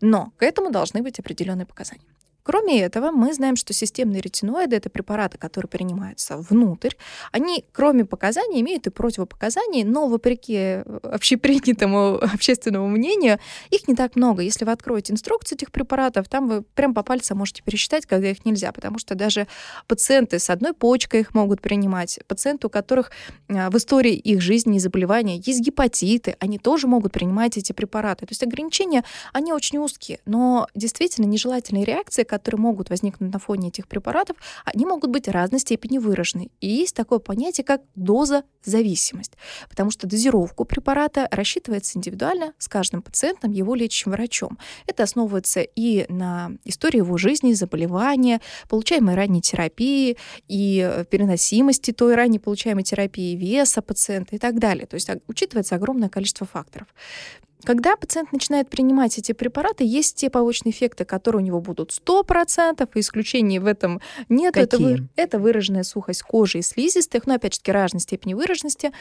Но 0.03 0.33
к 0.37 0.43
этому 0.43 0.71
должны 0.71 1.01
быть 1.01 1.19
определенные 1.21 1.65
показания. 1.65 2.05
Кроме 2.43 2.83
этого, 2.83 3.11
мы 3.11 3.33
знаем, 3.35 3.57
что 3.57 3.73
системные 3.73 4.21
ретиноиды— 4.21 4.77
это 4.77 4.91
препараты, 4.91 5.39
которые 5.39 5.69
принимаются 5.69 6.37
внутрь. 6.37 6.91
Они, 7.31 7.65
кроме 7.73 8.05
показаний, 8.05 8.61
имеют 8.61 8.87
и 8.87 8.91
противопоказания, 8.91 9.85
но, 9.85 10.09
вопреки 10.09 10.83
общепринятому 11.03 12.19
общественному 12.35 12.89
мнению, 12.89 13.39
их 13.71 13.87
не 13.87 13.95
так 13.95 14.17
много. 14.17 14.43
Если 14.43 14.65
вы 14.65 14.73
откроете 14.73 15.13
инструкцию 15.13 15.57
этих 15.57 15.71
препаратов, 15.71 16.29
там 16.29 16.49
вы 16.49 16.63
прям 16.63 16.95
по 16.95 17.03
пальцам 17.03 17.39
можете 17.39 17.63
пересчитать, 17.63 18.07
когда 18.07 18.29
их 18.29 18.45
нельзя, 18.45 18.73
потому 18.73 18.99
что 18.99 19.15
даже 19.15 19.47
пациенты 19.87 20.39
с 20.39 20.51
одной 20.51 20.73
почкой 20.73 21.21
их 21.21 21.35
могут 21.35 21.61
принимать, 21.61 22.19
пациенты, 22.27 22.67
у 22.67 22.71
которых 22.71 23.13
а, 23.49 23.71
в 23.71 23.77
истории 23.77 24.15
их 24.15 24.41
жизни 24.41 24.77
и 24.77 24.81
заболевания 24.81 25.37
есть 25.37 25.61
гепатиты, 25.61 26.37
они 26.41 26.59
тоже 26.59 26.89
могут 26.89 27.13
принимать 27.13 27.57
эти 27.57 27.73
препараты. 27.73 28.27
То 28.27 28.33
есть 28.33 28.43
ограничения, 28.43 29.05
они 29.33 29.53
очень 29.53 29.79
узкие, 29.79 30.19
но 30.27 30.67
действительно 30.75 31.27
нежелательные 31.27 31.85
реакции, 31.85 32.25
которые 32.33 32.61
могут 32.61 32.89
возникнуть 32.89 33.31
на 33.31 33.39
фоне 33.39 33.69
этих 33.69 33.87
препаратов, 33.87 34.39
они 34.65 34.87
могут 34.87 35.11
быть 35.11 35.29
разной 35.29 35.61
степени 35.61 35.99
выражены. 35.99 36.51
И 36.63 36.67
есть 36.67 36.97
такое 36.97 37.19
понятие, 37.19 37.63
как 37.63 37.83
доза-зависимость, 37.95 39.33
потому 39.69 39.91
что 39.91 40.07
дозировку 40.07 40.65
препарата 40.65 41.29
рассчитывается 41.31 41.99
индивидуально 41.99 42.55
с 42.57 42.69
каждым 42.69 43.03
пациентом, 43.03 43.51
его 43.53 43.75
лечащим 43.75 44.13
врачом. 44.13 44.59
Это 44.87 45.03
основывается 45.03 45.61
и 45.61 46.07
на 46.09 46.53
истории 46.65 46.99
его 46.99 47.19
жизни, 47.19 47.53
заболевания, 47.53 48.41
получаемой 48.67 49.15
ранней 49.15 49.43
терапии, 49.43 50.17
и 50.49 51.05
переносимости 51.11 51.91
той 51.93 52.15
ранней 52.15 52.39
получаемой 52.39 52.83
терапии, 52.83 53.37
веса 53.37 53.83
пациента 53.83 54.37
и 54.37 54.39
так 54.39 54.59
далее. 54.59 54.87
То 54.87 54.95
есть 54.95 55.11
учитывается 55.27 55.75
огромное 55.75 56.09
количество 56.09 56.47
факторов. 56.47 56.89
Когда 57.65 57.97
пациент 57.97 58.33
начинает 58.33 58.69
принимать 58.69 59.19
эти 59.19 59.33
препараты, 59.33 59.85
есть 59.85 60.17
те 60.17 60.31
побочные 60.31 60.73
эффекты, 60.73 61.05
которые 61.05 61.43
у 61.43 61.45
него 61.45 61.61
будут 61.61 61.91
100%, 61.91 62.89
и 62.95 63.01
исключений 63.01 63.59
в 63.59 63.67
этом 63.67 64.01
нет. 64.29 64.57
Это, 64.57 64.79
вы, 64.79 65.09
это 65.17 65.39
выраженная 65.39 65.85
сухость 65.85 66.23
кожи 66.23 66.59
и 66.59 66.63
слизистых, 66.63 67.27
но 67.27 67.35
опять 67.35 67.55
же 67.55 67.73
разной 67.73 68.01
степени 68.01 68.35
выраженности. 68.35 68.93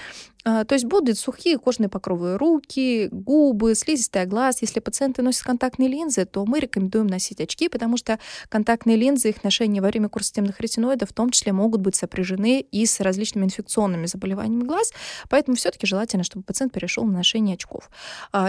А, 0.43 0.63
то 0.65 0.75
есть 0.75 0.85
будут 0.85 1.17
сухие 1.17 1.57
кожные 1.57 1.89
покровы 1.89 2.37
руки, 2.37 3.09
губы, 3.11 3.75
слизистая 3.75 4.25
глаз. 4.25 4.61
Если 4.61 4.79
пациенты 4.79 5.21
носят 5.21 5.43
контактные 5.43 5.89
линзы, 5.89 6.25
то 6.25 6.45
мы 6.45 6.59
рекомендуем 6.59 7.07
носить 7.07 7.39
очки, 7.41 7.69
потому 7.69 7.97
что 7.97 8.19
контактные 8.49 8.97
линзы, 8.97 9.29
их 9.29 9.43
ношение 9.43 9.81
во 9.81 9.89
время 9.89 10.09
курса 10.09 10.27
системных 10.27 10.59
ретиноидов 10.59 11.09
в 11.09 11.13
том 11.13 11.29
числе 11.29 11.53
могут 11.53 11.81
быть 11.81 11.95
сопряжены 11.95 12.61
и 12.61 12.85
с 12.85 12.99
различными 12.99 13.45
инфекционными 13.45 14.05
заболеваниями 14.05 14.63
глаз, 14.63 14.93
поэтому 15.29 15.57
все 15.57 15.71
таки 15.71 15.85
желательно, 15.85 16.23
чтобы 16.23 16.43
пациент 16.43 16.73
перешел 16.73 17.05
на 17.05 17.13
ношение 17.13 17.55
очков. 17.55 17.89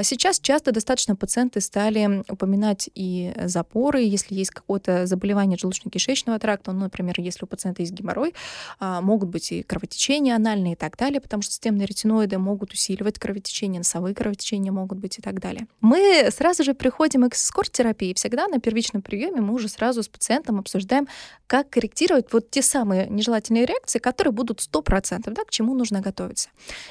Сейчас 0.02 0.38
часто 0.38 0.72
достаточно 0.72 1.16
пациенты 1.16 1.60
стали 1.60 2.22
упоминать 2.28 2.88
и 2.94 3.32
запоры, 3.44 4.02
если 4.02 4.34
есть 4.34 4.50
какое-то 4.50 5.06
заболевание 5.06 5.58
желудочно-кишечного 5.58 6.38
тракта, 6.38 6.72
ну, 6.72 6.80
например, 6.80 7.14
если 7.18 7.44
у 7.44 7.46
пациента 7.46 7.82
есть 7.82 7.92
геморрой, 7.92 8.34
а, 8.78 9.00
могут 9.00 9.28
быть 9.28 9.52
и 9.52 9.62
кровотечения 9.62 10.34
анальные 10.34 10.74
и 10.74 10.76
так 10.76 10.96
далее, 10.96 11.20
потому 11.20 11.42
что 11.42 11.52
системные 11.52 11.81
ретиноиды 11.84 12.38
могут 12.38 12.72
усиливать 12.72 13.18
кровотечение, 13.18 13.80
носовые 13.80 14.14
кровотечения 14.14 14.72
могут 14.72 14.98
быть 14.98 15.18
и 15.18 15.22
так 15.22 15.40
далее. 15.40 15.66
Мы 15.80 16.28
сразу 16.30 16.64
же 16.64 16.74
приходим 16.74 17.28
к 17.28 17.34
эскорт-терапии. 17.34 18.14
Всегда 18.14 18.48
на 18.48 18.58
первичном 18.58 19.02
приеме 19.02 19.40
мы 19.40 19.54
уже 19.54 19.68
сразу 19.68 20.02
с 20.02 20.08
пациентом 20.08 20.58
обсуждаем, 20.58 21.08
как 21.46 21.70
корректировать 21.70 22.32
вот 22.32 22.50
те 22.50 22.62
самые 22.62 23.08
нежелательные 23.08 23.66
реакции, 23.66 23.98
которые 23.98 24.32
будут 24.32 24.60
100%, 24.60 25.30
да, 25.30 25.44
к 25.44 25.50
чему 25.50 25.74
нужно 25.74 26.00
готовиться. 26.00 26.48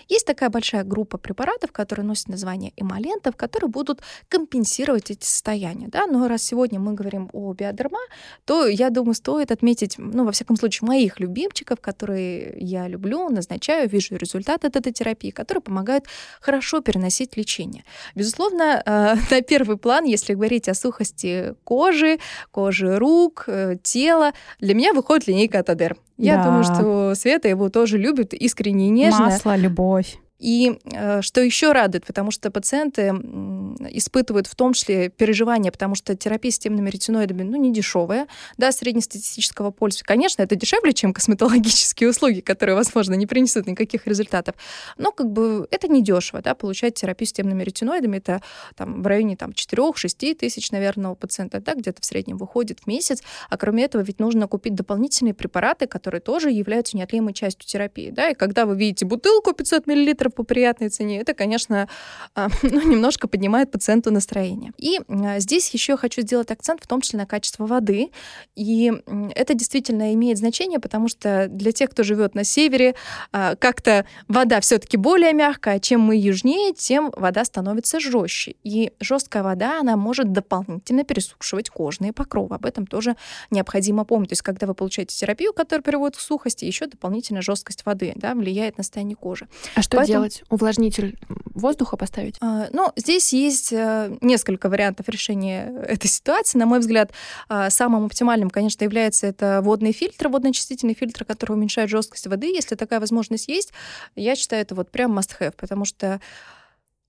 Есть 0.07 0.25
такая 0.25 0.49
большая 0.49 0.83
группа 0.83 1.17
препаратов, 1.17 1.71
которые 1.71 2.05
носят 2.05 2.27
название 2.27 2.73
эмолентов, 2.75 3.35
которые 3.35 3.69
будут 3.69 4.01
компенсировать 4.29 5.11
эти 5.11 5.25
состояния. 5.25 5.87
Да? 5.87 6.05
Но 6.07 6.27
раз 6.27 6.43
сегодня 6.43 6.79
мы 6.79 6.93
говорим 6.93 7.29
о 7.33 7.53
биодерма, 7.53 7.99
то, 8.45 8.67
я 8.67 8.89
думаю, 8.89 9.15
стоит 9.15 9.51
отметить, 9.51 9.95
ну, 9.97 10.25
во 10.25 10.31
всяком 10.31 10.57
случае, 10.57 10.87
моих 10.87 11.19
любимчиков, 11.19 11.79
которые 11.81 12.55
я 12.59 12.87
люблю, 12.87 13.29
назначаю, 13.29 13.89
вижу 13.89 14.15
результат 14.15 14.65
от 14.65 14.75
этой 14.81 14.93
терапии, 14.93 15.31
которые 15.31 15.61
помогают 15.61 16.05
хорошо 16.41 16.81
переносить 16.81 17.37
лечение. 17.37 17.83
Безусловно, 18.15 18.81
э, 18.85 19.15
на 19.29 19.41
первый 19.41 19.77
план, 19.77 20.05
если 20.05 20.33
говорить 20.33 20.67
о 20.67 20.73
сухости 20.73 21.55
кожи, 21.63 22.19
кожи 22.51 22.97
рук, 22.97 23.45
э, 23.47 23.77
тела, 23.81 24.33
для 24.59 24.73
меня 24.73 24.93
выходит 24.93 25.27
линейка 25.27 25.59
Атадер. 25.59 25.95
Я 26.17 26.37
да. 26.37 26.43
думаю, 26.43 26.63
что 26.63 27.15
Света 27.15 27.47
его 27.47 27.69
тоже 27.69 27.97
любит 27.97 28.33
искренне 28.33 28.87
и 28.87 28.89
нежно. 28.89 29.25
Масло, 29.25 29.55
любовь. 29.55 30.17
И 30.41 30.79
э, 30.85 31.21
что 31.21 31.39
еще 31.41 31.71
радует, 31.71 32.05
потому 32.05 32.31
что 32.31 32.49
пациенты 32.49 33.09
испытывают 33.91 34.47
в 34.47 34.55
том 34.55 34.73
числе 34.73 35.09
переживания, 35.09 35.71
потому 35.71 35.93
что 35.93 36.15
терапия 36.15 36.51
системными 36.51 36.89
ретиноидами, 36.89 37.43
ну, 37.43 37.57
не 37.57 37.71
дешевая, 37.71 38.27
да, 38.57 38.71
среднестатистического 38.71 39.69
пользователя. 39.69 40.07
Конечно, 40.07 40.41
это 40.41 40.55
дешевле, 40.55 40.93
чем 40.93 41.13
косметологические 41.13 42.09
услуги, 42.09 42.39
которые, 42.41 42.75
возможно, 42.75 43.13
не 43.13 43.27
принесут 43.27 43.67
никаких 43.67 44.07
результатов. 44.07 44.55
Но 44.97 45.11
как 45.11 45.31
бы 45.31 45.67
это 45.69 45.87
не 45.87 46.03
дешево, 46.03 46.41
да, 46.41 46.55
получать 46.55 46.95
терапию 46.95 47.27
системными 47.27 47.63
ретиноидами, 47.63 48.17
это 48.17 48.41
там 48.75 49.03
в 49.03 49.07
районе 49.07 49.35
там 49.37 49.51
4-6 49.51 50.35
тысяч, 50.35 50.71
наверное, 50.71 51.11
у 51.11 51.15
пациента, 51.15 51.59
да, 51.59 51.75
где-то 51.75 52.01
в 52.01 52.05
среднем 52.05 52.37
выходит 52.37 52.79
в 52.79 52.87
месяц. 52.87 53.21
А 53.49 53.57
кроме 53.57 53.83
этого 53.83 54.01
ведь 54.01 54.19
нужно 54.19 54.47
купить 54.47 54.73
дополнительные 54.73 55.35
препараты, 55.35 55.85
которые 55.85 56.21
тоже 56.21 56.49
являются 56.49 56.97
неотъемлемой 56.97 57.33
частью 57.33 57.67
терапии, 57.67 58.09
да, 58.09 58.29
и 58.29 58.33
когда 58.33 58.65
вы 58.65 58.75
видите 58.75 59.05
бутылку 59.05 59.53
500 59.53 59.85
мл 59.85 60.30
по 60.31 60.43
приятной 60.43 60.89
цене, 60.89 61.19
это, 61.19 61.33
конечно, 61.33 61.87
а, 62.35 62.49
ну, 62.63 62.81
немножко 62.81 63.27
поднимает 63.27 63.71
пациенту 63.71 64.11
настроение. 64.11 64.71
И 64.77 64.99
а, 65.07 65.39
здесь 65.39 65.69
еще 65.69 65.97
хочу 65.97 66.21
сделать 66.21 66.51
акцент 66.51 66.83
в 66.83 66.87
том 66.87 67.01
числе 67.01 67.19
на 67.19 67.25
качество 67.25 67.65
воды. 67.65 68.11
И 68.55 68.91
это 69.35 69.53
действительно 69.53 70.13
имеет 70.13 70.37
значение, 70.37 70.79
потому 70.79 71.07
что 71.07 71.47
для 71.49 71.71
тех, 71.71 71.89
кто 71.89 72.03
живет 72.03 72.35
на 72.35 72.43
севере, 72.43 72.95
а, 73.31 73.55
как-то 73.55 74.05
вода 74.27 74.59
все-таки 74.61 74.97
более 74.97 75.33
мягкая, 75.33 75.79
чем 75.79 76.01
мы 76.01 76.15
южнее, 76.17 76.73
тем 76.73 77.11
вода 77.15 77.45
становится 77.45 77.99
жестче. 77.99 78.55
И 78.63 78.91
жесткая 78.99 79.43
вода, 79.43 79.79
она 79.79 79.97
может 79.97 80.31
дополнительно 80.31 81.03
пересушивать 81.03 81.69
кожные 81.69 82.13
покровы. 82.13 82.55
Об 82.55 82.65
этом 82.65 82.87
тоже 82.87 83.15
необходимо 83.49 84.05
помнить. 84.05 84.29
То 84.29 84.33
есть, 84.33 84.41
когда 84.41 84.67
вы 84.67 84.73
получаете 84.73 85.15
терапию, 85.15 85.53
которая 85.53 85.83
приводит 85.83 86.17
к 86.17 86.19
сухости, 86.19 86.65
еще 86.65 86.87
дополнительная 86.87 87.41
жесткость 87.41 87.85
воды 87.85 88.13
да, 88.15 88.33
влияет 88.33 88.77
на 88.77 88.83
состояние 88.83 89.15
кожи. 89.15 89.47
А 89.75 89.81
что 89.81 89.97
Поэтому... 89.97 90.20
делать? 90.21 90.37
делать? 90.37 90.43
Увлажнитель 90.49 91.17
воздуха 91.53 91.97
поставить? 91.97 92.37
А, 92.41 92.67
ну, 92.71 92.91
здесь 92.95 93.33
есть 93.33 93.73
э, 93.73 94.17
несколько 94.21 94.69
вариантов 94.69 95.09
решения 95.09 95.83
этой 95.87 96.07
ситуации. 96.07 96.57
На 96.57 96.65
мой 96.65 96.79
взгляд, 96.79 97.11
а, 97.49 97.69
самым 97.69 98.05
оптимальным, 98.05 98.49
конечно, 98.49 98.83
является 98.83 99.27
это 99.27 99.61
водный 99.63 99.91
фильтр, 99.91 100.27
водно-очистительный 100.27 100.93
фильтр, 100.93 101.25
который 101.25 101.53
уменьшает 101.53 101.89
жесткость 101.89 102.27
воды. 102.27 102.47
Если 102.47 102.75
такая 102.75 102.99
возможность 102.99 103.47
есть, 103.47 103.73
я 104.15 104.35
считаю, 104.35 104.61
это 104.61 104.75
вот 104.75 104.91
прям 104.91 105.17
must-have, 105.17 105.53
потому 105.57 105.85
что 105.85 106.19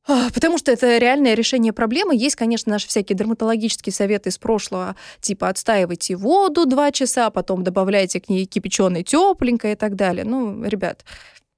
а, 0.06 0.30
Потому 0.34 0.58
что 0.58 0.72
это 0.72 0.98
реальное 0.98 1.34
решение 1.34 1.72
проблемы. 1.72 2.16
Есть, 2.16 2.34
конечно, 2.34 2.72
наши 2.72 2.88
всякие 2.88 3.16
дерматологические 3.16 3.92
советы 3.92 4.30
из 4.30 4.38
прошлого, 4.38 4.96
типа 5.20 5.48
отстаивайте 5.48 6.16
воду 6.16 6.66
два 6.66 6.90
часа, 6.90 7.30
потом 7.30 7.62
добавляйте 7.62 8.20
к 8.20 8.28
ней 8.28 8.46
кипяченой 8.46 9.04
тепленькое 9.04 9.74
и 9.74 9.76
так 9.76 9.94
далее. 9.94 10.24
Ну, 10.24 10.64
ребят, 10.64 11.04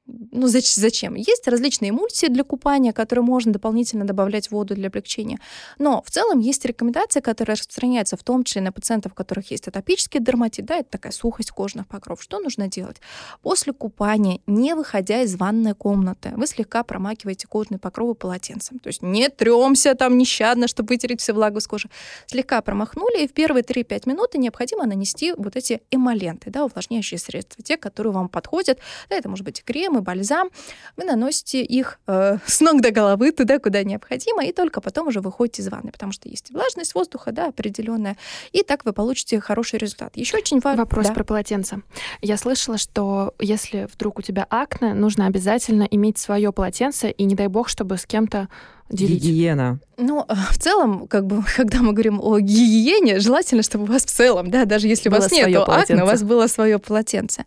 ну, 0.06 0.48
зачем? 0.48 1.14
Есть 1.14 1.48
различные 1.48 1.90
эмульсии 1.90 2.26
для 2.26 2.44
купания, 2.44 2.92
которые 2.92 3.24
можно 3.24 3.52
дополнительно 3.52 4.04
добавлять 4.04 4.48
в 4.48 4.52
воду 4.52 4.74
для 4.74 4.88
облегчения. 4.88 5.38
Но 5.78 6.02
в 6.02 6.10
целом 6.10 6.40
есть 6.40 6.64
рекомендации, 6.66 7.20
которые 7.20 7.54
распространяются 7.54 8.18
в 8.18 8.22
том 8.22 8.44
числе 8.44 8.60
на 8.60 8.70
пациентов, 8.70 9.12
у 9.12 9.14
которых 9.14 9.50
есть 9.50 9.66
атопический 9.66 10.20
дерматит, 10.20 10.66
да, 10.66 10.76
это 10.76 10.90
такая 10.90 11.12
сухость 11.12 11.52
кожных 11.52 11.88
покров. 11.88 12.22
Что 12.22 12.38
нужно 12.38 12.68
делать? 12.68 13.00
После 13.40 13.72
купания, 13.72 14.40
не 14.46 14.74
выходя 14.74 15.22
из 15.22 15.36
ванной 15.36 15.74
комнаты, 15.74 16.32
вы 16.36 16.46
слегка 16.46 16.82
промакиваете 16.82 17.46
кожные 17.46 17.78
покровы 17.78 18.14
полотенцем. 18.14 18.80
То 18.80 18.88
есть 18.88 19.00
не 19.00 19.30
тремся 19.30 19.94
там 19.94 20.18
нещадно, 20.18 20.68
чтобы 20.68 20.88
вытереть 20.88 21.22
все 21.22 21.32
влагу 21.32 21.60
с 21.60 21.66
кожи. 21.66 21.88
Слегка 22.26 22.60
промахнули, 22.60 23.24
и 23.24 23.28
в 23.28 23.32
первые 23.32 23.62
3-5 23.62 24.06
минут 24.06 24.34
необходимо 24.34 24.84
нанести 24.84 25.32
вот 25.34 25.56
эти 25.56 25.80
эмоленты, 25.90 26.50
да, 26.50 26.66
увлажняющие 26.66 27.18
средства, 27.18 27.64
те, 27.64 27.78
которые 27.78 28.12
вам 28.12 28.28
подходят. 28.28 28.80
Да, 29.08 29.16
это 29.16 29.30
может 29.30 29.46
быть 29.46 29.64
крем, 29.64 29.93
крем 29.94 29.98
и 29.98 30.00
бальзам, 30.00 30.50
вы 30.96 31.04
наносите 31.04 31.62
их 31.62 31.98
э, 32.06 32.38
с 32.46 32.60
ног 32.60 32.80
до 32.80 32.90
головы 32.90 33.32
туда, 33.32 33.58
куда 33.58 33.82
необходимо, 33.82 34.44
и 34.44 34.52
только 34.52 34.80
потом 34.80 35.08
уже 35.08 35.20
выходите 35.20 35.62
из 35.62 35.68
ванны, 35.68 35.92
потому 35.92 36.12
что 36.12 36.28
есть 36.28 36.50
влажность 36.50 36.94
воздуха, 36.94 37.32
да, 37.32 37.48
определенная, 37.48 38.16
и 38.52 38.62
так 38.62 38.84
вы 38.84 38.92
получите 38.92 39.40
хороший 39.40 39.78
результат. 39.78 40.16
Еще 40.16 40.36
очень 40.36 40.60
важно... 40.60 40.84
Вопрос 40.84 41.06
да. 41.06 41.14
про 41.14 41.24
полотенце. 41.24 41.82
Я 42.20 42.36
слышала, 42.36 42.78
что 42.78 43.34
если 43.38 43.88
вдруг 43.92 44.18
у 44.18 44.22
тебя 44.22 44.46
акне, 44.50 44.94
нужно 44.94 45.26
обязательно 45.26 45.84
иметь 45.84 46.18
свое 46.18 46.52
полотенце, 46.52 47.10
и 47.10 47.24
не 47.24 47.34
дай 47.34 47.46
бог, 47.46 47.68
чтобы 47.68 47.96
с 47.96 48.06
кем-то 48.06 48.48
делить. 48.90 49.22
Гигиена. 49.22 49.80
Ну, 49.96 50.24
а, 50.26 50.34
в 50.34 50.58
целом, 50.58 51.06
как 51.06 51.26
бы, 51.26 51.42
когда 51.56 51.80
мы 51.82 51.92
говорим 51.92 52.20
о 52.20 52.38
гигиене, 52.38 53.20
желательно, 53.20 53.62
чтобы 53.62 53.84
у 53.84 53.86
вас 53.86 54.04
в 54.04 54.10
целом, 54.10 54.50
да, 54.50 54.64
даже 54.64 54.88
если 54.88 55.08
было 55.08 55.18
у 55.18 55.22
вас 55.22 55.32
нет 55.32 55.56
акне, 55.56 56.02
у 56.02 56.06
вас 56.06 56.22
было 56.22 56.46
свое 56.46 56.78
полотенце. 56.78 57.44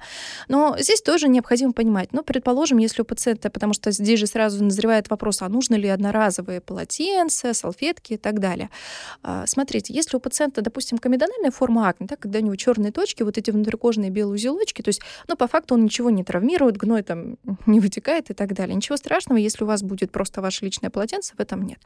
Но 0.48 0.76
здесь 0.80 1.02
тоже 1.02 1.28
необходимо 1.28 1.74
понимать, 1.74 2.10
ну, 2.14 2.24
предположим, 2.24 2.78
если 2.78 3.02
у 3.02 3.06
пациента, 3.06 3.50
потому 3.50 3.74
что 3.74 3.92
здесь 3.92 4.20
же 4.20 4.28
сразу 4.28 4.64
назревает 4.64 5.10
вопрос, 5.10 5.42
а 5.42 5.50
нужно 5.50 5.76
ли 5.76 5.90
одноразовые 5.90 6.62
полотенца, 6.62 7.54
салфетки 7.54 8.14
и 8.14 8.18
так 8.18 8.40
далее. 8.40 8.70
А, 9.24 9.46
смотрите, 9.46 9.94
если 9.94 10.18
у 10.18 10.20
пациента, 10.20 10.62
допустим, 10.62 10.98
комедональная 10.98 11.52
форма 11.52 11.90
акне, 11.90 12.08
да, 12.08 12.16
когда 12.16 12.40
у 12.40 12.42
него 12.42 12.56
черные 12.56 12.92
точки, 12.92 13.24
вот 13.24 13.38
эти 13.38 13.52
внутрикожные 13.52 14.10
белые 14.10 14.36
узелочки, 14.36 14.82
то 14.82 14.90
есть, 14.90 15.02
ну, 15.28 15.36
по 15.36 15.48
факту 15.48 15.76
он 15.76 15.84
ничего 15.84 16.10
не 16.10 16.24
травмирует, 16.24 16.78
гной 16.78 17.04
там 17.04 17.38
не 17.66 17.80
вытекает 17.80 18.30
и 18.30 18.34
так 18.34 18.54
далее. 18.54 18.76
Ничего 18.76 18.96
страшного, 18.96 19.38
если 19.38 19.64
у 19.64 19.68
вас 19.68 19.84
будет 19.84 20.12
просто 20.12 20.42
ваше 20.42 20.66
личное 20.66 20.90
полотенце, 20.90 21.27
в 21.36 21.40
этом 21.40 21.64
нет. 21.64 21.80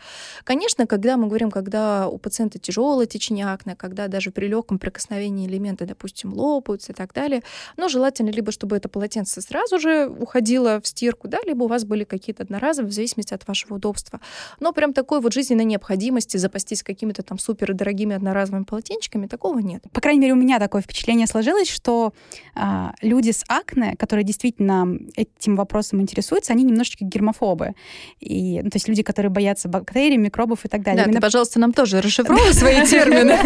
Конечно, 0.43 0.87
когда 0.87 1.17
мы 1.17 1.27
говорим, 1.27 1.51
когда 1.51 2.07
у 2.07 2.17
пациента 2.17 2.59
тяжелое 2.59 3.05
течение 3.05 3.47
акне, 3.47 3.75
когда 3.75 4.07
даже 4.07 4.31
при 4.31 4.47
легком 4.47 4.79
прикосновении 4.79 5.47
элементы, 5.47 5.85
допустим, 5.85 6.33
лопаются 6.33 6.91
и 6.91 6.95
так 6.95 7.13
далее, 7.13 7.43
но 7.77 7.87
желательно 7.87 8.29
либо, 8.29 8.51
чтобы 8.51 8.75
это 8.75 8.89
полотенце 8.89 9.41
сразу 9.41 9.79
же 9.79 10.07
уходило 10.07 10.79
в 10.81 10.87
стирку, 10.87 11.27
да, 11.27 11.39
либо 11.45 11.63
у 11.63 11.67
вас 11.67 11.85
были 11.85 12.03
какие-то 12.03 12.43
одноразовые, 12.43 12.91
в 12.91 12.93
зависимости 12.93 13.33
от 13.33 13.47
вашего 13.47 13.75
удобства. 13.75 14.19
Но 14.59 14.73
прям 14.73 14.93
такой 14.93 15.21
вот 15.21 15.33
жизненной 15.33 15.65
необходимости 15.65 16.37
запастись 16.37 16.83
какими-то 16.83 17.23
там 17.23 17.37
супер 17.37 17.73
дорогими 17.73 18.15
одноразовыми 18.15 18.63
полотенчиками, 18.63 19.27
такого 19.27 19.59
нет. 19.59 19.83
По 19.91 20.01
крайней 20.01 20.21
мере, 20.21 20.33
у 20.33 20.37
меня 20.37 20.59
такое 20.59 20.81
впечатление 20.81 21.27
сложилось, 21.27 21.69
что 21.69 22.13
а, 22.55 22.93
люди 23.01 23.31
с 23.31 23.43
акне, 23.47 23.95
которые 23.97 24.23
действительно 24.23 24.99
этим 25.15 25.55
вопросом 25.55 26.01
интересуются, 26.01 26.53
они 26.53 26.63
немножечко 26.63 27.05
гермофобы. 27.05 27.73
И, 28.19 28.61
ну, 28.61 28.69
то 28.69 28.75
есть 28.75 28.87
люди, 28.87 29.03
которые 29.03 29.30
боятся 29.31 29.67
бактерий, 29.67 30.17
микробов 30.17 30.65
и 30.65 30.67
так 30.67 30.83
далее. 30.83 31.03
Да, 31.03 31.09
Именно... 31.09 31.19
ты, 31.19 31.21
пожалуйста, 31.21 31.59
нам 31.59 31.73
тоже 31.73 32.01
расшифровывай 32.01 32.53
свои 32.53 32.85
термины. 32.85 33.37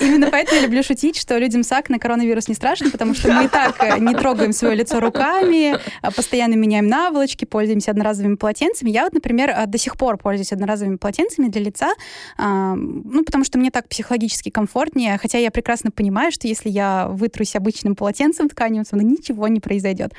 Именно 0.00 0.30
поэтому 0.30 0.60
я 0.60 0.66
люблю 0.66 0.82
шутить, 0.82 1.16
что 1.16 1.38
людям 1.38 1.62
с 1.62 1.72
акне 1.72 1.98
коронавирус 1.98 2.48
не 2.48 2.54
страшен, 2.54 2.90
потому 2.90 3.14
что 3.14 3.32
мы 3.32 3.44
и 3.44 3.48
так 3.48 3.82
э, 3.82 3.98
не 3.98 4.14
трогаем 4.14 4.52
свое 4.52 4.74
лицо 4.74 5.00
руками, 5.00 5.76
а 6.02 6.10
постоянно 6.10 6.54
меняем 6.54 6.86
наволочки, 6.86 7.44
пользуемся 7.44 7.90
одноразовыми 7.90 8.36
полотенцами. 8.36 8.90
Я 8.90 9.04
вот, 9.04 9.12
например, 9.12 9.50
э, 9.50 9.66
до 9.66 9.78
сих 9.78 9.96
пор 9.96 10.16
пользуюсь 10.18 10.52
одноразовыми 10.52 10.96
полотенцами 10.96 11.48
для 11.48 11.62
лица, 11.62 11.92
а, 12.36 12.74
ну, 12.74 13.24
потому 13.24 13.44
что 13.44 13.58
мне 13.58 13.70
так 13.70 13.88
психологически 13.88 14.50
комфортнее, 14.50 15.18
хотя 15.18 15.38
я 15.38 15.50
прекрасно 15.50 15.90
понимаю, 15.90 16.32
что 16.32 16.48
если 16.48 16.68
я 16.68 17.08
вытрусь 17.08 17.56
обычным 17.56 17.94
полотенцем 17.94 18.48
тканевым, 18.48 18.84
то 18.84 18.96
ничего 18.96 19.48
не 19.48 19.60
произойдет. 19.60 20.12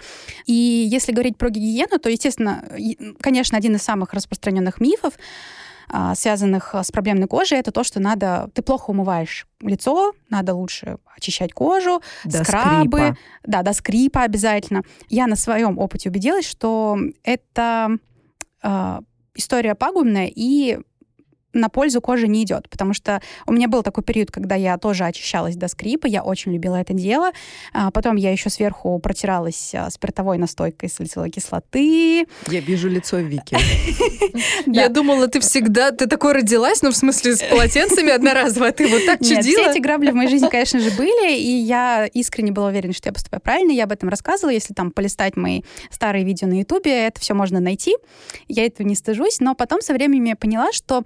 И 0.46 0.54
если 0.54 1.12
говорить 1.12 1.38
про 1.38 1.50
гигиену, 1.50 2.00
то, 2.00 2.10
естественно, 2.10 2.64
конечно, 3.20 3.58
один 3.58 3.76
из 3.76 3.82
самых 3.82 4.14
распространенных 4.14 4.61
мифов, 4.80 5.14
а, 5.90 6.16
связанных 6.16 6.74
а, 6.74 6.84
с 6.84 6.92
проблемной 6.92 7.28
кожей, 7.28 7.60
это 7.60 7.72
то, 7.72 7.84
что 7.84 8.00
надо, 8.00 8.50
ты 8.54 8.62
плохо 8.62 8.92
умываешь 8.92 9.46
лицо, 9.60 10.14
надо 10.30 10.54
лучше 10.54 10.98
очищать 11.18 11.54
кожу, 11.54 12.02
до 12.24 12.44
скрабы, 12.44 12.98
скрипа. 12.98 13.18
да, 13.44 13.62
до 13.62 13.74
скрипа 13.74 14.22
обязательно. 14.22 14.84
Я 15.10 15.28
на 15.28 15.36
своем 15.36 15.78
опыте 15.78 16.10
убедилась, 16.10 16.48
что 16.48 16.98
это 17.24 17.98
э, 18.64 19.00
история 19.36 19.76
пагубная 19.76 20.32
и 20.34 20.80
на 21.54 21.70
пользу 21.70 22.02
коже 22.02 22.28
не 22.28 22.44
идет, 22.44 22.70
потому 22.70 22.94
что 22.94 23.22
у 23.46 23.54
меня 23.54 23.68
был 23.68 23.84
такой 23.84 24.04
период, 24.04 24.32
когда 24.32 24.56
я 24.56 24.78
тоже 24.78 25.06
очищалась 25.06 25.56
до 25.56 25.68
скрипа, 25.68 26.08
я 26.08 26.24
очень 26.24 26.54
любила 26.54 26.76
это 26.76 26.94
дело. 26.94 27.32
А 27.74 27.92
потом 27.92 28.16
я 28.16 28.32
еще 28.32 28.50
сверху 28.50 28.98
протиралась 29.00 29.74
а, 29.76 29.90
спиртовой 29.90 30.38
настойкой 30.38 30.90
салициловой 30.90 31.32
кислоты. 31.32 32.28
Я 32.48 32.60
вижу 32.60 32.90
лицо 32.90 33.18
Вики. 33.18 33.58
Я 34.66 34.90
думала, 34.90 35.28
ты 35.28 35.40
всегда, 35.40 35.92
ты 35.92 36.08
такой 36.08 36.34
родилась, 36.34 36.82
ну, 36.82 36.92
в 36.92 36.96
смысле, 36.96 37.36
с 37.36 37.44
полотенцами 37.44 38.12
одноразово, 38.12 38.68
а 38.68 38.72
ты 38.72 38.88
вот 38.88 39.06
так 39.06 39.20
чудила? 39.20 39.42
Все 39.42 39.72
эти 39.72 39.80
грабли 39.80 40.12
в 40.12 40.16
моей 40.16 40.30
жизни, 40.30 40.48
конечно 40.48 40.80
же, 40.80 40.92
были, 40.92 41.36
и 41.36 41.50
я 41.50 42.08
искренне 42.14 42.52
была 42.52 42.68
уверена, 42.68 42.94
что 42.94 43.10
я 43.10 43.14
поступаю 43.14 43.42
правильно, 43.42 43.72
я 43.72 43.84
об 43.84 43.92
этом 43.92 44.10
рассказывала, 44.10 44.52
если 44.52 44.74
там 44.74 44.92
полистать 44.92 45.36
мои 45.36 45.62
старые 45.90 46.24
видео 46.24 46.48
на 46.48 46.60
Ютубе, 46.60 47.08
это 47.08 47.20
все 47.20 47.34
можно 47.34 47.60
найти, 47.60 47.96
я 48.48 48.66
этого 48.66 48.88
не 48.88 48.96
стыжусь, 48.96 49.40
но 49.40 49.56
потом 49.56 49.82
со 49.82 49.94
временем 49.94 50.26
я 50.26 50.36
поняла, 50.36 50.72
что 50.72 51.04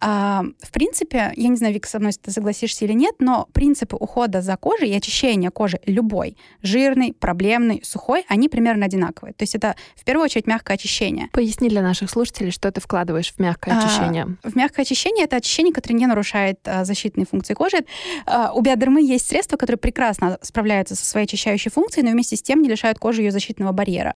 а, 0.00 0.42
в 0.60 0.72
принципе, 0.72 1.32
я 1.36 1.48
не 1.48 1.56
знаю, 1.56 1.74
Вика, 1.74 1.88
со 1.88 1.98
мной 1.98 2.12
ты 2.12 2.30
согласишься 2.30 2.84
или 2.84 2.92
нет, 2.92 3.14
но 3.18 3.48
принципы 3.52 3.96
ухода 3.96 4.42
за 4.42 4.56
кожей 4.56 4.90
и 4.90 4.94
очищения 4.94 5.50
кожи 5.50 5.80
любой, 5.86 6.36
жирный, 6.62 7.12
проблемный, 7.12 7.82
сухой, 7.84 8.24
они 8.28 8.48
примерно 8.48 8.86
одинаковые. 8.86 9.32
То 9.34 9.42
есть 9.44 9.54
это 9.54 9.76
в 9.94 10.04
первую 10.04 10.24
очередь 10.24 10.46
мягкое 10.46 10.74
очищение. 10.74 11.28
Поясни 11.32 11.68
для 11.68 11.82
наших 11.82 12.10
слушателей, 12.10 12.50
что 12.50 12.70
ты 12.72 12.80
вкладываешь 12.80 13.32
в 13.32 13.38
мягкое 13.38 13.78
очищение. 13.78 14.36
А, 14.42 14.50
в 14.50 14.56
мягкое 14.56 14.82
очищение 14.82 15.24
это 15.24 15.36
очищение, 15.36 15.72
которое 15.72 15.94
не 15.94 16.06
нарушает 16.06 16.58
а, 16.64 16.84
защитные 16.84 17.26
функции 17.26 17.54
кожи. 17.54 17.84
А, 18.26 18.52
у 18.52 18.60
биодермы 18.60 19.02
есть 19.02 19.28
средства, 19.28 19.56
которые 19.56 19.78
прекрасно 19.78 20.38
справляются 20.42 20.96
со 20.96 21.04
своей 21.04 21.26
очищающей 21.26 21.70
функцией, 21.70 22.04
но 22.04 22.12
вместе 22.12 22.36
с 22.36 22.42
тем 22.42 22.62
не 22.62 22.68
лишают 22.68 22.98
кожи 22.98 23.22
ее 23.22 23.30
защитного 23.30 23.72
барьера. 23.72 24.14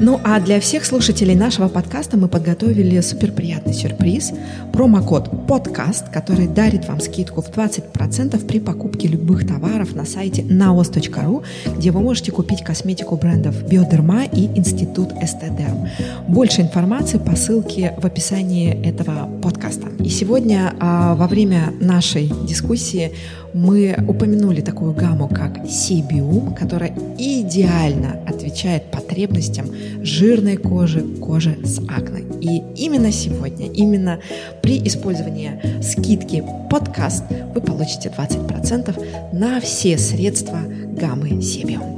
Ну 0.00 0.20
а 0.24 0.40
для 0.40 0.58
всех 0.58 0.84
слушателей 0.84 1.36
нашего 1.36 1.68
подкаста 1.68 2.16
мы 2.16 2.26
подготовили 2.26 3.00
суперприятный 3.00 3.72
сюрприз. 3.74 4.32
Промокод 4.72 5.46
«Подкаст», 5.46 6.08
который 6.08 6.48
дарит 6.48 6.88
вам 6.88 6.98
скидку 6.98 7.42
в 7.42 7.48
20% 7.48 8.44
при 8.44 8.58
покупке 8.58 9.06
любых 9.06 9.46
товаров 9.46 9.94
на 9.94 10.04
сайте 10.04 10.42
naos.ru, 10.42 11.44
где 11.76 11.92
вы 11.92 12.00
можете 12.00 12.32
купить 12.32 12.64
косметику 12.64 13.14
брендов 13.14 13.68
Биодерма 13.68 14.24
и 14.24 14.46
Институт 14.58 15.12
Эстедерм. 15.22 15.88
Больше 16.26 16.62
информации 16.62 17.18
по 17.18 17.36
ссылке 17.36 17.94
в 17.96 18.04
описании 18.04 18.74
этого 18.84 19.28
подкаста. 19.40 19.86
И 20.00 20.08
сегодня 20.08 20.74
а, 20.80 21.14
во 21.14 21.28
время 21.28 21.72
нашей 21.80 22.32
дискуссии 22.48 23.12
мы 23.54 23.96
упомянули 24.08 24.60
такую 24.60 24.92
гамму, 24.92 25.28
как 25.28 25.66
Сибиум, 25.66 26.54
которая 26.54 26.92
идеально 27.16 28.20
отвечает 28.26 28.90
потребностям 28.90 29.66
жирной 30.04 30.56
кожи, 30.56 31.02
кожи 31.18 31.56
с 31.64 31.78
акне. 31.88 32.24
И 32.40 32.62
именно 32.76 33.12
сегодня, 33.12 33.70
именно 33.72 34.20
при 34.60 34.84
использовании 34.86 35.80
скидки 35.82 36.44
подкаст 36.68 37.24
вы 37.54 37.60
получите 37.60 38.12
20% 38.14 39.32
на 39.32 39.60
все 39.60 39.96
средства 39.98 40.58
гаммы 40.66 41.40
Сибиум. 41.40 41.94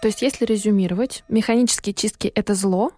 То 0.00 0.06
есть, 0.06 0.22
если 0.22 0.44
резюмировать, 0.46 1.24
механические 1.28 1.92
чистки— 1.92 2.28
это 2.34 2.54
зло, 2.54 2.92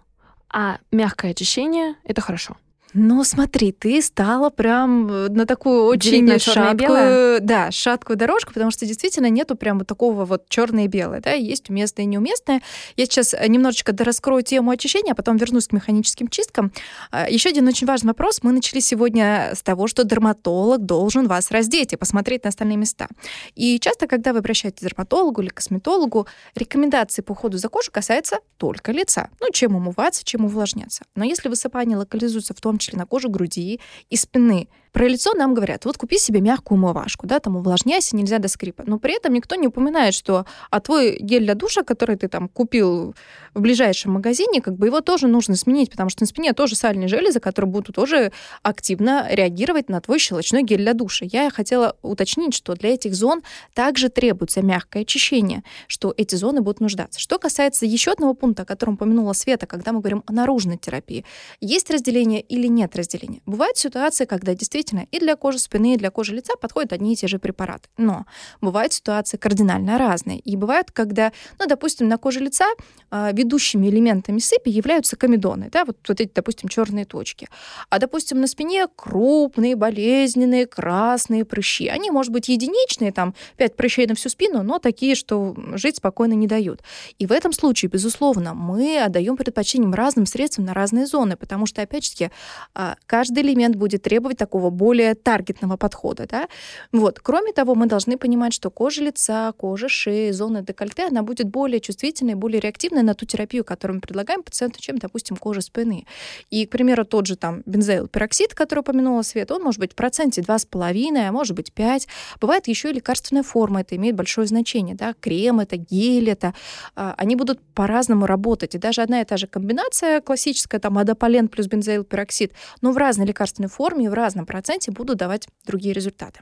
а 0.49 0.77
мягкое 0.91 1.31
очищение— 1.31 1.95
это 2.05 2.21
хорошо. 2.21 2.55
Ну, 2.93 3.23
смотри, 3.23 3.71
ты 3.71 4.01
стала 4.01 4.49
прям 4.49 5.07
э, 5.09 5.29
на 5.29 5.45
такую 5.45 5.85
очень 5.85 6.25
на 6.25 6.39
шаткую, 6.39 7.39
да, 7.39 7.71
шаткую 7.71 8.17
дорожку, 8.17 8.51
потому 8.53 8.69
что 8.69 8.85
действительно 8.85 9.29
нету 9.29 9.55
прям 9.55 9.79
вот 9.79 9.87
такого 9.87 10.25
вот 10.25 10.49
черное 10.49 10.85
и 10.85 10.87
белое, 10.87 11.21
да, 11.21 11.31
есть 11.31 11.69
уместное 11.69 12.03
и 12.03 12.07
неуместное. 12.07 12.61
Я 12.97 13.05
сейчас 13.05 13.33
э, 13.33 13.47
немножечко 13.47 13.93
дораскрою 13.93 14.43
тему 14.43 14.71
очищения, 14.71 15.13
а 15.13 15.15
потом 15.15 15.37
вернусь 15.37 15.67
к 15.67 15.71
механическим 15.71 16.27
чисткам. 16.27 16.73
А, 17.11 17.29
Еще 17.29 17.49
один 17.49 17.65
очень 17.67 17.87
важный 17.87 18.09
вопрос. 18.09 18.39
Мы 18.43 18.51
начали 18.51 18.81
сегодня 18.81 19.51
с 19.55 19.63
того, 19.63 19.87
что 19.87 20.03
дерматолог 20.03 20.85
должен 20.85 21.27
вас 21.27 21.49
раздеть 21.49 21.93
и 21.93 21.95
посмотреть 21.95 22.43
на 22.43 22.49
остальные 22.49 22.77
места. 22.77 23.07
И 23.55 23.79
часто, 23.79 24.07
когда 24.07 24.33
вы 24.33 24.39
обращаетесь 24.39 24.79
к 24.79 24.83
дерматологу 24.83 25.41
или 25.41 25.49
косметологу, 25.49 26.27
рекомендации 26.55 27.21
по 27.21 27.31
уходу 27.31 27.57
за 27.57 27.69
кожей 27.69 27.91
касаются 27.91 28.39
только 28.57 28.91
лица. 28.91 29.29
Ну, 29.39 29.49
чем 29.53 29.75
умываться, 29.75 30.25
чем 30.25 30.43
увлажняться. 30.43 31.03
Но 31.15 31.23
если 31.23 31.47
высыпание 31.47 31.97
локализуется 31.97 32.53
в 32.53 32.59
том 32.59 32.79
коже 33.05 33.29
груди 33.29 33.79
и 34.09 34.15
спины. 34.15 34.67
Про 34.91 35.07
лицо 35.07 35.33
нам 35.33 35.53
говорят, 35.53 35.85
вот 35.85 35.97
купи 35.97 36.17
себе 36.17 36.41
мягкую 36.41 36.77
умывашку, 36.77 37.25
да, 37.25 37.39
там 37.39 37.55
увлажняйся, 37.55 38.15
нельзя 38.17 38.39
до 38.39 38.49
скрипа. 38.49 38.83
Но 38.85 38.99
при 38.99 39.15
этом 39.15 39.33
никто 39.33 39.55
не 39.55 39.67
упоминает, 39.67 40.13
что 40.13 40.45
а 40.69 40.81
твой 40.81 41.17
гель 41.17 41.45
для 41.45 41.55
душа, 41.55 41.83
который 41.83 42.17
ты 42.17 42.27
там 42.27 42.49
купил 42.49 43.15
в 43.53 43.61
ближайшем 43.61 44.11
магазине, 44.13 44.61
как 44.61 44.75
бы 44.75 44.87
его 44.87 44.99
тоже 44.99 45.27
нужно 45.27 45.55
сменить, 45.55 45.91
потому 45.91 46.09
что 46.09 46.23
на 46.23 46.27
спине 46.27 46.51
тоже 46.51 46.75
сальные 46.75 47.07
железы, 47.07 47.39
которые 47.39 47.71
будут 47.71 47.95
тоже 47.95 48.33
активно 48.63 49.27
реагировать 49.31 49.87
на 49.87 50.01
твой 50.01 50.19
щелочной 50.19 50.63
гель 50.63 50.81
для 50.81 50.93
душа. 50.93 51.25
Я 51.25 51.49
хотела 51.51 51.95
уточнить, 52.01 52.53
что 52.53 52.73
для 52.73 52.93
этих 52.93 53.15
зон 53.15 53.43
также 53.73 54.09
требуется 54.09 54.61
мягкое 54.61 55.03
очищение, 55.03 55.63
что 55.87 56.13
эти 56.17 56.35
зоны 56.35 56.59
будут 56.59 56.81
нуждаться. 56.81 57.19
Что 57.19 57.39
касается 57.39 57.85
еще 57.85 58.11
одного 58.11 58.33
пункта, 58.33 58.63
о 58.63 58.65
котором 58.65 58.95
упомянула 58.95 59.31
Света, 59.31 59.67
когда 59.67 59.93
мы 59.93 59.99
говорим 59.99 60.23
о 60.25 60.33
наружной 60.33 60.77
терапии, 60.77 61.23
есть 61.61 61.89
разделение 61.89 62.41
или 62.41 62.67
нет 62.67 62.93
разделения? 62.97 63.41
Bывают 63.45 63.77
ситуации, 63.77 64.25
когда 64.25 64.53
действительно 64.53 64.80
действительно 64.81 65.07
и 65.11 65.19
для 65.19 65.35
кожи 65.35 65.59
спины, 65.59 65.93
и 65.93 65.97
для 65.97 66.09
кожи 66.09 66.33
лица 66.33 66.55
подходят 66.55 66.93
одни 66.93 67.13
и 67.13 67.15
те 67.15 67.27
же 67.27 67.37
препараты. 67.39 67.89
Но 67.97 68.25
бывают 68.61 68.93
ситуации 68.93 69.37
кардинально 69.37 69.97
разные. 69.97 70.39
И 70.39 70.55
бывает, 70.55 70.91
когда, 70.91 71.31
ну, 71.59 71.67
допустим, 71.67 72.07
на 72.07 72.17
коже 72.17 72.39
лица 72.39 72.65
э, 73.11 73.29
ведущими 73.33 73.87
элементами 73.87 74.39
сыпи 74.39 74.69
являются 74.69 75.15
комедоны, 75.15 75.69
да, 75.71 75.85
вот, 75.85 75.97
вот 76.07 76.19
эти, 76.19 76.31
допустим, 76.33 76.69
черные 76.69 77.05
точки. 77.05 77.47
А, 77.89 77.99
допустим, 77.99 78.41
на 78.41 78.47
спине 78.47 78.87
крупные, 78.95 79.75
болезненные, 79.75 80.65
красные 80.65 81.45
прыщи. 81.45 81.87
Они, 81.87 82.09
может 82.09 82.31
быть, 82.31 82.49
единичные, 82.49 83.11
там, 83.11 83.35
5 83.57 83.75
прыщей 83.75 84.07
на 84.07 84.15
всю 84.15 84.29
спину, 84.29 84.63
но 84.63 84.79
такие, 84.79 85.15
что 85.15 85.55
жить 85.73 85.97
спокойно 85.97 86.33
не 86.33 86.47
дают. 86.47 86.81
И 87.19 87.27
в 87.27 87.31
этом 87.31 87.53
случае, 87.53 87.89
безусловно, 87.89 88.53
мы 88.53 88.99
отдаем 88.99 89.37
предпочтение 89.37 89.91
разным 89.93 90.25
средствам 90.25 90.65
на 90.65 90.73
разные 90.73 91.05
зоны, 91.05 91.35
потому 91.35 91.65
что, 91.65 91.81
опять 91.81 92.05
же, 92.05 92.31
а, 92.73 92.95
каждый 93.05 93.43
элемент 93.43 93.75
будет 93.75 94.01
требовать 94.01 94.37
такого 94.37 94.70
более 94.71 95.15
таргетного 95.15 95.77
подхода. 95.77 96.27
Да? 96.27 96.47
Вот. 96.91 97.19
Кроме 97.19 97.53
того, 97.53 97.75
мы 97.75 97.85
должны 97.85 98.17
понимать, 98.17 98.53
что 98.53 98.69
кожа 98.69 99.03
лица, 99.03 99.51
кожа 99.57 99.89
шеи, 99.89 100.31
зона 100.31 100.61
декольте, 100.61 101.07
она 101.07 101.23
будет 101.23 101.47
более 101.47 101.79
чувствительной, 101.79 102.35
более 102.35 102.59
реактивной 102.59 103.03
на 103.03 103.13
ту 103.13 103.25
терапию, 103.25 103.63
которую 103.63 103.95
мы 103.95 104.01
предлагаем 104.01 104.43
пациенту, 104.43 104.81
чем, 104.81 104.97
допустим, 104.97 105.37
кожа 105.37 105.61
спины. 105.61 106.05
И, 106.49 106.65
к 106.65 106.69
примеру, 106.71 107.05
тот 107.05 107.27
же 107.27 107.35
там 107.35 107.63
бензоилпероксид, 107.65 108.55
который 108.55 108.79
упомянула 108.79 109.21
Света, 109.21 109.55
он 109.55 109.63
может 109.63 109.79
быть 109.79 109.93
в 109.93 109.95
проценте 109.95 110.41
2,5, 110.41 111.27
а 111.27 111.31
может 111.31 111.55
быть 111.55 111.73
5. 111.73 112.07
Бывает 112.39 112.67
еще 112.67 112.89
и 112.89 112.93
лекарственная 112.93 113.43
форма, 113.43 113.81
это 113.81 113.95
имеет 113.95 114.15
большое 114.15 114.47
значение. 114.47 114.95
Да? 114.95 115.13
Крем 115.19 115.59
это, 115.59 115.77
гель 115.77 116.29
это. 116.29 116.53
А, 116.95 117.13
они 117.17 117.35
будут 117.35 117.59
по-разному 117.73 118.25
работать. 118.25 118.75
И 118.75 118.77
даже 118.77 119.01
одна 119.01 119.21
и 119.21 119.25
та 119.25 119.37
же 119.37 119.47
комбинация 119.47 120.21
классическая, 120.21 120.79
там, 120.79 120.97
адополен 120.97 121.47
плюс 121.47 121.67
бензоилпероксид, 121.67 122.53
но 122.81 122.91
в 122.91 122.97
разной 122.97 123.27
лекарственной 123.27 123.69
форме 123.69 124.05
и 124.05 124.09
в 124.09 124.13
разном 124.13 124.45
проценте 124.45 124.60
проценте 124.61 124.91
буду 124.91 125.15
давать 125.15 125.47
другие 125.65 125.93
результаты. 125.93 126.41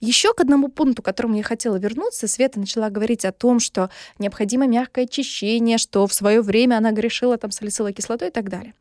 Еще 0.00 0.32
к 0.32 0.40
одному 0.40 0.68
пункту, 0.68 1.02
к 1.02 1.04
которому 1.04 1.36
я 1.36 1.42
хотела 1.42 1.76
вернуться, 1.76 2.26
Света 2.26 2.58
начала 2.58 2.88
говорить 2.88 3.26
о 3.26 3.32
том, 3.32 3.60
что 3.60 3.90
необходимо 4.18 4.66
мягкое 4.66 5.04
очищение, 5.04 5.76
что 5.76 6.06
в 6.06 6.14
свое 6.14 6.40
время 6.40 6.76
она 6.76 6.92
грешила 6.92 7.36
там 7.36 7.50
салициловой 7.50 7.92
кислотой 7.92 8.28
и 8.28 8.30
так 8.30 8.48
далее. 8.48 8.72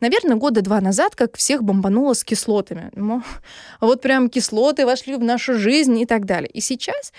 Наверное, 0.00 0.36
года 0.36 0.62
два 0.62 0.80
назад, 0.80 1.16
как 1.16 1.36
всех 1.36 1.64
бомбануло 1.64 2.14
с 2.14 2.22
кислотами. 2.22 2.90
Ну, 2.94 3.22
вот 3.80 4.00
прям 4.00 4.30
кислоты 4.30 4.86
вошли 4.86 5.16
в 5.16 5.24
нашу 5.24 5.58
жизнь 5.58 5.98
и 5.98 6.06
так 6.06 6.24
далее. 6.24 6.48
И 6.50 6.60
сейчас 6.60 7.12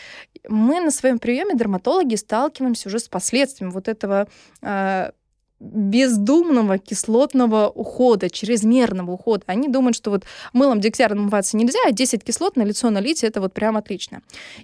мы 0.48 0.80
на 0.80 0.92
своем 0.92 1.20
приеме 1.20 1.56
дерматологи 1.56 2.16
сталкиваемся 2.16 2.88
уже 2.88 3.00
с 3.00 3.10
последствиями 3.10 3.74
вот 3.74 3.90
этого 3.90 4.28
э, 4.62 5.12
бездумного 5.60 6.78
кислотного 6.78 7.70
ухода, 7.70 8.30
чрезмерного 8.30 9.12
ухода. 9.12 9.44
Они 9.48 9.68
думают, 9.68 9.96
что 9.96 10.12
вот 10.12 10.24
мылом 10.54 10.80
дегтярным 10.80 11.24
умываться 11.24 11.58
нельзя, 11.58 11.80
а 11.86 11.92
10 11.92 12.24
кислот 12.24 12.56
на 12.56 12.64
лицо 12.64 12.90
налить, 12.90 13.24
это 13.24 13.42
вот 13.42 13.54
прям 13.54 13.78
отлично. 13.78 14.22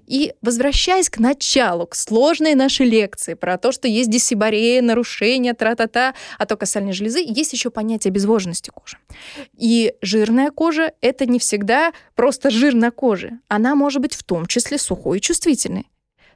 И 0.07 0.33
возвращаясь 0.41 1.09
к 1.09 1.17
началу, 1.17 1.87
к 1.87 1.95
сложной 1.95 2.55
нашей 2.55 2.87
лекции 2.87 3.33
про 3.33 3.57
то, 3.57 3.71
что 3.71 3.87
есть 3.87 4.09
дисибарея, 4.09 4.81
нарушения, 4.81 5.53
тра-та-та, 5.53 6.13
а 6.37 6.45
то 6.45 6.63
сальной 6.65 6.93
железы, 6.93 7.19
есть 7.25 7.53
еще 7.53 7.69
понятие 7.69 8.09
обезвоженности 8.09 8.69
кожи. 8.69 8.97
И 9.57 9.93
жирная 10.01 10.49
кожа— 10.51 10.93
это 11.01 11.25
не 11.25 11.39
всегда 11.39 11.91
просто 12.15 12.49
жир 12.49 12.73
на 12.73 12.91
коже. 12.91 13.39
Она 13.47 13.75
может 13.75 14.01
быть 14.01 14.15
в 14.15 14.23
том 14.23 14.45
числе 14.45 14.77
сухой 14.77 15.17
и 15.17 15.21
чувствительной. 15.21 15.87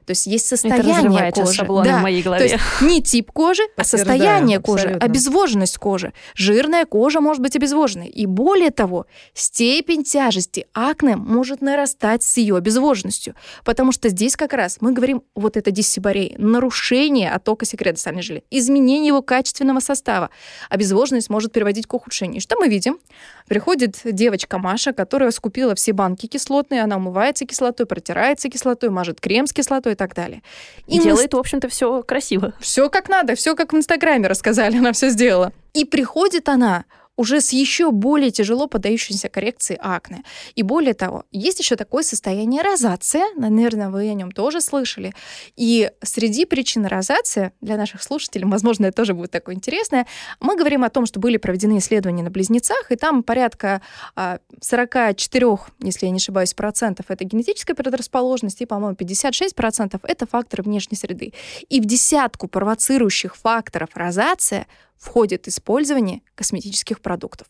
То 0.08 0.12
есть 0.12 0.26
есть 0.26 0.46
Это 0.46 0.56
состояние 0.56 1.30
сейчас 1.30 1.34
кожи. 1.48 1.52
шаблоны 1.58 1.84
Да. 1.90 1.98
в 1.98 2.02
моей 2.02 2.22
То 2.22 2.30
голове. 2.30 2.44
есть 2.50 2.56
не 2.80 3.02
тип 3.02 3.30
кожи, 3.30 3.62
а 3.76 3.84
состояние 3.84 4.58
кожи, 4.58 4.84
абсолютно. 4.84 5.04
обезвоженность 5.06 5.76
кожи. 5.76 6.14
Жирная 6.34 6.86
кожа 6.86 7.20
может 7.20 7.42
быть 7.42 7.54
обезвоженной. 7.56 8.06
И 8.08 8.24
более 8.24 8.70
того, 8.70 9.04
степень 9.34 10.04
тяжести 10.04 10.66
акне 10.72 11.16
может 11.16 11.60
нарастать 11.60 12.22
с 12.22 12.38
ее 12.38 12.56
обезвоженностью. 12.56 13.34
Потому 13.66 13.92
что 13.92 14.08
здесь 14.08 14.34
как 14.34 14.54
раз 14.54 14.78
мы 14.80 14.92
говорим 14.92 15.22
вот 15.34 15.58
это 15.58 15.70
диссибарей, 15.70 16.34
нарушение 16.38 17.30
оттока 17.30 17.66
секрета 17.66 18.00
сальной 18.00 18.22
железы, 18.22 18.44
изменение 18.50 19.08
его 19.08 19.20
качественного 19.20 19.80
состава. 19.80 20.30
Обезвоженность 20.70 21.28
может 21.28 21.52
приводить 21.52 21.86
к 21.86 21.92
ухудшению. 21.92 22.40
Что 22.40 22.56
мы 22.56 22.68
видим? 22.68 22.98
Приходит 23.46 23.98
девочка 24.04 24.56
Маша, 24.58 24.94
которая 24.94 25.30
скупила 25.32 25.74
все 25.74 25.92
банки 25.92 26.26
кислотные, 26.26 26.82
она 26.82 26.96
умывается 26.96 27.44
кислотой, 27.44 27.84
протирается 27.84 28.48
кислотой, 28.48 28.88
мажет 28.90 29.20
крем 29.20 29.46
с 29.46 29.52
кислотой 29.52 29.94
так 29.98 30.14
далее. 30.14 30.42
И 30.86 30.96
мы 30.96 31.04
делает, 31.04 31.34
в 31.34 31.36
общем-то, 31.36 31.68
все 31.68 32.02
красиво. 32.02 32.54
все 32.60 32.88
как 32.88 33.08
надо, 33.08 33.34
все 33.34 33.54
как 33.54 33.72
в 33.72 33.76
Инстаграме 33.76 34.28
рассказали, 34.28 34.76
она 34.78 34.92
все 34.92 35.10
сделала. 35.10 35.52
И 35.74 35.84
приходит 35.84 36.48
она 36.48 36.84
уже 37.18 37.40
с 37.40 37.52
еще 37.52 37.90
более 37.90 38.30
тяжело 38.30 38.68
поддающейся 38.68 39.28
коррекции 39.28 39.76
акне. 39.80 40.22
И 40.54 40.62
более 40.62 40.94
того, 40.94 41.24
есть 41.32 41.58
еще 41.58 41.74
такое 41.74 42.04
состояние 42.04 42.62
розация, 42.62 43.24
наверное, 43.36 43.90
вы 43.90 44.08
о 44.08 44.14
нем 44.14 44.30
тоже 44.30 44.60
слышали. 44.60 45.12
И 45.56 45.90
среди 46.00 46.44
причин 46.44 46.86
розации, 46.86 47.50
для 47.60 47.76
наших 47.76 48.04
слушателей, 48.04 48.46
возможно, 48.46 48.86
это 48.86 48.98
тоже 48.98 49.14
будет 49.14 49.32
такое 49.32 49.56
интересное, 49.56 50.06
мы 50.40 50.56
говорим 50.56 50.84
о 50.84 50.90
том, 50.90 51.06
что 51.06 51.18
были 51.18 51.38
проведены 51.38 51.78
исследования 51.78 52.22
на 52.22 52.30
близнецах, 52.30 52.92
и 52.92 52.96
там 52.96 53.24
порядка 53.24 53.82
а, 54.14 54.38
44, 54.60 55.46
если 55.80 56.06
я 56.06 56.12
не 56.12 56.18
ошибаюсь, 56.18 56.54
процентов 56.54 57.06
это 57.08 57.24
генетическая 57.24 57.74
предрасположенность, 57.74 58.60
и, 58.60 58.66
по-моему, 58.66 58.94
56 58.94 59.56
процентов 59.56 60.02
это 60.04 60.24
факторы 60.24 60.62
внешней 60.62 60.96
среды. 60.96 61.32
И 61.68 61.80
в 61.80 61.84
десятку 61.84 62.46
провоцирующих 62.46 63.34
факторов 63.34 63.90
розация 63.94 64.68
входит 64.98 65.48
использование 65.48 66.22
косметических 66.34 67.00
продуктов. 67.00 67.46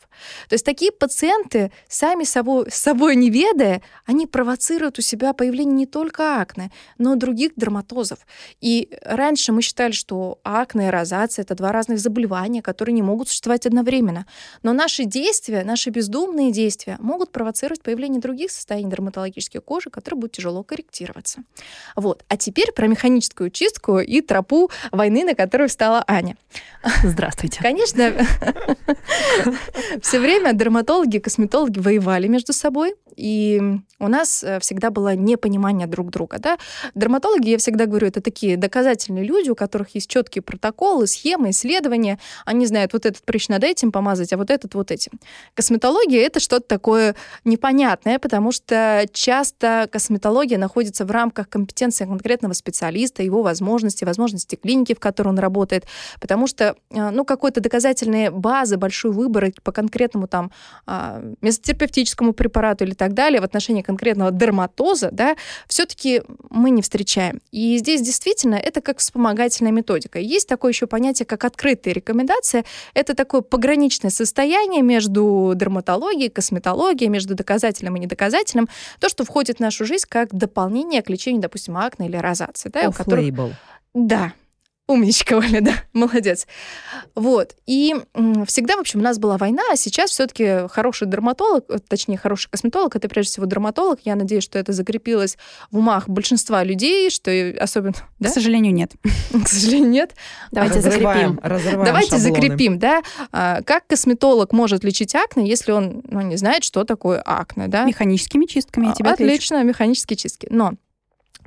То 0.49 0.55
есть 0.55 0.65
такие 0.65 0.93
пациенты, 0.93 1.73
сами 1.89 2.25
собой, 2.25 2.71
собой 2.71 3.17
не 3.17 3.31
ведая, 3.31 3.83
они 4.05 4.27
провоцируют 4.27 4.99
у 4.99 5.03
себя 5.03 5.33
появление 5.33 5.75
не 5.75 5.87
только 5.87 6.41
акне, 6.41 6.71
но 6.99 7.15
и 7.15 7.19
других 7.19 7.53
дерматозов. 7.57 8.19
И 8.61 8.91
раньше 9.03 9.53
мы 9.53 9.63
считали, 9.63 9.93
что 9.93 10.39
акне 10.45 10.89
и 10.89 10.91
розация— 10.91 11.43
это 11.45 11.55
два 11.55 11.73
разных 11.73 11.99
заболевания, 11.99 12.63
которые 12.63 12.93
не 12.93 13.03
могут 13.03 13.29
существовать 13.29 13.67
одновременно. 13.67 14.27
Но 14.63 14.73
наши 14.73 15.05
действия, 15.05 15.65
наши 15.65 15.91
бездумные 15.91 16.53
действия 16.53 16.99
могут 17.01 17.33
провоцировать 17.33 17.83
появление 17.83 18.21
других 18.21 18.51
состояний 18.51 18.91
дерматологической 18.91 19.61
кожи, 19.61 19.91
которые 19.91 20.21
будут 20.21 20.33
тяжело 20.33 20.63
корректироваться. 20.63 21.43
Вот. 21.97 22.25
А 22.29 22.37
теперь 22.37 22.73
про 22.73 22.87
механическую 22.87 23.51
чистку 23.51 23.99
и 24.01 24.21
тропу 24.21 24.71
войны, 24.93 25.25
на 25.25 25.35
которую 25.35 25.69
встала 25.69 26.05
Аня. 26.07 26.37
Здравствуйте. 27.03 27.38
Конечно, 27.61 28.13
все 30.03 30.19
время 30.19 30.53
дерматологи, 30.53 31.19
косметологи 31.19 31.79
воевали 31.79 32.27
между 32.27 32.53
собой, 32.53 32.95
и 33.19 33.61
у 33.99 34.09
нас 34.09 34.45
э, 34.45 34.61
всегда 34.61 34.91
было 34.91 35.17
непонимание 35.17 35.89
друг 35.89 36.11
друга. 36.11 36.39
Да? 36.39 36.59
Дерматологи, 36.95 37.51
я 37.51 37.59
всегда 37.59 37.87
говорю, 37.87 38.07
это 38.07 38.21
такие 38.21 38.57
доказательные 38.57 39.25
люди, 39.25 39.51
у 39.51 39.57
которых 39.57 39.95
есть 39.97 40.09
четкие 40.09 40.43
протоколы, 40.43 41.09
схемы, 41.09 41.51
исследования. 41.51 42.19
Они 42.45 42.65
знают, 42.67 42.93
вот 42.93 43.07
этот 43.07 43.23
прыщ 43.25 43.49
надо 43.49 43.67
этим 43.67 43.91
помазать, 43.91 44.33
а 44.33 44.37
вот 44.37 44.51
этот 44.51 44.75
вот 44.75 44.93
этим. 44.93 45.13
Косметология— 45.55 46.21
это 46.27 46.39
что-то 46.39 46.67
такое 46.69 47.17
непонятное, 47.45 48.21
потому 48.21 48.53
что 48.53 49.07
часто 49.13 49.89
косметология 49.91 50.59
находится 50.59 51.05
в 51.05 51.11
рамках 51.11 51.49
компетенции 51.49 52.05
конкретного 52.05 52.53
специалиста, 52.53 53.25
его 53.25 53.43
возможностей, 53.43 54.05
возможностей 54.05 54.57
клиники, 54.57 54.95
в 54.95 55.01
которой 55.01 55.29
он 55.29 55.41
работает, 55.41 55.87
потому 56.21 56.47
что 56.47 56.77
э, 56.91 57.11
ну, 57.11 57.25
какой-то 57.25 57.61
доказательной 57.61 58.31
базы, 58.31 58.77
большой 58.77 59.11
выбор 59.11 59.51
по 59.63 59.73
конкретному 59.73 60.29
там 60.29 60.51
а, 60.87 61.23
месотерапевтическому 61.41 62.33
препарату 62.33 62.85
или 62.85 62.95
так 62.95 63.08
далее 63.15 63.41
в 63.41 63.45
отношении 63.45 63.83
конкретного 63.83 64.31
дерматоза, 64.31 65.11
да, 65.13 65.37
все-таки 65.67 66.23
мы 66.51 66.71
не 66.71 66.83
встречаем. 66.83 67.41
И 67.51 67.77
здесь 67.79 68.01
действительно 68.01 68.55
это 68.55 68.81
как 68.81 68.99
вспомогательная 68.99 69.73
методика. 69.73 70.19
Есть 70.19 70.49
такое 70.49 70.73
еще 70.73 70.87
понятие, 70.87 71.27
как 71.27 71.45
открытые 71.45 71.95
рекомендации. 71.95 72.65
Это 72.95 73.15
такое 73.15 73.41
пограничное 73.41 74.11
состояние 74.11 74.83
между 74.83 75.53
дерматологией, 75.55 76.31
косметологией, 76.31 77.09
между 77.11 77.35
доказательным 77.35 77.97
и 77.97 78.01
недоказательным. 78.01 78.69
То, 79.01 79.09
что 79.09 79.25
входит 79.25 79.59
в 79.59 79.61
нашу 79.61 79.85
жизнь 79.85 80.07
как 80.09 80.35
дополнение 80.35 81.03
к 81.03 81.11
лечению, 81.11 81.43
допустим, 81.43 81.77
акне 81.77 82.09
или 82.09 82.17
розации. 82.17 82.69
Да, 82.71 82.89
у 82.89 82.93
которых- 82.93 83.25
Off-label. 83.25 83.53
да, 83.95 84.33
умничка, 84.89 85.37
Оля, 85.39 85.61
да, 85.61 85.75
молодец. 85.93 86.47
Вот, 87.15 87.55
и 87.67 87.95
всегда, 88.47 88.77
в 88.77 88.81
общем, 88.81 89.01
у 89.01 89.03
нас 89.03 89.19
была 89.19 89.37
война, 89.37 89.63
а 89.71 89.77
сейчас 89.77 90.11
все 90.11 90.27
таки 90.27 90.67
хороший 90.69 91.07
дерматолог, 91.07 91.65
э, 91.69 91.79
точнее, 91.87 92.17
хороший 92.17 92.51
косметолог, 92.51 92.97
это 92.97 93.09
прежде 93.09 93.33
всего 93.33 93.47
дерматолог. 93.47 94.01
Я 94.05 94.17
надеюсь, 94.17 94.45
что 94.45 94.59
это 94.59 94.73
закрепилось 94.73 95.37
в 95.71 95.79
умах 95.79 96.09
большинства 96.09 96.65
людей, 96.65 97.11
что 97.11 97.31
особенно, 97.61 97.95
да, 98.19 98.31
К 98.31 98.33
сожалению, 98.33 98.73
нет. 98.75 98.93
к 99.45 99.49
сожалению, 99.49 99.91
нет. 99.91 100.15
Давайте 100.51 100.79
разрываем, 100.79 101.35
закрепим. 101.35 101.41
разрываем 101.43 101.85
Давайте 101.85 102.11
шаблоны. 102.11 102.35
закрепим, 102.35 102.79
да, 102.79 103.03
А, 103.31 103.63
как 103.63 103.87
косметолог 103.87 104.53
может 104.53 104.85
лечить 104.85 105.15
акне, 105.15 105.47
если 105.49 105.73
он, 105.73 106.03
ну, 106.09 106.23
не 106.23 106.37
знает, 106.37 106.65
что 106.65 106.85
такое 106.85 107.23
акне, 107.25 107.69
да? 107.69 107.85
Механическими 107.85 108.47
чистками 108.47 108.87
я 108.87 108.93
тебя 108.93 109.13
отвечу. 109.13 109.35
Отлично, 109.35 109.63
механические 109.63 110.17
чистки. 110.17 110.49
Но 110.51 110.73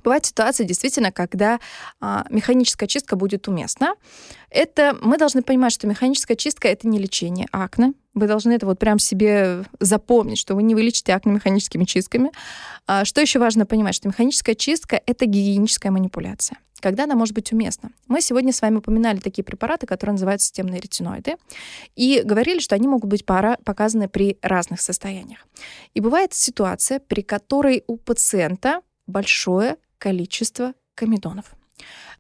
бывает 0.04 0.26
ситуация 0.26 0.66
действительно, 0.66 1.12
когда 1.12 1.60
а, 2.00 2.26
механическая 2.30 2.88
чистка 2.88 3.16
будет 3.16 3.48
уместна. 3.48 3.96
Это 4.50 4.98
мы 5.02 5.18
должны 5.18 5.42
понимать, 5.42 5.74
что 5.74 5.88
механическая 5.88 6.36
чистка 6.36 6.68
это 6.68 6.88
не 6.88 7.00
лечение 7.00 7.48
акне. 7.52 7.94
Вы 8.14 8.28
должны 8.28 8.52
это 8.52 8.66
вот 8.66 8.80
прям 8.80 9.00
себе 9.00 9.64
запомнить, 9.80 10.38
что 10.38 10.56
вы 10.56 10.64
не 10.64 10.76
вылечите 10.76 11.14
акне 11.14 11.32
механическими 11.32 11.86
чистками. 11.86 12.32
А, 12.88 13.06
что 13.06 13.22
еще 13.22 13.40
важно 13.40 13.66
понимать, 13.66 13.96
что 13.96 14.08
механическая 14.08 14.56
чистка 14.56 15.02
это 15.06 15.26
гигиеническая 15.26 15.92
манипуляция. 15.92 16.58
Когда 16.82 17.04
она 17.04 17.16
может 17.16 17.36
быть 17.36 17.54
уместна? 17.54 17.92
Мы 18.08 18.22
сегодня 18.22 18.52
с 18.52 18.62
вами 18.62 18.78
упоминали 18.78 19.20
такие 19.20 19.44
препараты, 19.44 19.86
которые 19.86 20.14
называются 20.14 20.48
системные 20.48 20.82
ретиноиды, 20.82 21.36
и 21.96 22.22
говорили, 22.26 22.60
что 22.60 22.76
они 22.76 22.88
могут 22.88 23.10
быть 23.10 23.24
пора- 23.24 23.58
показаны 23.64 24.10
при 24.10 24.38
разных 24.42 24.82
состояниях. 24.82 25.48
И 25.94 26.02
бывает 26.02 26.34
ситуация, 26.34 27.00
при 27.00 27.22
которой 27.22 27.84
у 27.86 27.98
пациента 27.98 28.82
большое 29.06 29.78
количество 30.02 30.74
комедонов. 30.96 31.46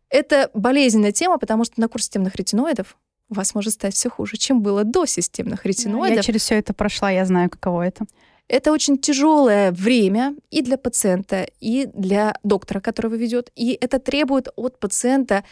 Это 0.09 0.51
болезненная 0.53 1.11
тема, 1.11 1.39
потому 1.39 1.65
что 1.65 1.81
на 1.81 1.87
курс 1.87 2.03
системных 2.03 2.35
ретиноидов 2.35 2.95
у 3.29 3.33
вас 3.33 3.55
может 3.55 3.73
стать 3.73 3.95
все 3.95 4.09
хуже, 4.09 4.37
чем 4.37 4.61
было 4.61 4.83
до 4.83 5.05
системных 5.05 5.65
Я 5.65 5.69
ретиноидов. 5.69 6.23
через 6.25 6.41
все 6.41 6.59
это 6.59 6.73
прошла, 6.73 7.09
я 7.09 7.25
знаю, 7.25 7.49
каково 7.49 7.87
это. 7.87 8.05
Это 8.47 8.71
очень 8.71 8.97
тяжелое 8.97 9.71
время 9.71 10.35
и 10.51 10.61
для 10.61 10.77
пациента, 10.77 11.47
и 11.59 11.87
для 11.93 12.35
доктора, 12.43 12.81
которого 12.81 13.15
ведет. 13.15 13.49
И 13.55 13.77
это 13.81 13.97
требует 13.97 14.49
от 14.55 14.79
пациента 14.79 15.43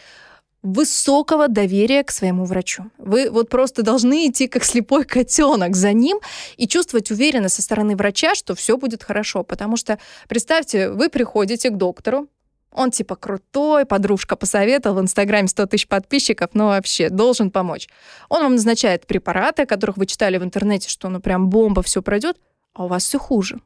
высокого 0.62 1.48
доверия 1.48 2.04
к 2.04 2.10
своему 2.10 2.44
врачу. 2.44 2.90
Вы 2.98 3.30
вот 3.30 3.48
просто 3.48 3.82
должны 3.82 4.28
идти 4.28 4.46
как 4.46 4.64
слепой 4.64 5.04
котенок 5.04 5.74
за 5.74 5.92
ним 5.92 6.18
и 6.56 6.68
чувствовать 6.68 7.10
уверенность 7.10 7.54
со 7.54 7.62
стороны 7.62 7.96
врача, 7.96 8.34
что 8.34 8.54
все 8.54 8.76
будет 8.76 9.02
хорошо. 9.02 9.42
Потому 9.42 9.76
что, 9.76 9.98
представьте, 10.28 10.90
вы 10.90 11.08
приходите 11.08 11.70
к 11.70 11.76
доктору, 11.76 12.28
он 12.72 12.90
типа 12.90 13.16
крутой, 13.16 13.84
подружка 13.84 14.36
посоветовал, 14.36 14.96
в 14.96 15.00
Инстаграме 15.00 15.48
100 15.48 15.66
тысяч 15.66 15.88
подписчиков, 15.88 16.50
но 16.52 16.68
вообще 16.68 17.08
должен 17.08 17.50
помочь. 17.50 17.88
Он 18.28 18.42
вам 18.42 18.54
назначает 18.54 19.06
препараты, 19.06 19.62
о 19.62 19.66
которых 19.66 19.96
вы 19.96 20.06
читали 20.06 20.38
в 20.38 20.44
интернете, 20.44 20.88
что 20.88 21.08
ну 21.08 21.20
прям 21.20 21.50
бомба, 21.50 21.82
все 21.82 22.00
пройдет, 22.00 22.36
а 22.72 22.84
у 22.84 22.88
вас 22.88 23.04
все 23.04 23.18
хуже. 23.18 23.60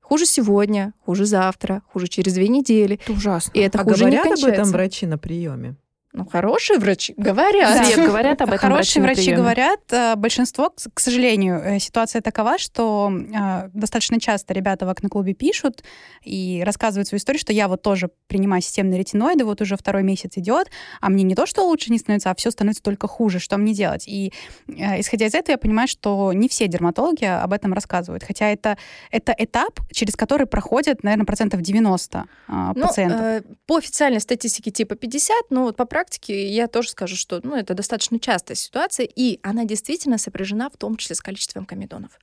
Хуже 0.00 0.26
сегодня, 0.26 0.92
хуже 1.04 1.24
завтра, 1.24 1.82
хуже 1.90 2.08
через 2.08 2.34
две 2.34 2.46
недели. 2.48 3.00
Это 3.02 3.12
ужасно. 3.12 3.50
И 3.54 3.60
это 3.60 3.80
а 3.80 3.84
хуже 3.84 4.04
не 4.04 4.10
говорят 4.10 4.26
об 4.26 4.32
этом 4.32 4.42
кончается. 4.42 4.72
врачи 4.72 5.06
на 5.06 5.18
приеме? 5.18 5.76
Ну, 6.16 6.24
хорошие 6.26 6.78
врачи 6.78 7.12
говорят. 7.16 7.86
Свет, 7.86 7.98
говорят 8.06 8.40
об 8.40 8.50
этом 8.50 8.58
Хорошие 8.60 9.02
врачи 9.02 9.22
приеме? 9.22 9.36
говорят. 9.36 9.80
э, 9.90 10.14
Большинство, 10.14 10.70
к 10.94 11.00
сожалению, 11.00 11.60
э, 11.60 11.78
ситуация 11.80 12.22
такова, 12.22 12.56
что 12.56 13.10
э, 13.12 13.68
достаточно 13.74 14.20
часто 14.20 14.54
ребята 14.54 14.86
в 14.86 14.90
акне-клубе 14.90 15.34
пишут 15.34 15.82
и 16.22 16.62
рассказывают 16.64 17.08
свою 17.08 17.18
историю, 17.18 17.40
что 17.40 17.52
я 17.52 17.66
вот 17.66 17.82
тоже 17.82 18.10
принимаю 18.28 18.62
системные 18.62 19.00
ретиноиды, 19.00 19.44
вот 19.44 19.60
уже 19.60 19.76
второй 19.76 20.04
месяц 20.04 20.30
идет, 20.36 20.70
а 21.00 21.10
мне 21.10 21.24
не 21.24 21.34
то, 21.34 21.46
что 21.46 21.64
лучше 21.66 21.90
не 21.90 21.98
становится, 21.98 22.30
а 22.30 22.34
все 22.36 22.52
становится 22.52 22.84
только 22.84 23.08
хуже. 23.08 23.40
Что 23.40 23.56
мне 23.56 23.74
делать? 23.74 24.04
И 24.06 24.32
исходя 24.68 25.26
из 25.26 25.34
этого, 25.34 25.54
я 25.54 25.58
понимаю, 25.58 25.88
что 25.88 26.32
не 26.32 26.48
все 26.48 26.68
дерматологи 26.68 27.24
об 27.24 27.52
этом 27.52 27.72
рассказывают. 27.72 28.22
Хотя 28.22 28.50
это, 28.50 28.78
это 29.10 29.34
этап, 29.36 29.80
через 29.90 30.14
который 30.14 30.46
проходят, 30.46 31.02
наверное, 31.02 31.26
процентов 31.26 31.60
90 31.60 32.18
э, 32.18 32.52
Ну, 32.76 32.86
пациентов. 32.86 33.20
э, 33.20 33.42
по 33.66 33.78
официальной 33.78 34.20
статистике 34.20 34.70
типа 34.70 34.94
50, 34.94 35.50
но 35.50 35.64
вот 35.64 35.76
по 35.76 35.84
практике 35.84 36.03
я 36.26 36.68
тоже 36.68 36.90
скажу, 36.90 37.16
что 37.16 37.40
ну, 37.42 37.56
это 37.56 37.74
достаточно 37.74 38.18
частая 38.18 38.56
ситуация, 38.56 39.06
и 39.06 39.40
она 39.42 39.64
действительно 39.64 40.18
сопряжена 40.18 40.68
в 40.68 40.76
том 40.76 40.96
числе 40.96 41.16
с 41.16 41.20
количеством 41.20 41.66
комедонов. 41.66 42.18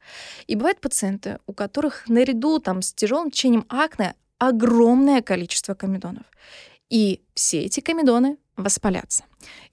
И 0.47 0.55
бывают 0.55 0.81
пациенты, 0.81 1.39
у 1.47 1.53
которых 1.53 2.07
наряду 2.07 2.59
там, 2.59 2.81
с 2.81 2.93
тяжелым 2.93 3.31
течением 3.31 3.65
акне 3.69 4.15
огромное 4.37 5.21
количество 5.21 5.73
комедонов. 5.73 6.23
И 6.89 7.21
все 7.35 7.61
эти 7.61 7.79
комедоны 7.79 8.37
воспалятся. 8.57 9.23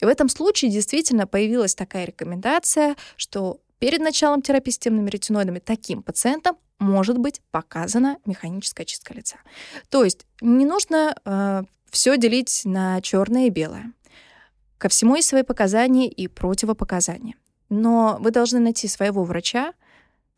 И 0.01 0.05
в 0.05 0.09
этом 0.09 0.29
случае 0.29 0.71
действительно 0.71 1.27
появилась 1.27 1.75
такая 1.75 2.05
рекомендация, 2.05 2.97
что 3.17 3.61
перед 3.79 4.01
началом 4.01 4.43
терапии 4.43 4.71
системными 4.71 5.11
ретиноидами 5.11 5.59
таким 5.59 6.03
пациентам 6.03 6.57
может 6.79 7.19
быть 7.19 7.41
показана 7.51 8.19
механическая 8.25 8.87
чистка 8.87 9.15
лица. 9.15 9.37
То 9.89 10.05
есть 10.05 10.27
не 10.41 10.65
нужно 10.65 11.17
э, 11.25 11.63
все 11.91 12.17
делить 12.17 12.63
на 12.65 13.01
черное 13.01 13.47
и 13.47 13.51
белое. 13.51 13.93
Ко 14.79 14.89
всему 14.89 15.17
есть 15.17 15.29
свои 15.29 15.43
показания 15.43 16.09
и 16.09 16.29
противопоказания. 16.29 17.35
Но 17.69 18.19
вы 18.21 18.31
должны 18.31 18.61
найти 18.61 18.89
своего 18.89 19.25
врача, 19.25 19.75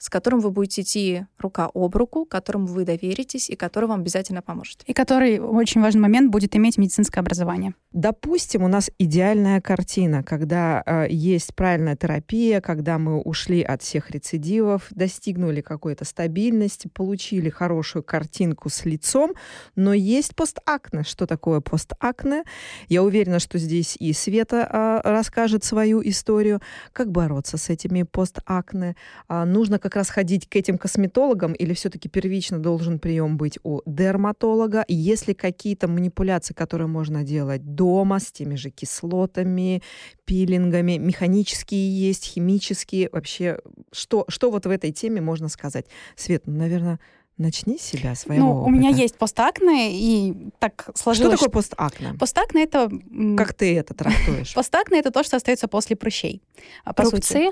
с 0.01 0.09
которым 0.09 0.41
вы 0.41 0.51
будете 0.51 0.81
идти 0.81 1.27
рука 1.39 1.71
об 1.75 1.95
руку, 1.95 2.25
которому 2.25 2.67
вы 2.67 2.87
доверитесь 2.87 3.51
и 3.51 3.55
который 3.55 3.85
вам 3.85 4.01
обязательно 4.01 4.41
поможет. 4.41 4.83
И 4.87 4.95
который, 4.95 5.39
очень 5.39 5.83
важный 5.83 6.01
момент, 6.01 6.31
будет 6.31 6.57
иметь 6.57 6.79
медицинское 6.79 7.21
образование. 7.21 7.75
Допустим, 7.93 8.63
у 8.63 8.69
нас 8.69 8.91
идеальная 8.99 9.61
картина, 9.61 10.23
когда 10.23 10.83
э, 10.87 11.07
есть 11.11 11.55
правильная 11.55 11.97
терапия, 11.97 12.63
когда 12.63 12.99
мы 12.99 13.21
ушли 13.21 13.63
от 13.63 13.83
всех 13.83 14.11
рецидивов, 14.11 14.87
достигнули 14.91 15.61
какой-то 15.61 16.07
стабильности, 16.07 16.89
получили 16.89 17.51
хорошую 17.51 18.03
картинку 18.03 18.71
с 18.71 18.87
лицом, 18.87 19.33
но 19.77 19.93
есть 19.93 20.35
постакне. 20.35 21.03
Что 21.03 21.27
такое 21.27 21.61
постакне? 21.61 22.45
Я 22.89 23.03
уверена, 23.03 23.39
что 23.39 23.59
здесь 23.59 23.97
и 24.01 24.15
Света 24.15 25.03
э, 25.05 25.11
расскажет 25.11 25.63
свою 25.63 26.01
историю, 26.03 26.63
как 26.95 27.11
бороться 27.11 27.59
с 27.59 27.69
этими 27.69 28.05
постакне. 28.05 28.97
Э, 29.29 29.45
нужно 29.45 29.79
как 29.79 29.90
раз 29.97 30.11
ходить 30.11 30.49
к 30.49 30.57
этим 30.57 30.79
косметологам 30.79 31.53
или 31.53 31.75
все-таки 31.75 32.09
первично 32.09 32.59
должен 32.59 32.99
прием 32.99 33.37
быть 33.37 33.59
у 33.63 33.81
дерматолога? 33.87 34.85
Есть 34.89 35.29
ли 35.29 35.35
какие-то 35.35 35.89
манипуляции, 35.89 36.55
которые 36.55 36.89
можно 36.89 37.25
делать 37.25 37.75
дома 37.75 38.21
с 38.21 38.33
теми 38.33 38.55
же 38.55 38.71
кислотами, 38.71 39.83
пилингами? 40.25 40.99
Механические 40.99 42.09
есть, 42.09 42.25
химические? 42.25 43.09
Вообще, 43.13 43.59
что, 43.93 44.25
что 44.29 44.51
вот 44.51 44.67
в 44.67 44.71
этой 44.71 44.93
теме 44.93 45.21
можно 45.21 45.49
сказать? 45.49 45.87
Свет, 46.17 46.43
ну, 46.47 46.57
наверное, 46.59 47.01
Начни 47.41 47.79
с 47.79 47.83
себя, 47.83 48.15
своего 48.15 48.45
Ну, 48.45 48.51
опыта. 48.51 48.67
у 48.67 48.71
меня 48.71 48.91
есть 48.91 49.17
постакне, 49.17 49.93
и 49.95 50.35
так 50.59 50.91
сложилось... 50.95 51.39
Что 51.39 51.47
такое 51.47 51.49
постакне? 51.49 52.15
Постакне— 52.19 52.63
это... 52.65 52.91
Как 53.35 53.55
ты 53.55 53.79
это 53.79 53.95
трактуешь? 53.95 54.53
Постакне— 54.55 54.99
это 55.01 55.11
то, 55.11 55.23
что 55.23 55.39
остается 55.39 55.67
после 55.67 55.97
прыщей. 55.97 56.43
по 56.85 57.03
сути. 57.03 57.15
Рубцы? 57.15 57.51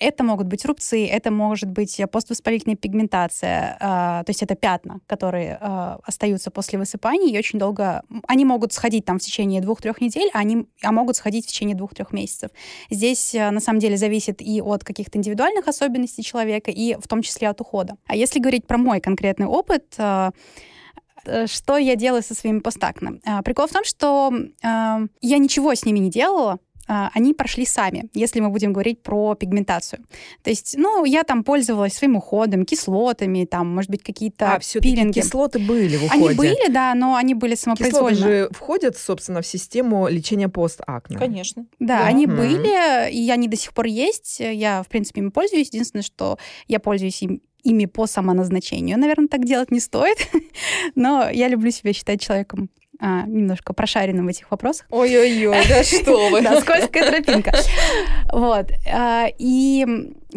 Это 0.00 0.24
могут 0.24 0.48
быть 0.48 0.64
рубцы, 0.64 1.06
это 1.06 1.30
может 1.30 1.70
быть 1.70 2.00
поствоспалительная 2.10 2.74
пигментация, 2.74 3.76
а, 3.78 4.24
то 4.24 4.30
есть 4.30 4.42
это 4.42 4.56
пятна, 4.56 4.98
которые 5.06 5.56
а, 5.60 6.00
остаются 6.02 6.50
после 6.50 6.80
высыпаний 6.80 7.30
и 7.30 7.38
очень 7.38 7.60
долго... 7.60 8.02
Они 8.26 8.44
могут 8.44 8.72
сходить 8.72 9.04
там 9.04 9.20
в 9.20 9.22
течение 9.22 9.60
двух-трех 9.60 10.00
недель, 10.00 10.30
а, 10.34 10.40
они, 10.40 10.66
а 10.82 10.90
могут 10.90 11.14
сходить 11.14 11.44
в 11.44 11.48
течение 11.48 11.76
двух-трех 11.76 12.12
месяцев. 12.12 12.50
Здесь 12.90 13.36
а, 13.36 13.52
на 13.52 13.60
самом 13.60 13.78
деле 13.78 13.96
зависит 13.96 14.42
и 14.42 14.60
от 14.60 14.82
каких-то 14.82 15.16
индивидуальных 15.16 15.68
особенностей 15.68 16.24
человека, 16.24 16.72
и 16.72 16.96
в 16.96 17.06
том 17.06 17.22
числе 17.22 17.48
от 17.48 17.60
ухода. 17.60 17.94
А 18.08 18.16
если 18.16 18.40
говорить 18.40 18.66
про 18.66 18.78
мой 18.78 18.98
конкретный 18.98 19.27
опыт, 19.38 19.94
а, 19.98 20.30
э, 21.24 21.46
что 21.46 21.76
я 21.76 21.96
делаю 21.96 22.22
со 22.22 22.34
своими 22.34 22.60
постакне? 22.60 23.20
А, 23.26 23.42
Прикол 23.42 23.66
в 23.66 23.72
том, 23.72 23.84
что 23.84 24.32
а, 24.62 25.00
я 25.20 25.38
ничего 25.38 25.74
с 25.74 25.84
ними 25.84 25.98
не 25.98 26.10
делала, 26.10 26.58
они 26.90 27.34
прошли 27.34 27.66
сами, 27.66 28.08
если 28.14 28.40
мы 28.40 28.48
будем 28.48 28.72
говорить 28.72 29.02
про 29.02 29.34
пигментацию. 29.34 30.02
То 30.42 30.48
есть, 30.48 30.74
ну, 30.78 31.04
я 31.04 31.22
там 31.22 31.44
пользовалась 31.44 31.92
своим 31.92 32.16
уходом, 32.16 32.64
кислотами, 32.64 33.44
там, 33.44 33.74
может 33.74 33.90
быть, 33.90 34.02
какие-то 34.02 34.54
А, 34.54 34.58
пилинги. 34.58 35.20
кислоты 35.20 35.58
были 35.58 35.98
в 35.98 36.04
уходе. 36.06 36.24
Они 36.24 36.34
были, 36.34 36.70
да, 36.72 36.94
но 36.94 37.14
они 37.16 37.34
были 37.34 37.56
Кислоты 37.56 37.84
самопроизвольно. 37.90 38.16
же 38.18 38.48
входят, 38.52 38.96
собственно, 38.96 39.42
в 39.42 39.46
систему 39.46 40.08
лечения 40.08 40.48
постакне. 40.48 41.18
Конечно. 41.18 41.66
Да, 41.78 41.98
Да. 41.98 42.06
они 42.06 42.26
Мгм. 42.26 42.36
были, 42.36 43.12
и 43.12 43.30
они 43.30 43.48
до 43.48 43.56
сих 43.58 43.74
пор 43.74 43.84
есть. 43.84 44.40
Я, 44.40 44.82
в 44.82 44.88
принципе, 44.88 45.20
ими 45.20 45.28
пользуюсь. 45.28 45.66
Единственное, 45.68 46.02
что 46.02 46.38
я 46.68 46.80
пользуюсь 46.80 47.20
им- 47.22 47.42
ими 47.68 47.86
по 47.86 48.06
самоназначению. 48.06 48.98
Наверное, 48.98 49.28
так 49.28 49.44
делать 49.44 49.70
не 49.70 49.80
стоит, 49.80 50.16
но 50.94 51.28
я 51.30 51.48
люблю 51.48 51.70
себя 51.70 51.92
считать 51.92 52.20
человеком 52.20 52.70
а, 53.00 53.22
немножко 53.26 53.72
прошаренным 53.72 54.26
в 54.26 54.28
этих 54.28 54.50
вопросах. 54.50 54.86
Ой-ой-ой, 54.90 55.56
да 55.68 55.84
что 55.84 56.28
вы. 56.30 56.42
Да, 56.42 56.60
скользкая 56.60 57.10
тропинка. 57.10 57.52
Вот. 58.32 58.70
а, 58.92 59.26
И 59.38 59.86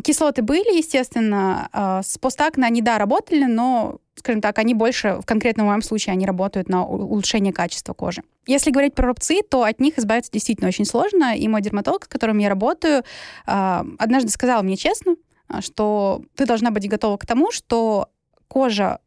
кислоты 0.03 0.41
были, 0.41 0.77
естественно. 0.77 1.69
а, 1.73 2.03
С 2.03 2.17
постакне 2.17 2.65
они, 2.65 2.81
да, 2.81 2.97
работали, 2.99 3.45
но, 3.45 3.97
скажем 4.15 4.41
так, 4.41 4.59
они 4.59 4.73
больше, 4.75 5.17
в 5.21 5.25
конкретном 5.25 5.67
моем 5.67 5.81
случае, 5.81 6.13
они 6.13 6.25
работают 6.25 6.69
на 6.69 6.85
улучшение 6.85 7.51
качества 7.53 7.93
кожи. 7.93 8.21
Если 8.45 8.71
говорить 8.71 8.93
про 8.95 9.07
рубцы, 9.07 9.41
то 9.49 9.63
от 9.63 9.79
них 9.79 9.97
избавиться 9.97 10.31
действительно 10.31 10.67
очень 10.67 10.85
сложно. 10.85 11.35
И 11.35 11.47
мой 11.47 11.61
дерматолог, 11.61 12.05
с 12.05 12.07
которым 12.07 12.37
я 12.39 12.49
работаю, 12.49 13.03
а, 13.45 13.85
однажды 13.97 14.29
сказал 14.29 14.61
мне 14.63 14.75
честно, 14.77 15.15
что 15.59 16.21
ты 16.35 16.45
должна 16.45 16.71
быть 16.71 16.87
готова 16.87 17.17
к 17.17 17.25
тому, 17.25 17.51
что 17.51 18.09
кожа 18.47 18.99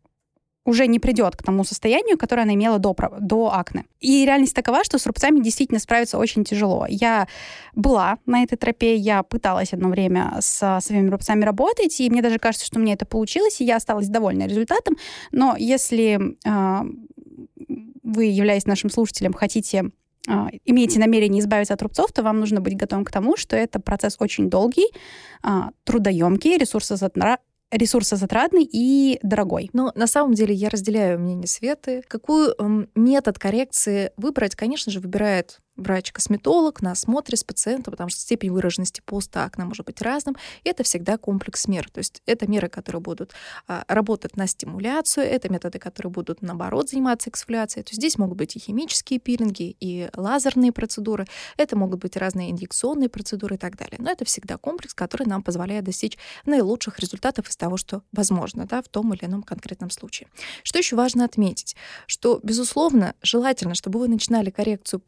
уже 0.64 0.86
не 0.86 0.99
придет 0.99 1.36
к 1.36 1.42
тому 1.42 1.64
состоянию, 1.64 2.16
которое 2.16 2.42
она 2.42 2.55
имела 2.55 2.78
до, 2.78 2.97
до 3.20 3.53
акне. 3.53 3.84
И 4.01 4.24
реальность 4.24 4.55
такова, 4.55 4.82
что 4.82 4.99
с 4.99 5.07
рубцами 5.07 5.40
действительно 5.40 5.78
справиться 5.78 6.18
очень 6.18 6.45
тяжело. 6.45 6.86
Я 6.88 7.28
была 7.74 8.18
на 8.26 8.42
этой 8.42 8.57
тропе, 8.57 8.97
я 8.97 9.22
пыталась 9.22 9.72
одно 9.72 9.90
время 9.90 10.36
со 10.40 10.78
своими 10.80 11.11
рубцами 11.11 11.45
работать, 11.45 12.01
и 12.01 12.09
мне 12.09 12.22
даже 12.22 12.38
кажется, 12.38 12.66
что 12.66 12.78
мне 12.78 12.95
это 12.95 13.05
получилось, 13.05 13.61
и 13.61 13.64
я 13.64 13.76
осталась 13.76 14.09
довольна 14.09 14.47
результатом. 14.47 14.97
Но 15.32 15.55
если 15.59 16.36
а, 16.47 16.86
вы, 18.03 18.24
являясь 18.24 18.64
нашим 18.64 18.88
слушателем, 18.88 19.34
хотите 19.34 19.80
а, 19.80 20.03
имеете 20.64 20.98
намерение 20.98 21.40
избавиться 21.40 21.74
от 21.74 21.82
рубцов, 21.82 22.12
то 22.12 22.22
вам 22.22 22.40
нужно 22.40 22.60
быть 22.60 22.76
готовым 22.76 23.04
к 23.04 23.10
тому, 23.10 23.36
что 23.36 23.56
это 23.56 23.80
процесс 23.80 24.16
очень 24.18 24.48
долгий, 24.50 24.86
а, 25.42 25.70
трудоемкий, 25.84 26.56
ресурсозатра- 26.56 27.38
ресурсозатратный 27.70 28.68
и 28.70 29.18
дорогой. 29.22 29.70
Но 29.72 29.92
на 29.94 30.06
самом 30.06 30.34
деле 30.34 30.54
я 30.54 30.68
разделяю 30.68 31.18
мнение 31.18 31.48
Светы. 31.48 32.02
Какую 32.08 32.54
эм, 32.58 32.88
метод 32.94 33.38
коррекции 33.38 34.12
выбрать, 34.16 34.54
конечно 34.54 34.92
же, 34.92 35.00
выбирает 35.00 35.58
врач-косметолог 35.76 36.82
на 36.82 36.92
осмотре 36.92 37.36
с 37.36 37.44
пациентом, 37.44 37.92
потому 37.92 38.10
что 38.10 38.20
степень 38.20 38.50
выраженности 38.50 39.02
постакне 39.04 39.64
может 39.64 39.86
быть 39.86 40.00
разным. 40.02 40.36
И 40.62 40.68
это 40.68 40.82
всегда 40.82 41.18
комплекс 41.18 41.66
мер. 41.66 41.90
То 41.90 41.98
есть 41.98 42.22
это 42.26 42.46
меры, 42.46 42.68
которые 42.68 43.00
будут 43.00 43.32
а, 43.66 43.84
работать 43.88 44.36
на 44.36 44.46
стимуляцию, 44.46 45.26
это 45.26 45.48
методы, 45.48 45.78
которые 45.78 46.12
будут, 46.12 46.42
наоборот, 46.42 46.90
заниматься 46.90 47.30
эксфоляцией. 47.30 47.84
То 47.84 47.90
есть 47.90 48.00
здесь 48.00 48.18
могут 48.18 48.38
быть 48.38 48.56
и 48.56 48.58
химические 48.58 49.18
пилинги, 49.18 49.76
и 49.80 50.08
лазерные 50.16 50.72
процедуры, 50.72 51.26
это 51.56 51.76
могут 51.76 52.00
быть 52.00 52.16
разные 52.16 52.50
инъекционные 52.50 53.08
процедуры 53.08 53.56
и 53.56 53.58
так 53.58 53.76
далее. 53.76 53.96
Но 53.98 54.10
это 54.10 54.24
всегда 54.24 54.56
комплекс, 54.58 54.94
который 54.94 55.26
нам 55.26 55.42
позволяет 55.42 55.84
достичь 55.84 56.18
наилучших 56.46 56.98
результатов 56.98 57.48
из 57.48 57.56
того, 57.56 57.76
что 57.76 58.02
возможно 58.12 58.66
да, 58.66 58.82
в 58.82 58.88
том 58.88 59.12
или 59.14 59.24
ином 59.24 59.42
конкретном 59.42 59.90
случае. 59.90 60.28
Что 60.62 60.78
еще 60.78 60.96
важно 60.96 61.24
отметить, 61.24 61.76
что, 62.06 62.40
безусловно, 62.42 63.14
желательно, 63.22 63.74
чтобы 63.74 63.98
вы 63.98 64.08
начинали 64.08 64.50
коррекцию 64.50 65.00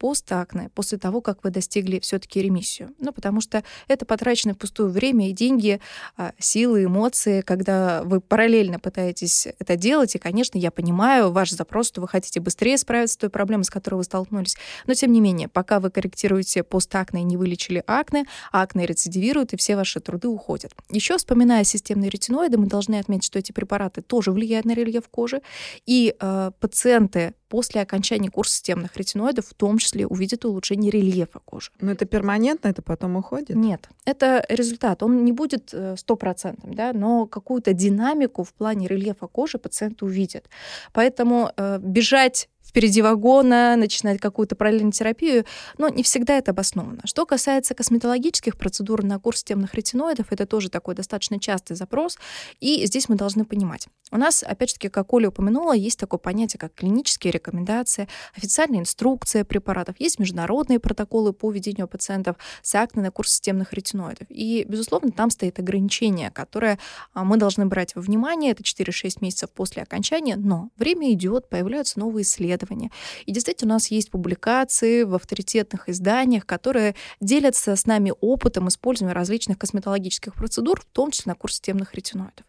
постакне 0.57 0.69
после 0.73 0.97
того, 0.97 1.21
как 1.21 1.43
вы 1.43 1.49
достигли 1.49 1.99
все-таки 1.99 2.41
ремиссию. 2.41 2.89
Ну, 2.99 3.11
потому 3.11 3.41
что 3.41 3.63
это 3.87 4.05
потраченное 4.05 4.53
впустую 4.53 4.89
время 4.89 5.29
и 5.29 5.33
деньги, 5.33 5.79
а, 6.15 6.31
силы, 6.39 6.85
эмоции, 6.85 7.41
когда 7.41 8.03
вы 8.03 8.21
параллельно 8.21 8.79
пытаетесь 8.79 9.47
это 9.59 9.75
делать. 9.75 10.15
И, 10.15 10.19
конечно, 10.19 10.57
я 10.57 10.71
понимаю 10.71 11.31
ваш 11.31 11.51
запрос, 11.51 11.87
что 11.87 12.01
вы 12.01 12.07
хотите 12.07 12.39
быстрее 12.39 12.77
справиться 12.77 13.15
с 13.15 13.17
той 13.17 13.29
проблемой, 13.29 13.63
с 13.63 13.69
которой 13.69 13.95
вы 13.95 14.03
столкнулись. 14.03 14.57
Но, 14.85 14.93
тем 14.93 15.11
не 15.11 15.21
менее, 15.21 15.47
пока 15.47 15.79
вы 15.79 15.89
корректируете 15.89 16.63
постакне 16.63 17.21
и 17.21 17.23
не 17.23 17.37
вылечили 17.37 17.83
акне, 17.87 18.25
акне 18.51 18.85
рецидивирует, 18.85 19.53
и 19.53 19.57
все 19.57 19.75
ваши 19.75 19.99
труды 19.99 20.27
уходят. 20.27 20.73
Еще, 20.89 21.17
вспоминая 21.17 21.63
системные 21.63 22.09
ретиноиды, 22.09 22.57
мы 22.57 22.67
должны 22.67 22.99
отметить, 22.99 23.25
что 23.25 23.39
эти 23.39 23.51
препараты 23.51 24.01
тоже 24.01 24.31
влияют 24.31 24.65
на 24.65 24.73
рельеф 24.73 25.07
кожи. 25.09 25.41
И 25.85 26.15
э, 26.19 26.51
пациенты 26.59 27.33
после 27.49 27.81
окончания 27.81 28.29
курса 28.29 28.53
системных 28.53 28.95
ретиноидов 28.97 29.47
в 29.47 29.53
том 29.53 29.77
числе 29.77 30.05
увидят 30.05 30.45
улучшение 30.45 30.91
рельефа 30.91 31.39
кожи. 31.39 31.71
Но 31.79 31.91
это 31.91 32.05
перманентно, 32.05 32.67
это 32.67 32.81
потом 32.81 33.15
уходит? 33.15 33.55
Нет, 33.55 33.89
это 34.05 34.45
результат. 34.49 35.03
Он 35.03 35.23
не 35.23 35.31
будет 35.31 35.73
э, 35.73 35.95
стопроцентным, 35.97 36.73
да, 36.73 36.93
но 36.93 37.25
какую-то 37.25 37.73
динамику 37.73 38.43
в 38.43 38.53
плане 38.53 38.87
рельефа 38.87 39.27
кожи 39.27 39.57
пациент 39.57 40.01
увидит. 40.03 40.49
Поэтому 40.93 41.51
э, 41.55 41.79
бежать 41.81 42.49
впереди 42.67 43.01
вагона, 43.01 43.75
начинать 43.75 44.19
какую-то 44.19 44.55
параллельную 44.55 44.91
терапию, 44.91 45.45
но 45.77 45.89
не 45.89 46.03
всегда 46.03 46.37
это 46.37 46.51
обосновано. 46.51 47.01
Что 47.05 47.25
касается 47.25 47.73
косметологических 47.73 48.57
процедур 48.57 49.03
на 49.03 49.19
курс 49.19 49.43
темных 49.43 49.73
ретиноидов, 49.73 50.27
это 50.31 50.45
тоже 50.45 50.69
такой 50.69 50.95
достаточно 50.95 51.39
частый 51.39 51.75
запрос, 51.75 52.17
и 52.59 52.85
здесь 52.85 53.09
мы 53.09 53.15
должны 53.15 53.45
понимать. 53.45 53.87
У 54.11 54.17
нас, 54.17 54.43
опять 54.43 54.69
же 54.69 54.75
таки, 54.75 54.89
как 54.89 55.13
Оля 55.13 55.29
упомянула, 55.29 55.73
есть 55.73 55.99
такое 55.99 56.17
понятие, 56.17 56.59
как 56.59 56.73
клинические 56.73 57.31
рекомендации, 57.31 58.07
официальная 58.35 58.79
инструкция 58.79 59.43
препаратов, 59.43 59.95
есть 59.99 60.19
международные 60.19 60.79
протоколы 60.79 61.33
по 61.33 61.51
ведению 61.51 61.87
пациентов 61.87 62.37
с 62.61 62.73
акне 62.75 63.01
на 63.01 63.11
курс 63.11 63.31
системных 63.31 63.73
ретиноидов. 63.73 64.27
И, 64.29 64.65
безусловно, 64.67 65.11
там 65.11 65.29
стоит 65.29 65.59
ограничение, 65.59 66.31
которое 66.31 66.79
а, 67.13 67.23
мы 67.23 67.37
должны 67.37 67.65
брать 67.65 67.95
во 67.95 68.01
внимание. 68.01 68.51
Это 68.51 68.63
4-6 68.63 69.17
месяцев 69.21 69.49
после 69.51 69.83
окончания, 69.83 70.35
но 70.35 70.69
время 70.77 71.11
идет, 71.13 71.49
появляются 71.49 71.99
новые 71.99 72.23
исследования, 72.23 72.56
исследования. 72.57 72.91
И 73.25 73.31
действительно, 73.31 73.73
у 73.73 73.75
нас 73.75 73.87
есть 73.91 74.11
публикации 74.11 75.03
в 75.03 75.15
авторитетных 75.15 75.89
изданиях, 75.89 76.45
которые 76.45 76.95
делятся 77.21 77.75
с 77.75 77.85
нами 77.85 78.13
опытом 78.21 78.67
использования 78.67 79.13
различных 79.13 79.57
косметологических 79.57 80.33
процедур, 80.33 80.81
в 80.81 80.85
том 80.85 81.11
числе 81.11 81.31
на 81.31 81.35
курсе 81.35 81.61
темных 81.61 81.93
ретиноидов. 81.93 82.45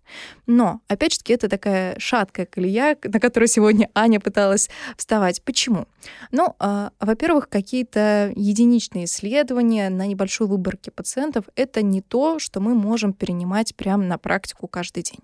Но, 0.46 0.80
опять 0.88 1.14
же 1.14 1.20
это 1.28 1.48
такая 1.48 1.98
шаткая 1.98 2.46
колея, 2.46 2.96
на 3.04 3.20
которую 3.20 3.48
сегодня 3.48 3.90
Аня 3.94 4.20
пыталась 4.20 4.70
вставать. 4.96 5.42
Почему? 5.42 5.86
Ну, 6.32 6.54
э, 6.60 6.90
во-первых, 7.00 7.48
какие-то 7.48 8.32
единичные 8.34 9.04
исследования 9.04 9.90
на 9.90 10.06
небольшой 10.06 10.46
выборке 10.46 10.90
пациентов— 10.90 11.44
это 11.56 11.82
не 11.82 12.00
то, 12.00 12.38
что 12.38 12.60
мы 12.60 12.74
можем 12.74 13.12
перенимать 13.12 13.74
прямо 13.74 14.04
на 14.04 14.18
практику 14.18 14.68
каждый 14.68 15.02
день. 15.02 15.20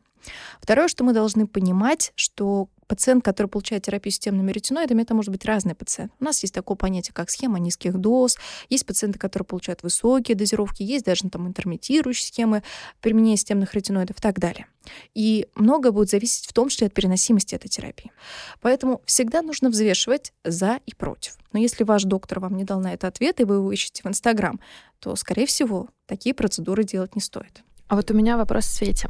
Второе, 0.60 0.88
что 0.88 1.04
мы 1.04 1.12
должны 1.12 1.46
понимать, 1.46 2.12
что 2.14 2.68
пациент, 2.86 3.24
который 3.24 3.46
получает 3.46 3.84
терапию 3.84 4.12
системными 4.12 4.52
ретиноидами, 4.52 5.02
это 5.02 5.14
может 5.14 5.30
быть 5.30 5.44
разный 5.44 5.74
пациент. 5.74 6.12
У 6.20 6.24
нас 6.24 6.42
есть 6.42 6.54
такое 6.54 6.76
понятие, 6.76 7.12
как 7.14 7.30
схема 7.30 7.58
низких 7.58 7.94
доз, 7.98 8.36
есть 8.68 8.86
пациенты, 8.86 9.18
которые 9.18 9.46
получают 9.46 9.82
высокие 9.82 10.36
дозировки, 10.36 10.82
есть 10.82 11.04
даже 11.04 11.28
там 11.30 11.46
интермитирующие 11.48 12.26
схемы 12.26 12.62
применения 13.00 13.36
системных 13.36 13.74
ретиноидов 13.74 14.18
и 14.18 14.20
так 14.20 14.38
далее. 14.38 14.66
И 15.14 15.48
многое 15.54 15.92
будет 15.92 16.10
зависеть 16.10 16.46
в 16.46 16.52
том 16.52 16.68
числе 16.68 16.88
от 16.88 16.94
переносимости 16.94 17.54
этой 17.54 17.68
терапии. 17.68 18.12
Поэтому 18.60 19.00
всегда 19.06 19.40
нужно 19.42 19.70
взвешивать 19.70 20.32
за 20.44 20.78
и 20.84 20.94
против. 20.94 21.38
Но 21.52 21.58
если 21.58 21.84
ваш 21.84 22.04
доктор 22.04 22.40
вам 22.40 22.56
не 22.56 22.64
дал 22.64 22.80
на 22.80 22.92
это 22.92 23.06
ответ, 23.06 23.40
и 23.40 23.44
вы 23.44 23.56
его 23.56 23.72
ищете 23.72 24.02
в 24.02 24.06
Инстаграм, 24.06 24.60
то, 24.98 25.16
скорее 25.16 25.46
всего, 25.46 25.88
такие 26.06 26.34
процедуры 26.34 26.84
делать 26.84 27.14
не 27.14 27.22
стоит. 27.22 27.62
А 27.88 27.96
вот 27.96 28.10
у 28.10 28.14
меня 28.14 28.36
вопрос 28.36 28.64
в 28.64 28.72
Свете. 28.72 29.08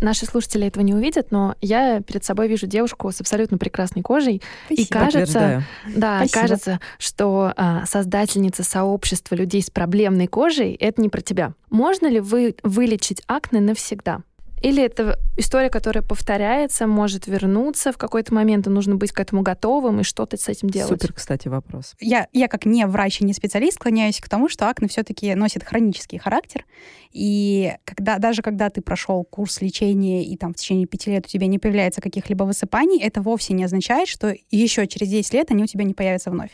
Наши 0.00 0.26
слушатели 0.26 0.66
этого 0.66 0.82
не 0.84 0.94
увидят, 0.94 1.30
но 1.30 1.54
я 1.60 2.00
перед 2.00 2.24
собой 2.24 2.48
вижу 2.48 2.66
девушку 2.66 3.10
с 3.10 3.20
абсолютно 3.20 3.58
прекрасной 3.58 4.02
кожей. 4.02 4.42
Спасибо. 4.66 4.82
И 4.82 4.86
кажется, 4.86 5.64
да, 5.94 6.18
Спасибо. 6.18 6.40
кажется, 6.40 6.80
что 6.98 7.52
а, 7.56 7.86
создательница 7.86 8.62
сообщества 8.62 9.34
людей 9.34 9.62
с 9.62 9.70
проблемной 9.70 10.26
кожей 10.26 10.74
это 10.74 11.00
не 11.00 11.08
про 11.08 11.20
тебя. 11.20 11.54
Можно 11.70 12.08
ли 12.08 12.20
вы 12.20 12.56
вылечить 12.62 13.22
акне 13.26 13.60
навсегда? 13.60 14.22
Или 14.62 14.82
это 14.82 15.18
история, 15.36 15.68
которая 15.68 16.02
повторяется, 16.02 16.86
может 16.86 17.26
вернуться 17.26 17.92
в 17.92 17.98
какой-то 17.98 18.32
момент, 18.32 18.66
и 18.66 18.70
нужно 18.70 18.96
быть 18.96 19.12
к 19.12 19.20
этому 19.20 19.42
готовым 19.42 20.00
и 20.00 20.02
что-то 20.02 20.36
с 20.36 20.48
этим 20.48 20.70
делать? 20.70 20.88
Супер, 20.88 21.12
кстати, 21.12 21.48
вопрос. 21.48 21.94
Я, 22.00 22.28
я 22.32 22.48
как 22.48 22.64
не 22.64 22.86
врач 22.86 23.20
и 23.20 23.24
не 23.24 23.34
специалист 23.34 23.74
склоняюсь 23.74 24.20
к 24.20 24.28
тому, 24.28 24.48
что 24.48 24.68
акне 24.68 24.88
все-таки 24.88 25.34
носит 25.34 25.62
хронический 25.62 26.18
характер. 26.18 26.64
И 27.12 27.74
когда, 27.84 28.18
даже 28.18 28.42
когда 28.42 28.70
ты 28.70 28.80
прошел 28.80 29.24
курс 29.24 29.60
лечения, 29.60 30.24
и 30.24 30.36
там 30.36 30.54
в 30.54 30.56
течение 30.56 30.86
пяти 30.86 31.10
лет 31.10 31.26
у 31.26 31.28
тебя 31.28 31.46
не 31.46 31.58
появляется 31.58 32.00
каких-либо 32.00 32.44
высыпаний, 32.44 33.00
это 33.00 33.20
вовсе 33.20 33.52
не 33.52 33.64
означает, 33.64 34.08
что 34.08 34.34
еще 34.50 34.86
через 34.86 35.08
10 35.08 35.34
лет 35.34 35.50
они 35.50 35.62
у 35.64 35.66
тебя 35.66 35.84
не 35.84 35.94
появятся 35.94 36.30
вновь. 36.30 36.50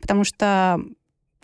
Потому 0.00 0.24
что 0.24 0.80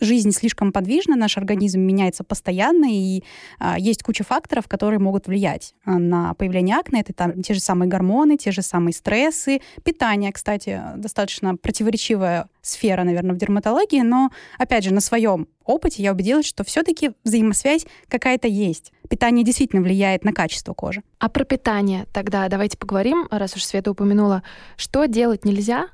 жизнь 0.01 0.33
слишком 0.33 0.73
подвижна, 0.73 1.17
наш 1.17 1.37
организм 1.37 1.81
меняется 1.81 2.25
постоянно, 2.25 2.87
и 2.91 3.23
а, 3.59 3.79
есть 3.79 4.03
куча 4.03 4.25
факторов, 4.25 4.69
которые 4.69 4.99
могут 4.99 5.27
влиять 5.27 5.75
а, 5.85 5.99
на 5.99 6.35
появление 6.35 6.77
акне. 6.77 7.01
Это 7.01 7.13
там 7.13 7.43
те 7.43 7.55
же 7.55 7.61
самые 7.61 7.89
гормоны, 7.89 8.37
те 8.37 8.51
же 8.51 8.63
самые 8.63 8.95
стрессы, 8.95 9.61
питание, 9.83 10.33
кстати, 10.33 10.81
достаточно 10.97 11.57
противоречивая 11.57 12.49
сфера, 12.63 13.05
наверное, 13.05 13.35
в 13.35 13.39
дерматологии, 13.39 14.01
но, 14.01 14.31
опять 14.59 14.85
же, 14.85 14.93
на 14.93 15.01
своем 15.01 15.49
опыте 15.65 16.03
я 16.03 16.13
убедилась, 16.13 16.47
что 16.47 16.65
все-таки 16.65 17.13
взаимосвязь 17.25 17.87
какая-то 18.09 18.49
есть. 18.49 18.93
Питание 19.09 19.45
действительно 19.45 19.83
влияет 19.83 20.25
на 20.25 20.33
качество 20.33 20.75
кожи. 20.75 21.03
А 21.19 21.29
про 21.29 21.45
питание 21.45 22.07
тогда 22.13 22.49
давайте 22.49 22.79
поговорим, 22.79 23.27
раз 23.31 23.57
уж 23.57 23.65
Света 23.65 23.91
упомянула. 23.91 24.43
Что 24.77 25.07
делать 25.07 25.45
нельзя, 25.45 25.89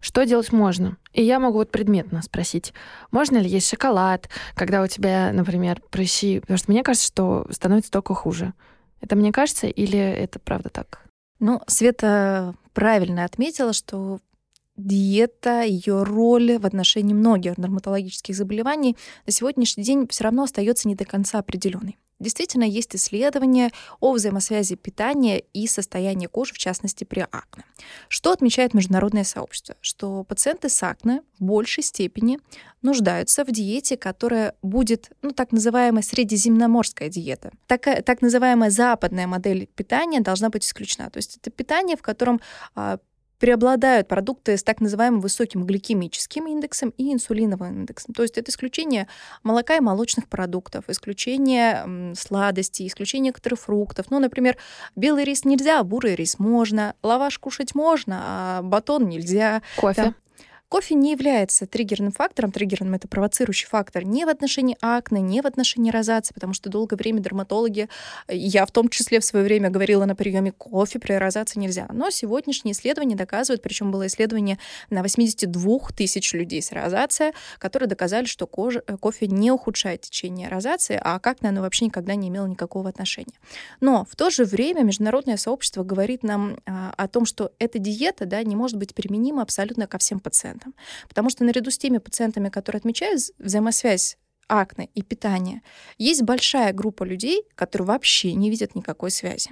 что 0.00 0.24
делать 0.24 0.52
можно? 0.52 0.96
И 1.12 1.22
я 1.22 1.38
могу 1.38 1.58
вот 1.58 1.70
предметно 1.70 2.22
спросить, 2.22 2.72
можно 3.10 3.38
ли 3.38 3.48
есть 3.48 3.68
шоколад, 3.68 4.28
когда 4.54 4.82
у 4.82 4.86
тебя, 4.86 5.32
например, 5.32 5.82
прыщи? 5.90 6.40
Потому 6.40 6.58
что 6.58 6.70
мне 6.70 6.82
кажется, 6.82 7.06
что 7.06 7.46
становится 7.50 7.90
только 7.90 8.14
хуже. 8.14 8.52
Это 9.00 9.16
мне 9.16 9.32
кажется 9.32 9.66
или 9.66 9.98
это 9.98 10.38
правда 10.38 10.68
так? 10.68 11.02
Ну, 11.38 11.60
Света 11.66 12.54
правильно 12.72 13.24
отметила, 13.24 13.72
что 13.72 14.20
диета, 14.76 15.62
ее 15.62 16.02
роль 16.02 16.58
в 16.58 16.66
отношении 16.66 17.14
многих 17.14 17.56
дерматологических 17.56 18.34
заболеваний 18.34 18.96
на 19.26 19.32
сегодняшний 19.32 19.84
день 19.84 20.06
все 20.08 20.24
равно 20.24 20.44
остается 20.44 20.88
не 20.88 20.94
до 20.94 21.04
конца 21.04 21.38
определенной. 21.38 21.98
Действительно, 22.18 22.64
есть 22.64 22.96
исследования 22.96 23.70
о 24.00 24.12
взаимосвязи 24.12 24.74
питания 24.74 25.40
и 25.52 25.66
состояния 25.66 26.28
кожи, 26.28 26.54
в 26.54 26.58
частности, 26.58 27.04
при 27.04 27.20
акне. 27.20 27.64
Что 28.08 28.32
отмечает 28.32 28.72
международное 28.72 29.24
сообщество? 29.24 29.76
Что 29.82 30.24
пациенты 30.24 30.70
с 30.70 30.82
акне 30.82 31.22
в 31.38 31.44
большей 31.44 31.82
степени 31.82 32.38
нуждаются 32.80 33.44
в 33.44 33.50
диете, 33.50 33.98
которая 33.98 34.54
будет, 34.62 35.10
ну, 35.20 35.32
так 35.32 35.52
называемая 35.52 36.02
средиземноморская 36.02 37.10
диета. 37.10 37.52
Такая, 37.66 38.00
так 38.00 38.22
называемая 38.22 38.70
западная 38.70 39.26
модель 39.26 39.66
питания 39.74 40.20
должна 40.20 40.48
быть 40.48 40.64
исключена. 40.64 41.10
То 41.10 41.18
есть 41.18 41.36
это 41.36 41.50
питание, 41.50 41.96
в 41.96 42.02
котором 42.02 42.40
а, 42.74 42.98
преобладают 43.38 44.08
продукты 44.08 44.56
с 44.56 44.62
так 44.62 44.80
называемым 44.80 45.20
высоким 45.20 45.64
гликемическим 45.64 46.46
индексом 46.46 46.90
и 46.96 47.12
инсулиновым 47.12 47.80
индексом. 47.80 48.14
То 48.14 48.22
есть 48.22 48.38
это 48.38 48.50
исключение 48.50 49.08
молока 49.42 49.76
и 49.76 49.80
молочных 49.80 50.28
продуктов, 50.28 50.84
исключение 50.88 52.14
сладостей, 52.14 52.86
исключение 52.86 53.30
некоторых 53.30 53.60
фруктов. 53.60 54.06
Ну, 54.10 54.18
например, 54.18 54.56
белый 54.94 55.24
рис 55.24 55.44
нельзя, 55.44 55.80
а 55.80 55.84
бурый 55.84 56.14
рис 56.14 56.38
можно, 56.38 56.94
лаваш 57.02 57.38
кушать 57.38 57.74
можно, 57.74 58.20
а 58.22 58.62
батон 58.62 59.08
нельзя. 59.08 59.62
Кофе. 59.76 60.02
Да. 60.02 60.14
Кофе 60.68 60.96
не 60.96 61.12
является 61.12 61.64
триггерным 61.64 62.10
фактором, 62.10 62.50
триггерным 62.50 62.94
это 62.94 63.06
провоцирующий 63.06 63.68
фактор 63.68 64.04
ни 64.04 64.24
в 64.24 64.28
отношении 64.28 64.76
акне, 64.80 65.20
ни 65.20 65.40
в 65.40 65.46
отношении 65.46 65.92
розации, 65.92 66.34
потому 66.34 66.54
что 66.54 66.70
долгое 66.70 66.96
время 66.96 67.20
дерматологи, 67.20 67.88
я 68.28 68.66
в 68.66 68.72
том 68.72 68.88
числе 68.88 69.20
в 69.20 69.24
свое 69.24 69.44
время 69.44 69.70
говорила 69.70 70.06
на 70.06 70.16
приеме 70.16 70.50
кофе 70.50 70.98
при 70.98 71.12
розации 71.12 71.60
нельзя. 71.60 71.86
Но 71.92 72.10
сегодняшние 72.10 72.72
исследования 72.72 73.14
доказывают, 73.14 73.62
причем 73.62 73.92
было 73.92 74.08
исследование 74.08 74.58
на 74.90 75.02
82 75.02 75.78
тысяч 75.96 76.32
людей 76.32 76.60
с 76.60 76.72
розацией, 76.72 77.32
которые 77.58 77.88
доказали, 77.88 78.24
что 78.24 78.48
кожа, 78.48 78.82
э, 78.88 78.96
кофе 78.96 79.28
не 79.28 79.52
ухудшает 79.52 80.00
течение 80.00 80.48
розации, 80.48 80.98
а 81.00 81.20
как 81.20 81.44
оно 81.44 81.60
вообще 81.60 81.84
никогда 81.84 82.16
не 82.16 82.26
имело 82.26 82.46
никакого 82.46 82.88
отношения. 82.88 83.38
Но 83.80 84.04
в 84.04 84.16
то 84.16 84.30
же 84.30 84.44
время 84.44 84.82
международное 84.82 85.36
сообщество 85.36 85.84
говорит 85.84 86.24
нам 86.24 86.58
а, 86.66 86.92
о 86.96 87.06
том, 87.06 87.24
что 87.24 87.52
эта 87.60 87.78
диета 87.78 88.26
да, 88.26 88.42
не 88.42 88.56
может 88.56 88.78
быть 88.78 88.96
применима 88.96 89.42
абсолютно 89.42 89.86
ко 89.86 89.98
всем 89.98 90.18
пациентам 90.18 90.55
пациентам. 90.56 90.74
Потому 91.08 91.30
что 91.30 91.44
наряду 91.44 91.70
с 91.70 91.78
теми 91.78 91.98
пациентами, 91.98 92.48
которые 92.48 92.78
отмечают 92.78 93.20
взаимосвязь 93.38 94.18
акне 94.48 94.88
и 94.94 95.02
питания, 95.02 95.62
есть 95.98 96.22
большая 96.22 96.72
группа 96.72 97.04
людей, 97.04 97.42
которые 97.54 97.86
вообще 97.86 98.34
не 98.34 98.50
видят 98.50 98.74
никакой 98.74 99.10
связи. 99.10 99.50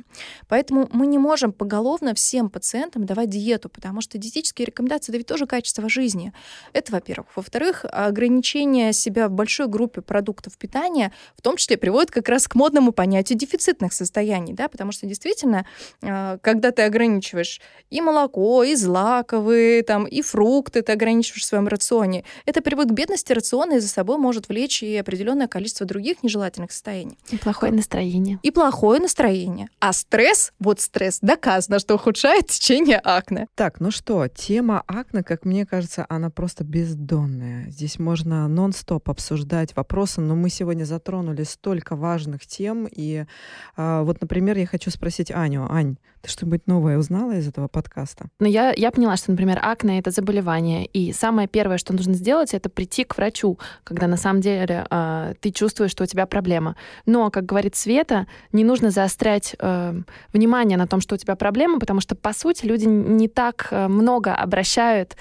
Поэтому 0.49 0.89
мы 0.93 1.07
не 1.07 1.19
можем 1.19 1.53
поголовно 1.53 2.15
всем 2.15 2.51
пациентам 2.51 3.05
давать 3.05 3.31
диету, 3.31 3.69
потому 3.69 4.01
что 4.01 4.19
диетические 4.19 4.67
рекомендации— 4.67 5.13
ведь 5.17 5.27
тоже 5.27 5.47
качество 5.47 5.89
жизни. 5.89 6.33
Это, 6.73 6.93
во-первых. 6.93 7.29
Во-вторых, 7.37 7.85
ограничение 7.91 8.93
себя 8.93 9.29
в 9.29 9.33
большой 9.33 9.69
группе 9.69 10.01
продуктов 10.01 10.57
питания 10.59 11.13
в 11.37 11.43
том 11.43 11.57
числе 11.57 11.77
приводит 11.77 12.11
как 12.11 12.29
раз 12.29 12.47
к 12.47 12.55
модному 12.55 12.93
понятию 12.93 13.39
дефицитных 13.39 13.93
состояний, 13.93 14.53
да, 14.53 14.69
потому 14.69 14.93
что 14.93 15.07
действительно, 15.07 15.67
а, 16.03 16.39
когда 16.39 16.71
ты 16.71 16.83
ограничиваешь 16.83 17.61
и 17.91 18.01
молоко, 18.01 18.63
и 18.65 18.75
злаковые, 18.75 19.83
там, 19.83 20.07
и 20.07 20.23
фрукты 20.23 20.83
ты 20.83 20.93
ограничиваешь 20.93 21.43
в 21.43 21.47
своем 21.47 21.69
рационе, 21.69 22.25
это 22.47 22.63
приводит 22.63 22.93
к 22.93 22.95
бедности 22.95 23.33
рациона 23.33 23.75
и 23.75 23.79
за 23.81 23.89
собой 23.89 24.19
может 24.19 24.49
влечь 24.49 24.84
и 24.85 24.97
определенное 24.97 25.49
количество 25.49 25.87
других 25.87 26.23
нежелательных 26.23 26.73
состояний. 26.73 27.19
И 27.31 27.37
плохое 27.37 27.73
настроение. 27.73 28.39
И 28.43 28.51
плохое 28.51 29.01
настроение. 29.01 29.69
А 29.81 29.93
стресс, 29.93 30.53
вот 30.59 30.81
стресс, 30.81 31.19
доказано, 31.21 31.79
что 31.79 31.95
ухудшает 31.95 32.49
течение 32.49 33.01
акне. 33.03 33.47
Так, 33.55 33.81
ну 33.81 33.91
что, 33.91 34.27
тема 34.29 34.83
акне, 34.87 35.23
как 35.23 35.45
мне 35.45 35.67
кажется, 35.67 36.07
она 36.09 36.31
просто 36.31 36.65
бездонная. 36.65 37.71
Здесь 37.71 37.99
можно 37.99 38.49
нон-стоп 38.49 39.09
обсуждать 39.11 39.75
вопросы, 39.77 40.21
но 40.21 40.35
мы 40.35 40.51
сегодня 40.51 40.85
затронули 40.85 41.43
столько 41.45 41.97
важных 41.97 42.47
тем. 42.47 42.89
И 42.91 43.25
а, 43.77 44.03
вот, 44.03 44.21
например, 44.21 44.59
я 44.59 44.67
хочу 44.67 44.91
спросить 44.91 45.31
Аню. 45.31 45.67
Ань, 45.71 45.97
ты 46.25 46.31
что-нибудь 46.31 46.67
новое 46.67 46.99
узнала 46.99 47.33
из 47.33 47.47
этого 47.47 47.69
подкаста? 47.69 48.27
Ну, 48.41 48.47
я, 48.47 48.73
я 48.77 48.91
поняла, 48.91 49.17
что, 49.17 49.31
например, 49.31 49.59
акне— 49.63 49.99
это 50.01 50.11
заболевание. 50.11 50.87
И 50.87 51.13
самое 51.13 51.47
первое, 51.47 51.79
что 51.79 51.93
нужно 51.93 52.15
сделать, 52.15 52.55
это 52.55 52.69
прийти 52.69 53.05
к 53.05 53.17
врачу, 53.17 53.59
когда 53.85 54.07
на 54.07 54.17
самом 54.17 54.41
деле 54.41 54.87
э, 54.91 55.35
ты 55.41 55.51
чувствуешь, 55.51 55.91
что 55.91 56.05
у 56.05 56.07
тебя 56.07 56.27
проблема. 56.27 56.77
Но, 57.07 57.31
как 57.31 57.45
говорит 57.45 57.77
Света, 57.77 58.27
не 58.53 58.65
нужно 58.65 58.91
заострять 58.91 59.55
э, 59.59 59.95
внимание 60.33 60.79
на 60.79 60.87
том, 60.87 61.01
что 61.01 61.15
у 61.15 61.19
тебя 61.19 61.37
проблема, 61.37 61.79
потому 61.79 62.01
что, 62.01 62.15
по 62.15 62.33
сути, 62.33 62.65
люди 62.65 62.87
не 62.87 63.29
так 63.29 63.69
э, 63.71 63.89
много 63.89 64.35
обращают 64.35 65.17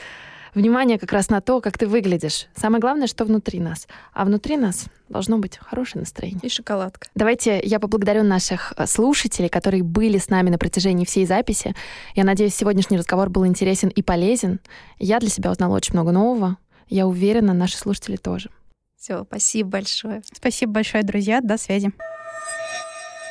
внимание 0.56 0.98
как 0.98 1.12
раз 1.12 1.30
на 1.30 1.42
то, 1.42 1.62
как 1.62 1.78
ты 1.78 1.88
выглядишь. 1.88 2.48
Самое 2.56 2.80
главное, 2.80 3.08
что 3.08 3.26
внутри 3.26 3.60
нас. 3.60 3.88
А 4.14 4.26
внутри 4.26 4.58
нас 4.58 4.86
должно 5.10 5.38
быть 5.38 5.58
хорошее 5.58 6.02
настроение. 6.02 6.42
И 6.44 6.50
шоколадка. 6.50 7.08
Давайте 7.16 7.60
я 7.64 7.80
поблагодарю 7.80 8.24
наших 8.24 8.74
э, 8.78 8.86
слушателей, 8.86 9.50
которые 9.50 9.84
были 9.84 10.18
с 10.18 10.30
нами 10.30 10.50
на 10.50 10.58
протяжении 10.58 11.06
всей 11.06 11.26
записи. 11.26 11.76
Я 12.16 12.24
надеюсь, 12.24 12.56
сегодняшний 12.56 12.98
разговор 12.98 13.30
был 13.30 13.46
интересен 13.46 13.90
и 13.90 14.02
полезен. 14.02 14.60
Я 15.00 15.20
для 15.20 15.30
себя 15.30 15.52
узнала 15.52 15.76
очень 15.76 15.94
много 15.94 16.12
нового. 16.12 16.58
Я 16.90 17.08
уверена, 17.08 17.54
наши 17.54 17.78
слушатели 17.78 18.18
тоже. 18.18 18.50
Все, 18.98 19.24
спасибо 19.24 19.70
большое. 19.70 20.22
Спасибо 20.32 20.74
большое, 20.74 21.04
друзья. 21.04 21.42
До 21.42 21.58
связи. 21.58 21.92